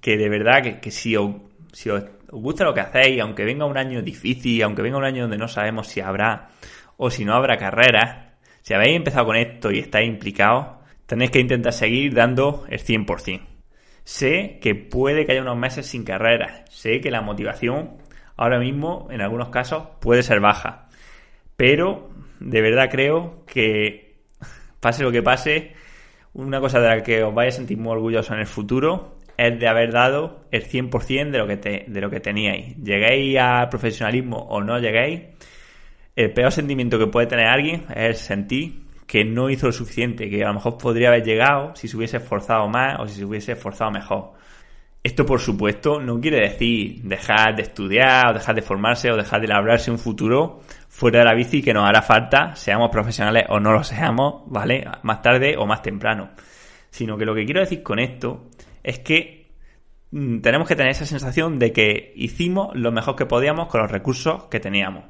que 0.01 0.17
de 0.17 0.28
verdad 0.28 0.82
que, 0.82 0.91
si, 0.91 1.15
os, 1.15 1.36
si 1.71 1.89
os 1.89 2.04
gusta 2.30 2.65
lo 2.65 2.73
que 2.73 2.82
hacéis, 2.82 3.21
aunque 3.21 3.45
venga 3.45 3.65
un 3.65 3.78
año 3.78 4.01
difícil, 4.01 4.62
aunque 4.63 4.82
venga 4.82 4.97
un 4.97 5.06
año 5.06 5.21
donde 5.21 5.38
no 5.38 5.47
sabemos 5.47 5.88
si 5.88 6.01
habrá 6.01 6.49
o 6.97 7.10
si 7.10 7.23
no 7.23 7.34
habrá 7.34 7.56
carreras, 7.56 8.34
si 8.62 8.73
habéis 8.73 8.97
empezado 8.97 9.28
con 9.28 9.38
esto 9.38 9.71
y 9.71 9.80
estáis 9.80 10.10
implicados, 10.10 10.67
tenéis 11.06 11.32
que 11.32 11.39
intentar 11.39 11.71
seguir 11.71 12.13
dando 12.13 12.65
el 12.67 12.84
100%. 12.84 13.39
Sé 14.04 14.60
que 14.62 14.75
puede 14.75 15.25
que 15.25 15.32
haya 15.32 15.41
unos 15.41 15.58
meses 15.58 15.88
sin 15.88 16.04
carreras, 16.04 16.69
sé 16.69 16.99
que 16.99 17.10
la 17.10 17.21
motivación 17.21 18.04
ahora 18.36 18.60
mismo 18.60 19.08
en 19.12 19.21
algunos 19.21 19.47
casos 19.47 19.88
puede 20.01 20.21
ser 20.21 20.41
baja, 20.41 20.84
pero 21.57 22.09
de 22.39 22.61
verdad 22.61 22.89
creo 22.91 23.45
que 23.45 24.15
pase 24.79 25.03
lo 25.03 25.11
que 25.11 25.23
pase, 25.23 25.73
una 26.33 26.59
cosa 26.59 26.79
de 26.79 26.87
la 26.87 27.03
que 27.03 27.23
os 27.23 27.33
vais 27.33 27.53
a 27.53 27.57
sentir 27.57 27.77
muy 27.77 27.93
orgullosos 27.93 28.31
en 28.31 28.39
el 28.39 28.47
futuro 28.47 29.15
es 29.37 29.59
de 29.59 29.67
haber 29.67 29.91
dado 29.91 30.45
el 30.51 30.63
100% 30.67 31.31
de 31.31 31.37
lo 31.37 31.47
que, 31.47 31.85
de 31.87 32.01
lo 32.01 32.09
que 32.09 32.19
teníais. 32.19 32.75
Lleguéis 32.77 33.37
al 33.37 33.69
profesionalismo 33.69 34.37
o 34.37 34.61
no 34.61 34.79
lleguéis, 34.79 35.21
el 36.15 36.31
peor 36.31 36.51
sentimiento 36.51 36.97
que 36.97 37.07
puede 37.07 37.27
tener 37.27 37.47
alguien 37.47 37.85
es 37.93 38.19
sentir 38.19 38.85
que 39.05 39.25
no 39.25 39.49
hizo 39.49 39.67
lo 39.67 39.73
suficiente, 39.73 40.29
que 40.29 40.43
a 40.43 40.47
lo 40.47 40.55
mejor 40.55 40.77
podría 40.77 41.09
haber 41.09 41.23
llegado 41.23 41.75
si 41.75 41.87
se 41.87 41.97
hubiese 41.97 42.17
esforzado 42.17 42.67
más 42.69 42.99
o 42.99 43.07
si 43.07 43.15
se 43.15 43.25
hubiese 43.25 43.51
esforzado 43.51 43.91
mejor. 43.91 44.34
Esto, 45.05 45.23
por 45.23 45.39
supuesto, 45.39 45.99
no 45.99 46.19
quiere 46.19 46.39
decir 46.39 47.03
dejar 47.03 47.55
de 47.55 47.61
estudiar 47.61 48.31
o 48.31 48.33
dejar 48.33 48.55
de 48.55 48.63
formarse 48.63 49.11
o 49.11 49.15
dejar 49.15 49.39
de 49.39 49.47
labrarse 49.47 49.91
un 49.91 49.99
futuro 49.99 50.61
fuera 50.89 51.19
de 51.19 51.25
la 51.25 51.35
bici 51.35 51.61
que 51.61 51.75
nos 51.75 51.87
hará 51.87 52.01
falta, 52.01 52.55
seamos 52.55 52.89
profesionales 52.89 53.45
o 53.49 53.59
no 53.59 53.71
lo 53.71 53.83
seamos, 53.83 54.41
¿vale? 54.47 54.83
Más 55.03 55.21
tarde 55.21 55.57
o 55.59 55.67
más 55.67 55.83
temprano. 55.83 56.31
Sino 56.89 57.19
que 57.19 57.25
lo 57.25 57.35
que 57.35 57.45
quiero 57.45 57.59
decir 57.59 57.83
con 57.83 57.99
esto 57.99 58.49
es 58.81 58.97
que 58.97 59.51
mm, 60.09 60.39
tenemos 60.39 60.67
que 60.67 60.75
tener 60.75 60.89
esa 60.89 61.05
sensación 61.05 61.59
de 61.59 61.71
que 61.71 62.11
hicimos 62.15 62.69
lo 62.73 62.91
mejor 62.91 63.15
que 63.15 63.27
podíamos 63.27 63.67
con 63.67 63.81
los 63.81 63.91
recursos 63.91 64.45
que 64.45 64.59
teníamos. 64.59 65.03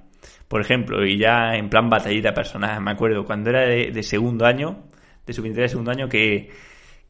Por 0.49 0.59
ejemplo, 0.59 1.05
y 1.05 1.17
ya 1.17 1.55
en 1.55 1.69
plan 1.69 1.89
batallita 1.89 2.33
personal, 2.33 2.81
me 2.81 2.91
acuerdo 2.91 3.23
cuando 3.23 3.49
era 3.49 3.61
de, 3.61 4.03
segundo 4.03 4.45
año, 4.45 4.89
de 5.25 5.31
sub 5.31 5.45
de 5.45 5.69
segundo 5.69 5.91
año, 5.91 6.09
que, 6.09 6.49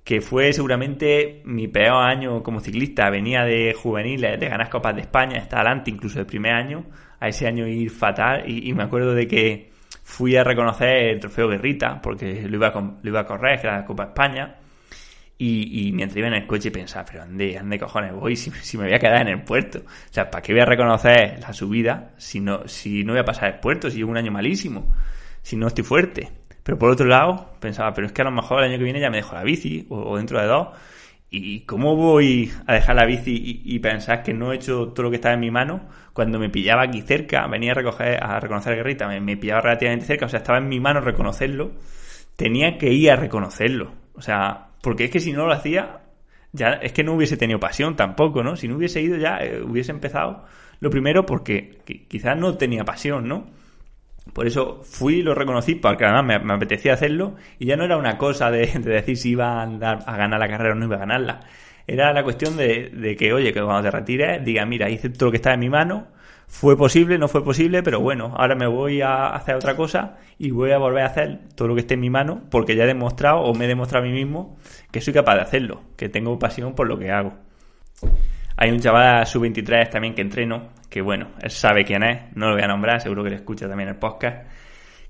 que 0.05 0.21
fue 0.21 0.53
seguramente 0.53 1.41
mi 1.45 1.67
peor 1.67 2.05
año 2.05 2.43
como 2.43 2.59
ciclista. 2.59 3.09
Venía 3.09 3.43
de 3.43 3.73
juveniles, 3.73 4.39
de 4.39 4.47
ganar 4.47 4.69
Copas 4.69 4.95
de 4.95 5.01
España, 5.01 5.39
hasta 5.39 5.57
adelante, 5.57 5.89
incluso 5.89 6.19
el 6.19 6.27
primer 6.27 6.53
año, 6.53 6.85
a 7.19 7.27
ese 7.27 7.47
año 7.47 7.67
ir 7.67 7.89
fatal. 7.89 8.43
Y, 8.47 8.71
me 8.73 8.83
acuerdo 8.83 9.15
de 9.15 9.27
que 9.27 9.71
fui 10.03 10.35
a 10.37 10.43
reconocer 10.43 11.07
el 11.07 11.19
trofeo 11.19 11.49
Guerrita, 11.49 11.99
porque 12.03 12.47
lo 12.47 12.55
iba 12.55 12.67
a, 12.67 12.79
lo 12.79 13.09
iba 13.09 13.21
a 13.21 13.25
correr, 13.25 13.59
que 13.59 13.65
era 13.65 13.77
la 13.79 13.85
Copa 13.85 14.03
España. 14.03 14.57
Y, 15.39 15.91
mientras 15.91 16.17
iba 16.17 16.27
en 16.27 16.35
el 16.35 16.45
coche 16.45 16.69
pensaba, 16.69 17.03
pero 17.03 17.23
ande, 17.23 17.57
ande 17.57 17.79
cojones 17.79 18.13
voy 18.13 18.35
si, 18.35 18.51
si, 18.51 18.77
me 18.77 18.85
voy 18.85 18.93
a 18.93 18.99
quedar 18.99 19.21
en 19.21 19.29
el 19.29 19.41
puerto. 19.41 19.79
O 19.79 20.13
sea, 20.13 20.29
¿para 20.29 20.43
qué 20.43 20.53
voy 20.53 20.61
a 20.61 20.65
reconocer 20.65 21.39
la 21.41 21.51
subida 21.51 22.11
si 22.17 22.39
no, 22.39 22.67
si 22.67 23.03
no 23.03 23.13
voy 23.13 23.21
a 23.21 23.25
pasar 23.25 23.55
el 23.55 23.59
puerto, 23.59 23.89
si 23.89 23.97
llevo 23.97 24.11
un 24.11 24.17
año 24.17 24.31
malísimo, 24.31 24.93
si 25.41 25.55
no 25.55 25.65
estoy 25.65 25.83
fuerte? 25.83 26.44
Pero 26.65 26.79
por 26.79 26.89
otro 26.89 27.05
lado, 27.05 27.51
pensaba, 27.59 27.93
pero 27.93 28.07
es 28.07 28.13
que 28.13 28.23
a 28.23 28.25
lo 28.25 28.31
mejor 28.31 28.63
el 28.63 28.71
año 28.71 28.79
que 28.79 28.85
viene 28.85 28.99
ya 28.99 29.11
me 29.11 29.17
dejo 29.17 29.35
la 29.35 29.43
bici, 29.43 29.85
o, 29.87 30.17
dentro 30.17 30.41
de 30.41 30.47
dos. 30.47 30.69
¿Y 31.29 31.59
cómo 31.61 31.95
voy 31.95 32.51
a 32.65 32.73
dejar 32.73 32.95
la 32.95 33.05
bici 33.05 33.61
y, 33.63 33.79
pensar 33.79 34.23
que 34.23 34.33
no 34.33 34.51
he 34.51 34.55
hecho 34.55 34.87
todo 34.87 35.03
lo 35.03 35.09
que 35.11 35.17
estaba 35.17 35.35
en 35.35 35.41
mi 35.41 35.51
mano? 35.51 35.87
Cuando 36.11 36.39
me 36.39 36.49
pillaba 36.49 36.81
aquí 36.81 37.03
cerca, 37.03 37.45
venía 37.45 37.73
a 37.73 37.75
recoger, 37.75 38.23
a 38.23 38.39
reconocer 38.39 38.73
a 38.73 38.75
Guerrita, 38.77 39.07
me, 39.07 39.21
me 39.21 39.37
pillaba 39.37 39.61
relativamente 39.61 40.07
cerca, 40.07 40.25
o 40.25 40.29
sea, 40.29 40.39
estaba 40.39 40.57
en 40.57 40.67
mi 40.67 40.79
mano 40.79 41.01
reconocerlo, 41.01 41.71
tenía 42.35 42.79
que 42.79 42.91
ir 42.91 43.11
a 43.11 43.15
reconocerlo. 43.15 43.91
O 44.15 44.21
sea, 44.23 44.69
porque 44.81 45.05
es 45.05 45.11
que 45.11 45.19
si 45.19 45.33
no 45.33 45.45
lo 45.45 45.53
hacía, 45.53 46.01
ya 46.51 46.69
es 46.81 46.93
que 46.93 47.03
no 47.03 47.13
hubiese 47.13 47.37
tenido 47.37 47.59
pasión 47.59 47.95
tampoco, 47.95 48.41
¿no? 48.41 48.55
Si 48.55 48.67
no 48.67 48.77
hubiese 48.77 49.01
ido 49.01 49.17
ya, 49.17 49.37
eh, 49.37 49.61
hubiese 49.61 49.91
empezado 49.91 50.45
lo 50.79 50.89
primero 50.89 51.27
porque 51.27 51.77
quizás 52.07 52.35
no 52.37 52.57
tenía 52.57 52.83
pasión, 52.85 53.27
¿no? 53.27 53.45
Por 54.33 54.47
eso 54.47 54.81
fui 54.83 55.15
y 55.15 55.21
lo 55.21 55.35
reconocí, 55.35 55.75
porque 55.75 56.05
además 56.05 56.43
me, 56.43 56.53
apetecía 56.53 56.93
hacerlo 56.93 57.35
y 57.59 57.67
ya 57.67 57.77
no 57.77 57.85
era 57.85 57.97
una 57.97 58.17
cosa 58.17 58.51
de, 58.51 58.67
decir 58.79 59.17
si 59.17 59.29
iba 59.31 59.59
a, 59.59 59.63
andar, 59.63 59.99
a 60.05 60.17
ganar 60.17 60.39
la 60.39 60.47
carrera 60.47 60.73
o 60.73 60.75
no 60.75 60.85
iba 60.85 60.95
a 60.95 60.99
ganarla. 60.99 61.41
Era 61.87 62.11
la 62.13 62.23
cuestión 62.23 62.57
de, 62.57 62.89
de 62.89 63.15
que, 63.15 63.31
oye, 63.33 63.53
que 63.53 63.61
cuando 63.61 63.83
te 63.83 63.91
retires, 63.91 64.43
diga, 64.43 64.65
mira, 64.65 64.89
hice 64.89 65.09
todo 65.09 65.25
lo 65.25 65.31
que 65.31 65.37
está 65.37 65.53
en 65.53 65.59
mi 65.59 65.69
mano, 65.69 66.07
fue 66.47 66.77
posible, 66.77 67.17
no 67.17 67.27
fue 67.27 67.43
posible, 67.43 67.83
pero 67.83 67.99
bueno, 67.99 68.33
ahora 68.37 68.55
me 68.55 68.67
voy 68.67 69.01
a 69.01 69.27
hacer 69.27 69.55
otra 69.55 69.75
cosa 69.75 70.17
y 70.37 70.51
voy 70.51 70.71
a 70.71 70.77
volver 70.77 71.03
a 71.03 71.07
hacer 71.07 71.39
todo 71.55 71.67
lo 71.67 71.75
que 71.75 71.81
esté 71.81 71.95
en 71.95 72.01
mi 72.01 72.09
mano 72.09 72.43
porque 72.49 72.75
ya 72.75 72.83
he 72.83 72.87
demostrado 72.87 73.41
o 73.41 73.53
me 73.53 73.65
he 73.65 73.67
demostrado 73.67 74.05
a 74.05 74.07
mí 74.07 74.13
mismo 74.13 74.57
que 74.91 75.01
soy 75.01 75.13
capaz 75.13 75.35
de 75.35 75.41
hacerlo, 75.41 75.81
que 75.97 76.09
tengo 76.09 76.37
pasión 76.39 76.75
por 76.75 76.87
lo 76.87 76.97
que 76.97 77.11
hago. 77.11 77.33
Hay 78.57 78.71
un 78.71 78.79
chaval 78.79 79.25
sub-23 79.25 79.89
también 79.89 80.13
que 80.13 80.21
entreno, 80.21 80.69
que 80.89 81.01
bueno, 81.01 81.31
él 81.41 81.51
sabe 81.51 81.83
quién 81.83 82.03
es, 82.03 82.35
no 82.35 82.47
lo 82.47 82.53
voy 82.53 82.63
a 82.63 82.67
nombrar, 82.67 83.01
seguro 83.01 83.23
que 83.23 83.29
le 83.29 83.35
escucha 83.37 83.67
también 83.67 83.89
el 83.89 83.97
podcast, 83.97 84.47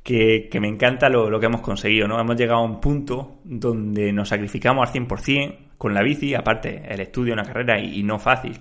que, 0.04 0.50
me 0.60 0.68
encanta 0.68 1.10
lo, 1.10 1.40
que 1.40 1.46
hemos 1.46 1.62
conseguido, 1.62 2.08
¿no? 2.08 2.20
Hemos 2.20 2.36
llegado 2.36 2.60
a 2.60 2.64
un 2.64 2.80
punto 2.80 3.40
donde 3.44 4.12
nos 4.14 4.30
sacrificamos 4.30 4.88
al 4.88 4.94
100% 4.94 5.58
con 5.78 5.94
la 5.94 6.02
bici, 6.02 6.34
aparte 6.36 6.84
el 6.88 7.00
estudio, 7.00 7.34
una 7.34 7.44
carrera 7.44 7.80
y 7.80 8.02
no 8.04 8.20
fácil 8.20 8.60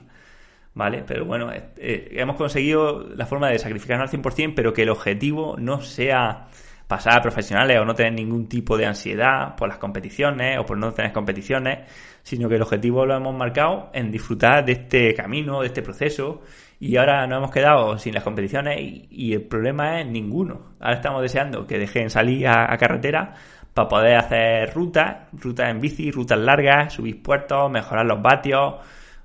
¿vale? 0.74 1.04
Pero 1.06 1.24
bueno, 1.24 1.50
eh, 1.52 2.08
hemos 2.12 2.36
conseguido 2.36 3.08
la 3.14 3.26
forma 3.26 3.48
de 3.48 3.58
sacrificarnos 3.58 4.12
al 4.12 4.20
100%, 4.20 4.52
pero 4.54 4.72
que 4.72 4.82
el 4.82 4.90
objetivo 4.90 5.56
no 5.58 5.80
sea 5.80 6.48
pasar 6.86 7.18
a 7.18 7.22
profesionales 7.22 7.78
o 7.80 7.84
no 7.84 7.94
tener 7.94 8.12
ningún 8.12 8.48
tipo 8.48 8.76
de 8.76 8.86
ansiedad 8.86 9.56
por 9.56 9.68
las 9.68 9.78
competiciones 9.78 10.58
o 10.58 10.66
por 10.66 10.76
no 10.76 10.92
tener 10.92 11.12
competiciones, 11.12 11.90
sino 12.22 12.48
que 12.48 12.56
el 12.56 12.62
objetivo 12.62 13.06
lo 13.06 13.16
hemos 13.16 13.34
marcado 13.34 13.90
en 13.92 14.10
disfrutar 14.10 14.64
de 14.64 14.72
este 14.72 15.14
camino, 15.14 15.60
de 15.60 15.68
este 15.68 15.82
proceso, 15.82 16.42
y 16.80 16.96
ahora 16.96 17.26
nos 17.26 17.38
hemos 17.38 17.50
quedado 17.50 17.96
sin 17.98 18.14
las 18.14 18.24
competiciones 18.24 18.78
y, 18.78 19.32
el 19.32 19.42
problema 19.42 20.00
es 20.00 20.06
ninguno. 20.06 20.74
Ahora 20.80 20.96
estamos 20.96 21.22
deseando 21.22 21.66
que 21.66 21.78
dejen 21.78 22.10
salir 22.10 22.46
a, 22.46 22.76
carretera 22.76 23.34
para 23.72 23.88
poder 23.88 24.16
hacer 24.16 24.74
rutas, 24.74 25.28
rutas 25.32 25.70
en 25.70 25.80
bici, 25.80 26.10
rutas 26.10 26.38
largas, 26.38 26.92
subir 26.92 27.22
puertos, 27.22 27.70
mejorar 27.70 28.04
los 28.04 28.20
vatios, 28.20 28.74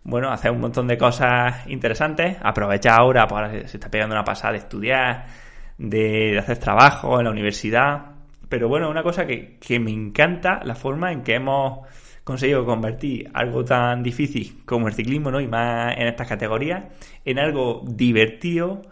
bueno, 0.03 0.31
hacer 0.31 0.51
un 0.51 0.61
montón 0.61 0.87
de 0.87 0.97
cosas 0.97 1.67
interesantes, 1.67 2.37
aprovechar 2.41 2.99
ahora, 2.99 3.27
pues 3.27 3.69
se 3.69 3.77
está 3.77 3.89
pegando 3.89 4.15
una 4.15 4.23
pasada 4.23 4.53
de 4.53 4.59
estudiar, 4.59 5.25
de, 5.79 6.37
hacer 6.37 6.59
trabajo 6.59 7.17
en 7.17 7.25
la 7.25 7.31
universidad, 7.31 8.11
pero 8.47 8.67
bueno, 8.67 8.89
una 8.89 9.01
cosa 9.01 9.25
que, 9.25 9.57
que 9.59 9.79
me 9.79 9.91
encanta 9.91 10.59
la 10.63 10.75
forma 10.75 11.11
en 11.11 11.23
que 11.23 11.35
hemos 11.35 11.87
conseguido 12.23 12.63
convertir 12.63 13.27
algo 13.33 13.65
tan 13.65 14.03
difícil 14.03 14.61
como 14.65 14.87
el 14.87 14.93
ciclismo, 14.93 15.31
¿no? 15.31 15.41
Y 15.41 15.47
más 15.47 15.97
en 15.97 16.07
estas 16.07 16.27
categorías, 16.27 16.83
en 17.25 17.39
algo 17.39 17.83
divertido, 17.87 18.83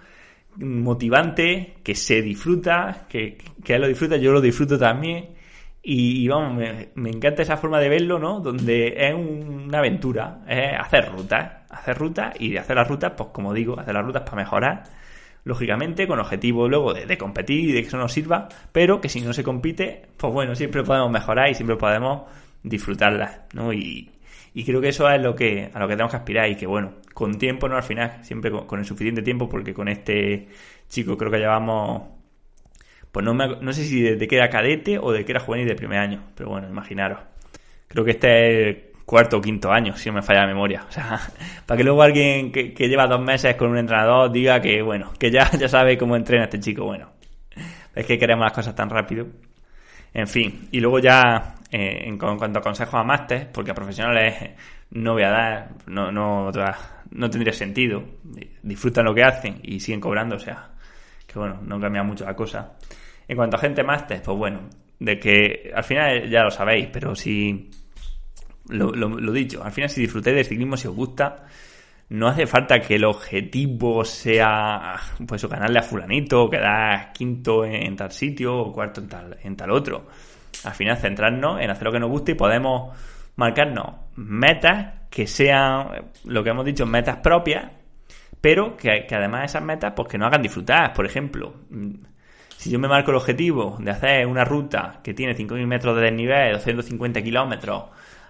motivante, 0.56 1.76
que 1.84 1.94
se 1.94 2.22
disfruta, 2.24 3.06
que, 3.08 3.38
que 3.64 3.76
él 3.76 3.82
lo 3.82 3.88
disfruta, 3.88 4.18
yo 4.18 4.32
lo 4.32 4.42
disfruto 4.42 4.78
también, 4.80 5.36
Y, 5.84 6.28
vamos, 6.28 6.58
me, 6.96 7.10
encanta 7.10 7.44
esa 7.44 7.56
forma 7.58 7.80
de 7.80 7.90
verlo, 7.90 8.20
¿no? 8.20 8.42
Donde 8.42 8.94
es 8.98 9.14
una 9.14 9.78
aventura, 9.80 10.40
es 10.48 10.74
hacer 10.78 11.10
rutas, 11.12 11.64
hacer 11.70 11.98
rutas 11.98 12.34
y 12.42 12.58
hacer 12.58 12.76
las 12.76 12.88
rutas, 12.88 13.14
pues 13.16 13.30
como 13.32 13.54
digo, 13.54 13.80
hacer 13.80 13.94
las 13.94 14.04
rutas 14.04 14.24
para 14.24 14.38
mejorar, 14.38 14.84
lógicamente, 15.44 16.08
con 16.08 16.20
objetivo 16.20 16.68
luego 16.68 16.94
de, 16.94 17.18
competir 17.18 17.70
y 17.70 17.72
de 17.72 17.82
que 17.82 17.88
eso 17.88 17.98
nos 17.98 18.14
sirva, 18.14 18.50
pero 18.72 19.02
que 19.02 19.10
si 19.10 19.22
no 19.22 19.34
se 19.34 19.44
compite, 19.44 20.04
pues 20.18 20.34
bueno, 20.34 20.56
siempre 20.56 20.84
podemos 20.84 21.12
mejorar 21.12 21.50
y 21.50 21.56
siempre 21.56 21.78
podemos 21.78 22.24
disfrutarlas, 22.64 23.42
¿no? 23.54 23.74
Y, 23.74 24.12
creo 24.66 24.82
que 24.82 24.90
eso 24.90 25.08
es 25.10 25.22
lo 25.22 25.36
que, 25.36 25.70
a 25.72 25.80
lo 25.80 25.88
que 25.88 25.94
tenemos 25.94 26.12
que 26.12 26.18
aspirar 26.18 26.50
y 26.50 26.56
que 26.56 26.66
bueno, 26.66 26.96
con 27.14 27.38
tiempo, 27.38 27.70
¿no? 27.70 27.76
Al 27.76 27.84
final, 27.84 28.20
siempre 28.24 28.52
con 28.52 28.80
el 28.80 28.86
suficiente 28.86 29.22
tiempo, 29.22 29.48
porque 29.48 29.74
con 29.74 29.88
este 29.88 30.48
chico 30.90 31.16
creo 31.16 31.32
que 31.32 31.38
llevamos 31.38 32.18
pues 33.18 33.26
no, 33.26 33.34
no 33.34 33.74
sé 33.74 33.84
si 33.86 34.02
de, 34.02 34.28
que 34.28 34.36
era 34.36 34.50
cadete 34.50 35.00
o 35.00 35.12
de 35.12 35.26
que 35.26 35.32
era 35.32 35.40
juvenil 35.40 35.68
de 35.68 35.76
primer 35.76 35.98
año, 35.98 36.24
pero 36.36 36.50
bueno, 36.50 36.70
imaginaros. 36.70 37.20
Creo 37.88 38.06
que 38.06 38.12
este 38.12 38.28
es 38.28 38.68
el 38.68 38.87
cuarto 39.08 39.38
o 39.38 39.42
quinto 39.42 39.72
año, 39.72 39.96
si 39.96 40.10
no 40.10 40.16
me 40.16 40.22
falla 40.22 40.42
la 40.42 40.48
memoria. 40.48 40.84
O 40.86 40.92
sea, 40.92 41.18
para 41.66 41.78
que 41.78 41.84
luego 41.86 42.02
alguien 42.02 42.52
que, 42.52 42.74
lleva 42.90 43.08
dos 43.08 43.22
meses 43.22 43.56
con 43.56 43.72
un 43.72 43.78
entrenador 43.78 44.30
diga 44.30 44.60
que, 44.60 44.82
bueno, 44.82 45.14
que 45.18 45.32
ya, 45.32 45.50
ya 45.58 45.70
sabe 45.70 45.98
cómo 45.98 46.18
entrena 46.18 46.44
este 46.44 46.60
chico, 46.60 46.84
bueno. 46.84 47.10
Es 47.96 48.06
que 48.06 48.20
queremos 48.20 48.44
las 48.44 48.52
cosas 48.52 48.76
tan 48.76 48.90
rápido. 48.90 49.26
En 50.14 50.28
fin, 50.28 50.68
y 50.72 50.82
luego 50.82 51.00
ya, 51.00 51.56
eh, 51.72 52.04
en, 52.04 52.18
cuanto 52.18 52.60
a 52.60 52.62
consejos 52.62 52.96
a 52.96 53.04
máster, 53.04 53.50
porque 53.52 53.72
a 53.72 53.74
profesionales 53.74 54.52
no 54.92 55.14
voy 55.14 55.24
a 55.24 55.30
dar, 55.30 55.70
no, 55.88 56.12
no, 56.12 56.52
no 57.12 57.30
tendría 57.30 57.54
sentido. 57.54 58.04
Disfrutan 58.62 59.06
lo 59.06 59.16
que 59.16 59.24
hacen 59.24 59.62
y 59.64 59.80
siguen 59.80 60.02
cobrando, 60.02 60.36
o 60.36 60.40
sea, 60.40 60.70
que 61.26 61.40
bueno, 61.40 61.62
no 61.62 61.80
cambia 61.80 62.04
mucho 62.04 62.26
la 62.26 62.36
cosa. 62.36 62.74
En 63.26 63.38
cuanto 63.38 63.56
a 63.56 63.60
gente 63.60 63.84
máster, 63.84 64.22
pues 64.22 64.38
bueno, 64.38 64.68
de 65.00 65.18
que 65.18 65.72
al 65.74 65.84
final 65.86 66.30
ya 66.30 66.44
lo 66.44 66.52
sabéis, 66.52 66.90
pero 66.92 67.16
si 67.16 67.70
lo, 68.70 68.92
lo, 68.92 69.32
dicho, 69.32 69.64
al 69.64 69.72
final 69.72 69.90
si 69.90 70.02
disfrutáis 70.02 70.36
del 70.36 70.46
ciclismo, 70.46 70.78
si 70.78 70.88
os 70.88 70.96
gusta, 70.96 71.46
no 72.10 72.28
hace 72.28 72.46
falta 72.46 72.80
que 72.80 72.96
el 72.96 73.06
objetivo 73.06 74.06
sea 74.06 74.96
pues 75.26 75.46
ganarle 75.46 75.80
a 75.80 75.84
fulanito, 75.84 76.50
quedar 76.50 77.12
quinto 77.14 77.66
en, 77.66 77.96
tal 77.96 78.12
sitio 78.12 78.58
o 78.58 78.74
cuarto 78.74 79.02
en 79.02 79.08
tal, 79.10 79.38
en 79.44 79.56
tal 79.56 79.72
otro. 79.72 80.08
Al 80.64 80.74
final 80.74 80.98
centrarnos 80.98 81.62
en 81.62 81.70
hacer 81.70 81.86
lo 81.86 81.92
que 81.92 82.00
nos 82.00 82.10
guste 82.10 82.32
y 82.32 82.36
podemos 82.36 82.96
marcarnos 83.36 83.96
metas 84.16 85.10
que 85.10 85.28
sean, 85.28 86.10
lo 86.26 86.44
que 86.44 86.50
hemos 86.50 86.66
dicho, 86.66 86.86
metas 86.86 87.18
propias, 87.18 87.72
pero 88.42 88.76
que, 88.78 89.06
que 89.08 89.16
además 89.16 89.46
esas 89.46 89.64
metas 89.64 89.94
pues 89.96 90.08
que 90.08 90.18
nos 90.18 90.28
hagan 90.28 90.42
disfrutar. 90.42 90.94
Por 90.94 91.06
ejemplo, 91.06 91.54
si 92.58 92.72
yo 92.72 92.80
me 92.80 92.88
marco 92.88 93.12
el 93.12 93.18
objetivo 93.18 93.78
de 93.80 93.92
hacer 93.92 94.26
una 94.26 94.44
ruta 94.44 95.00
que 95.04 95.14
tiene 95.14 95.36
5.000 95.36 95.68
metros 95.68 95.96
de 95.96 96.02
desnivel, 96.02 96.54
250 96.54 97.22
kilómetros, 97.22 97.84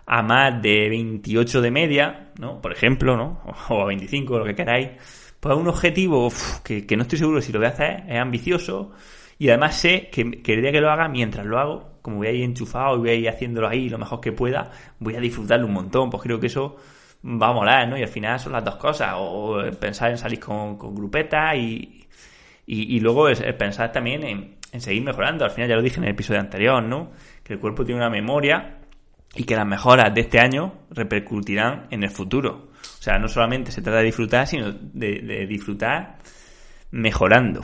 a 0.08 0.24
más 0.24 0.62
de 0.62 0.90
28 0.90 1.62
de 1.62 1.70
media, 1.70 2.32
¿no? 2.40 2.62
Por 2.62 2.72
ejemplo, 2.72 3.18
¿no? 3.18 3.42
O 3.70 3.82
a 3.82 3.86
25, 3.86 4.40
lo 4.40 4.46
que 4.46 4.56
queráis. 4.56 4.90
Pues 5.40 5.56
un 5.56 5.68
objetivo 5.68 6.30
que, 6.64 6.86
no 6.96 7.04
estoy 7.04 7.20
seguro 7.20 7.42
si 7.42 7.52
lo 7.52 7.60
voy 7.60 7.68
a 7.68 7.72
hacer, 7.72 8.04
es 8.08 8.18
ambicioso 8.18 8.92
y 9.38 9.50
además 9.50 9.76
sé 9.76 10.10
que, 10.12 10.42
que 10.42 10.62
que 10.62 10.82
lo 10.82 10.90
haga, 10.90 11.08
mientras 11.08 11.46
lo 11.46 11.60
hago, 11.60 12.00
como 12.02 12.18
voy 12.18 12.28
a 12.28 12.32
ir 12.32 12.44
enchufado 12.44 12.96
y 12.96 13.00
voy 13.00 13.10
a 13.10 13.14
ir 13.14 13.30
haciéndolo 13.30 13.68
ahí 13.68 13.90
lo 13.90 14.00
mejor 14.00 14.20
que 14.20 14.32
pueda, 14.32 14.72
voy 15.00 15.16
a 15.16 15.20
disfrutarlo 15.20 15.68
un 15.68 15.74
montón. 15.74 16.10
Pues 16.10 16.24
creo 16.24 16.40
que 16.40 16.48
eso 16.48 16.78
va 17.24 17.50
a 17.50 17.54
molar, 17.54 17.88
¿no? 17.88 17.98
Y 17.98 18.02
al 18.02 18.08
final 18.08 18.40
son 18.40 18.54
las 18.54 18.64
dos 18.64 18.78
cosas. 18.78 19.14
O 19.18 19.62
pensar 19.80 20.12
en 20.12 20.18
salir 20.18 20.40
con, 20.40 20.78
con 20.78 20.96
grupetas 20.96 21.56
y, 21.56 22.08
y, 22.66 23.00
luego 23.00 23.30
es, 23.30 23.42
pensar 23.54 23.92
también 23.92 24.24
en, 24.24 24.82
seguir 24.82 25.04
mejorando. 25.04 25.46
Al 25.46 25.52
final 25.52 25.70
ya 25.70 25.76
lo 25.76 25.82
dije 25.82 25.98
en 25.98 26.06
el 26.06 26.12
episodio 26.12 26.40
anterior, 26.40 26.82
¿no? 26.82 27.12
Que 27.44 27.54
el 27.54 27.60
cuerpo 27.60 27.86
tiene 27.86 28.00
una 28.02 28.10
memoria 28.10 28.78
y 29.36 29.44
que 29.44 29.56
las 29.56 29.68
mejoras 29.68 30.14
de 30.14 30.22
este 30.22 30.40
año 30.40 30.74
repercutirán 30.90 31.88
en 31.92 32.04
el 32.04 32.10
futuro. 32.10 32.70
O 32.82 33.02
sea, 33.02 33.18
no 33.20 33.28
solamente 33.28 33.72
se 33.72 33.82
trata 33.82 34.00
de 34.00 34.06
disfrutar, 34.06 34.48
sino 34.48 34.72
de, 34.72 35.46
disfrutar 35.48 36.18
mejorando. 36.92 37.62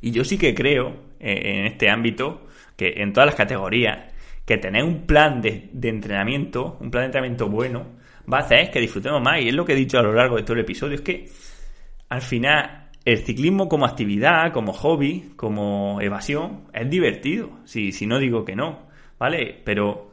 Y 0.00 0.10
yo 0.10 0.24
sí 0.24 0.36
que 0.36 0.54
creo 0.54 0.96
eh, 1.20 1.58
en 1.58 1.66
este 1.66 1.88
ámbito 1.88 2.46
que 2.76 2.94
en 2.96 3.12
todas 3.12 3.26
las 3.26 3.36
categorías 3.36 4.12
que 4.44 4.58
tener 4.58 4.82
un 4.82 5.06
plan 5.06 5.40
de, 5.40 5.70
de, 5.72 5.88
entrenamiento, 5.88 6.76
un 6.80 6.90
plan 6.90 7.02
de 7.02 7.06
entrenamiento 7.06 7.48
bueno, 7.48 7.86
va 8.30 8.38
a 8.38 8.40
hacer 8.40 8.70
que 8.70 8.80
disfrutemos 8.80 9.22
más. 9.22 9.40
Y 9.40 9.48
es 9.48 9.54
lo 9.54 9.64
que 9.64 9.72
he 9.72 9.76
dicho 9.76 9.98
a 9.98 10.02
lo 10.02 10.12
largo 10.12 10.36
de 10.36 10.42
todo 10.42 10.54
el 10.54 10.60
episodio, 10.60 10.96
es 10.96 11.00
que 11.00 11.28
al 12.08 12.20
final 12.20 12.90
el 13.04 13.18
ciclismo 13.18 13.68
como 13.68 13.86
actividad, 13.86 14.52
como 14.52 14.72
hobby, 14.72 15.32
como 15.36 16.00
evasión, 16.00 16.64
es 16.72 16.88
divertido. 16.88 17.50
Si, 17.64 17.92
si 17.92 18.06
no 18.06 18.18
digo 18.18 18.44
que 18.44 18.54
no, 18.54 18.86
¿vale? 19.18 19.60
Pero 19.64 20.11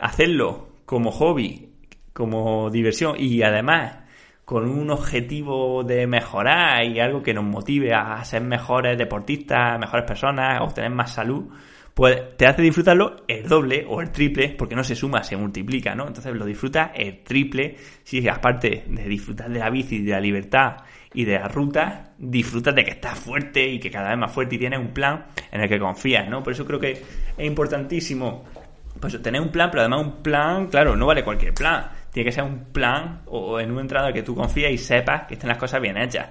hacerlo 0.00 0.68
como 0.86 1.10
hobby, 1.10 1.68
como 2.12 2.70
diversión 2.70 3.14
y 3.18 3.42
además 3.42 3.98
con 4.44 4.68
un 4.68 4.90
objetivo 4.90 5.84
de 5.84 6.08
mejorar 6.08 6.84
y 6.84 6.98
algo 6.98 7.22
que 7.22 7.32
nos 7.32 7.44
motive 7.44 7.94
a 7.94 8.24
ser 8.24 8.42
mejores 8.42 8.98
deportistas, 8.98 9.78
mejores 9.78 10.04
personas, 10.04 10.60
obtener 10.60 10.90
más 10.90 11.14
salud, 11.14 11.44
pues 11.94 12.36
te 12.36 12.46
hace 12.46 12.62
disfrutarlo 12.62 13.24
el 13.28 13.46
doble 13.46 13.84
o 13.88 14.00
el 14.00 14.10
triple, 14.10 14.54
porque 14.58 14.74
no 14.74 14.82
se 14.82 14.96
suma, 14.96 15.22
se 15.22 15.36
multiplica, 15.36 15.94
¿no? 15.94 16.06
Entonces 16.06 16.34
lo 16.34 16.44
disfrutas 16.44 16.90
el 16.94 17.22
triple, 17.22 17.76
si 18.02 18.26
aparte 18.28 18.84
de 18.88 19.04
disfrutar 19.04 19.50
de 19.50 19.58
la 19.60 19.70
bici, 19.70 20.02
de 20.02 20.10
la 20.10 20.20
libertad 20.20 20.78
y 21.14 21.24
de 21.24 21.38
la 21.38 21.46
ruta, 21.46 22.14
disfrutas 22.18 22.74
de 22.74 22.84
que 22.84 22.90
estás 22.92 23.18
fuerte 23.18 23.68
y 23.68 23.78
que 23.78 23.90
cada 23.90 24.08
vez 24.08 24.18
más 24.18 24.32
fuerte 24.32 24.56
y 24.56 24.58
tienes 24.58 24.80
un 24.80 24.92
plan 24.92 25.26
en 25.52 25.60
el 25.60 25.68
que 25.68 25.78
confías, 25.78 26.28
¿no? 26.28 26.42
Por 26.42 26.54
eso 26.54 26.64
creo 26.64 26.80
que 26.80 26.92
es 26.92 27.46
importantísimo 27.46 28.44
pues 29.00 29.20
tener 29.22 29.40
un 29.40 29.50
plan, 29.50 29.70
pero 29.70 29.82
además 29.82 30.00
un 30.04 30.22
plan, 30.22 30.66
claro, 30.68 30.96
no 30.96 31.06
vale 31.06 31.24
cualquier 31.24 31.54
plan. 31.54 31.90
Tiene 32.12 32.28
que 32.28 32.32
ser 32.32 32.44
un 32.44 32.64
plan 32.72 33.22
o 33.26 33.58
en 33.60 33.70
un 33.70 33.80
entrenador 33.80 34.12
que 34.12 34.22
tú 34.22 34.34
confías 34.34 34.70
y 34.72 34.78
sepas 34.78 35.26
que 35.26 35.34
están 35.34 35.48
las 35.48 35.58
cosas 35.58 35.80
bien 35.80 35.96
hechas. 35.96 36.30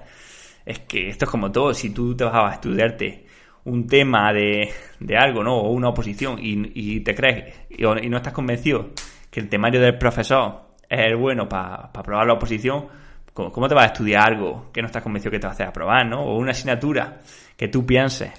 Es 0.64 0.80
que 0.80 1.08
esto 1.08 1.24
es 1.24 1.30
como 1.30 1.50
todo, 1.50 1.74
si 1.74 1.90
tú 1.90 2.14
te 2.16 2.24
vas 2.24 2.34
a 2.34 2.54
estudiarte 2.54 3.26
un 3.64 3.86
tema 3.86 4.32
de, 4.32 4.70
de 4.98 5.16
algo, 5.16 5.42
¿no? 5.42 5.56
O 5.56 5.70
una 5.70 5.88
oposición 5.88 6.38
y, 6.40 7.00
te 7.00 7.14
crees 7.14 7.54
y, 7.70 7.82
no 7.82 8.16
estás 8.16 8.32
convencido 8.32 8.90
que 9.30 9.40
el 9.40 9.48
temario 9.48 9.80
del 9.80 9.98
profesor 9.98 10.70
es 10.88 11.06
el 11.06 11.16
bueno 11.16 11.48
para 11.48 11.90
aprobar 11.94 12.26
la 12.26 12.34
oposición, 12.34 12.88
¿cómo, 13.32 13.68
te 13.68 13.74
vas 13.74 13.84
a 13.84 13.92
estudiar 13.92 14.32
algo 14.32 14.70
que 14.72 14.80
no 14.80 14.86
estás 14.86 15.02
convencido 15.02 15.30
que 15.30 15.38
te 15.38 15.46
va 15.46 15.52
a 15.52 15.54
hacer 15.54 15.66
aprobar, 15.66 16.06
¿no? 16.06 16.22
O 16.22 16.36
una 16.36 16.50
asignatura 16.50 17.18
que 17.56 17.68
tú 17.68 17.86
pienses 17.86 18.32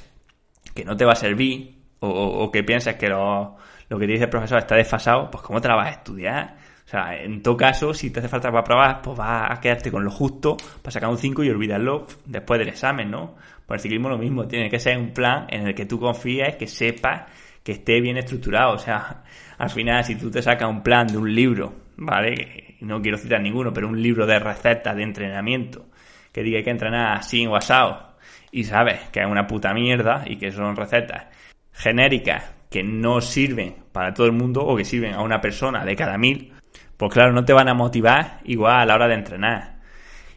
que 0.73 0.85
no 0.85 0.95
te 0.95 1.05
va 1.05 1.13
a 1.13 1.15
servir 1.15 1.81
o, 1.99 2.49
que 2.51 2.63
pienses 2.63 2.95
que 2.95 3.07
lo, 3.07 3.57
lo 3.91 3.99
que 3.99 4.05
te 4.05 4.13
dice 4.13 4.23
el 4.23 4.29
profesor 4.29 4.59
está 4.59 4.75
desfasado, 4.75 5.29
pues 5.29 5.43
¿cómo 5.43 5.59
te 5.59 5.67
la 5.67 5.75
vas 5.75 5.87
a 5.87 5.91
estudiar? 5.91 6.55
O 6.85 6.87
sea, 6.87 7.13
en 7.13 7.43
todo 7.43 7.57
caso, 7.57 7.93
si 7.93 8.09
te 8.09 8.19
hace 8.19 8.29
falta 8.29 8.47
para 8.47 8.61
aprobar, 8.61 9.01
pues 9.01 9.17
vas 9.17 9.51
a 9.51 9.59
quedarte 9.59 9.91
con 9.91 10.01
lo 10.05 10.09
justo 10.09 10.55
para 10.81 10.91
sacar 10.91 11.09
un 11.09 11.17
5 11.17 11.43
y 11.43 11.49
olvidarlo 11.49 12.07
después 12.23 12.57
del 12.57 12.69
examen, 12.69 13.11
¿no? 13.11 13.35
Por 13.65 13.75
el 13.75 13.81
ciclismo 13.81 14.07
lo 14.07 14.17
mismo, 14.17 14.47
tiene 14.47 14.69
que 14.69 14.79
ser 14.79 14.97
un 14.97 15.11
plan 15.11 15.45
en 15.49 15.67
el 15.67 15.75
que 15.75 15.85
tú 15.85 15.99
confíes, 15.99 16.55
que 16.55 16.67
sepas, 16.67 17.29
que 17.61 17.73
esté 17.73 17.99
bien 17.99 18.15
estructurado. 18.15 18.75
O 18.75 18.77
sea, 18.77 19.23
al 19.57 19.69
final, 19.69 20.05
si 20.05 20.15
tú 20.15 20.31
te 20.31 20.41
sacas 20.41 20.69
un 20.69 20.83
plan 20.83 21.07
de 21.07 21.17
un 21.17 21.35
libro, 21.35 21.73
¿vale? 21.97 22.77
No 22.79 23.01
quiero 23.01 23.17
citar 23.17 23.41
ninguno, 23.41 23.73
pero 23.73 23.89
un 23.89 24.01
libro 24.01 24.25
de 24.25 24.39
recetas 24.39 24.95
de 24.95 25.03
entrenamiento 25.03 25.87
que 26.31 26.43
diga 26.43 26.53
que 26.53 26.57
hay 26.59 26.63
que 26.63 26.71
entrenar 26.71 27.17
así 27.17 27.41
en 27.41 27.49
WhatsApp 27.49 28.17
y 28.53 28.63
sabes 28.63 29.09
que 29.09 29.19
es 29.19 29.27
una 29.27 29.47
puta 29.47 29.73
mierda 29.73 30.23
y 30.25 30.37
que 30.37 30.49
son 30.53 30.77
recetas 30.77 31.25
genéricas 31.73 32.55
que 32.69 32.83
no 32.83 33.19
sirven 33.19 33.80
para 33.91 34.13
todo 34.13 34.27
el 34.27 34.33
mundo 34.33 34.61
o 34.61 34.75
que 34.75 34.85
sirven 34.85 35.13
a 35.13 35.21
una 35.21 35.41
persona 35.41 35.85
de 35.85 35.95
cada 35.95 36.17
mil, 36.17 36.53
pues 36.97 37.11
claro, 37.11 37.33
no 37.33 37.45
te 37.45 37.53
van 37.53 37.67
a 37.67 37.73
motivar 37.73 38.39
igual 38.45 38.79
a 38.79 38.85
la 38.85 38.95
hora 38.95 39.07
de 39.07 39.15
entrenar. 39.15 39.81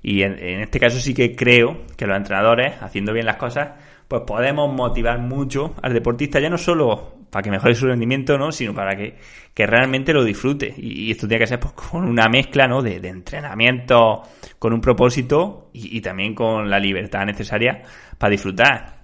Y 0.03 0.23
en, 0.23 0.61
este 0.61 0.79
caso 0.79 1.01
sí 1.01 1.15
que 1.15 1.35
creo 1.35 1.87
que 1.97 2.07
los 2.07 2.17
entrenadores, 2.17 2.75
haciendo 2.83 3.13
bien 3.13 3.25
las 3.25 3.37
cosas, 3.37 3.71
pues 4.07 4.23
podemos 4.27 4.73
motivar 4.73 5.19
mucho 5.19 5.75
al 5.83 5.95
deportista, 5.95 6.41
ya 6.41 6.51
no 6.51 6.59
solo 6.59 7.15
para 7.31 7.43
que 7.43 7.51
mejore 7.51 7.75
su 7.75 7.87
rendimiento, 7.87 8.39
¿no? 8.39 8.53
sino 8.53 8.75
para 8.75 8.95
que, 8.97 9.17
realmente 9.57 10.13
lo 10.13 10.23
disfrute. 10.23 10.75
Y, 10.77 11.11
esto 11.11 11.27
tiene 11.27 11.41
que 11.41 11.47
ser 11.49 11.59
pues, 11.59 11.73
con 11.73 12.05
una 12.05 12.29
mezcla 12.29 12.69
¿no? 12.69 12.81
de, 12.81 12.97
entrenamiento 12.97 14.23
con 14.59 14.73
un 14.73 14.81
propósito 14.81 15.71
y, 15.73 16.01
también 16.01 16.35
con 16.35 16.71
la 16.71 16.79
libertad 16.79 17.25
necesaria 17.25 17.83
para 18.19 18.31
disfrutar. 18.31 19.04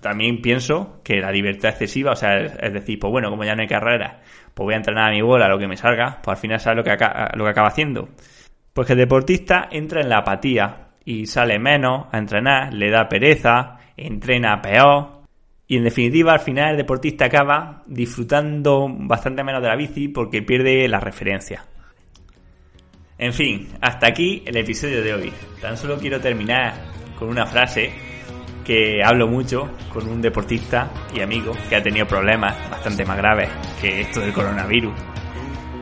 También 0.00 0.40
pienso 0.42 1.00
que 1.04 1.20
la 1.20 1.30
libertad 1.30 1.70
excesiva, 1.70 2.12
o 2.12 2.16
sea, 2.16 2.38
es, 2.38 2.72
decir, 2.72 2.98
pues 2.98 3.10
bueno, 3.10 3.30
como 3.30 3.44
ya 3.44 3.54
no 3.54 3.62
hay 3.62 3.68
carrera, 3.68 4.20
pues 4.54 4.64
voy 4.64 4.74
a 4.74 4.78
entrenar 4.78 5.10
a 5.10 5.14
mi 5.14 5.22
bola, 5.22 5.48
lo 5.48 5.58
que 5.58 5.68
me 5.68 5.76
salga, 5.76 6.18
pues 6.22 6.36
al 6.36 6.40
final 6.40 6.60
sabes 6.60 6.78
lo 6.78 6.84
que, 6.84 6.90
lo 7.36 7.44
que 7.44 7.50
acaba 7.50 7.68
haciendo 7.68 8.08
pues 8.72 8.86
que 8.86 8.92
el 8.92 9.00
deportista 9.00 9.68
entra 9.70 10.00
en 10.00 10.08
la 10.08 10.18
apatía 10.18 10.88
y 11.04 11.26
sale 11.26 11.58
menos 11.58 12.06
a 12.12 12.18
entrenar, 12.18 12.72
le 12.72 12.90
da 12.90 13.08
pereza, 13.08 13.78
entrena 13.96 14.60
peor 14.62 15.20
y 15.66 15.76
en 15.76 15.84
definitiva 15.84 16.32
al 16.32 16.40
final 16.40 16.72
el 16.72 16.76
deportista 16.76 17.26
acaba 17.26 17.82
disfrutando 17.86 18.88
bastante 18.88 19.44
menos 19.44 19.62
de 19.62 19.68
la 19.68 19.76
bici 19.76 20.08
porque 20.08 20.42
pierde 20.42 20.88
la 20.88 21.00
referencia. 21.00 21.64
En 23.18 23.32
fin, 23.32 23.68
hasta 23.80 24.06
aquí 24.06 24.42
el 24.46 24.56
episodio 24.56 25.02
de 25.02 25.12
hoy. 25.12 25.32
Tan 25.60 25.76
solo 25.76 25.98
quiero 25.98 26.20
terminar 26.20 26.72
con 27.18 27.28
una 27.28 27.44
frase 27.44 27.92
que 28.64 29.02
hablo 29.04 29.26
mucho 29.26 29.70
con 29.92 30.08
un 30.08 30.20
deportista 30.20 30.90
y 31.14 31.20
amigo 31.20 31.52
que 31.68 31.76
ha 31.76 31.82
tenido 31.82 32.06
problemas 32.06 32.70
bastante 32.70 33.04
más 33.04 33.16
graves 33.16 33.50
que 33.80 34.02
esto 34.02 34.20
del 34.20 34.32
coronavirus. 34.32 34.94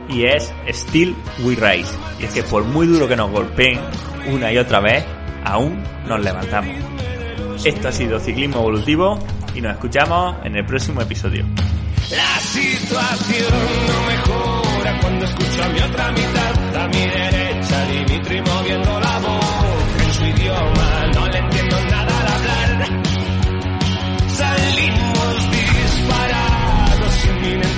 Y 0.09 0.25
es 0.25 0.53
Still 0.69 1.15
We 1.43 1.55
Rise. 1.55 1.95
Y 2.19 2.25
es 2.25 2.33
que 2.33 2.43
por 2.43 2.63
muy 2.63 2.87
duro 2.87 3.07
que 3.07 3.15
nos 3.15 3.29
golpeen 3.29 3.79
una 4.31 4.51
y 4.51 4.57
otra 4.57 4.79
vez, 4.79 5.05
aún 5.43 5.83
nos 6.07 6.19
levantamos. 6.19 6.75
Esto 7.63 7.89
ha 7.89 7.91
sido 7.91 8.19
Ciclismo 8.19 8.59
Evolutivo 8.59 9.19
y 9.53 9.61
nos 9.61 9.73
escuchamos 9.73 10.37
en 10.43 10.55
el 10.55 10.65
próximo 10.65 11.01
episodio. 11.01 11.45
La 12.11 12.39
situación 12.39 13.53
no 13.87 14.07
mejora 14.07 14.99
cuando 14.99 15.25
escucho 15.25 15.63
a 15.63 15.69
mi 15.69 15.79
otra 15.79 16.11
mitad, 16.11 16.75
a 16.75 16.87
mi 16.87 17.01
derecha, 17.01 17.85
Dimitri 17.85 18.41
moviendo 18.41 18.98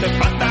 inminente 0.02 0.10
fatalidad, 0.18 0.51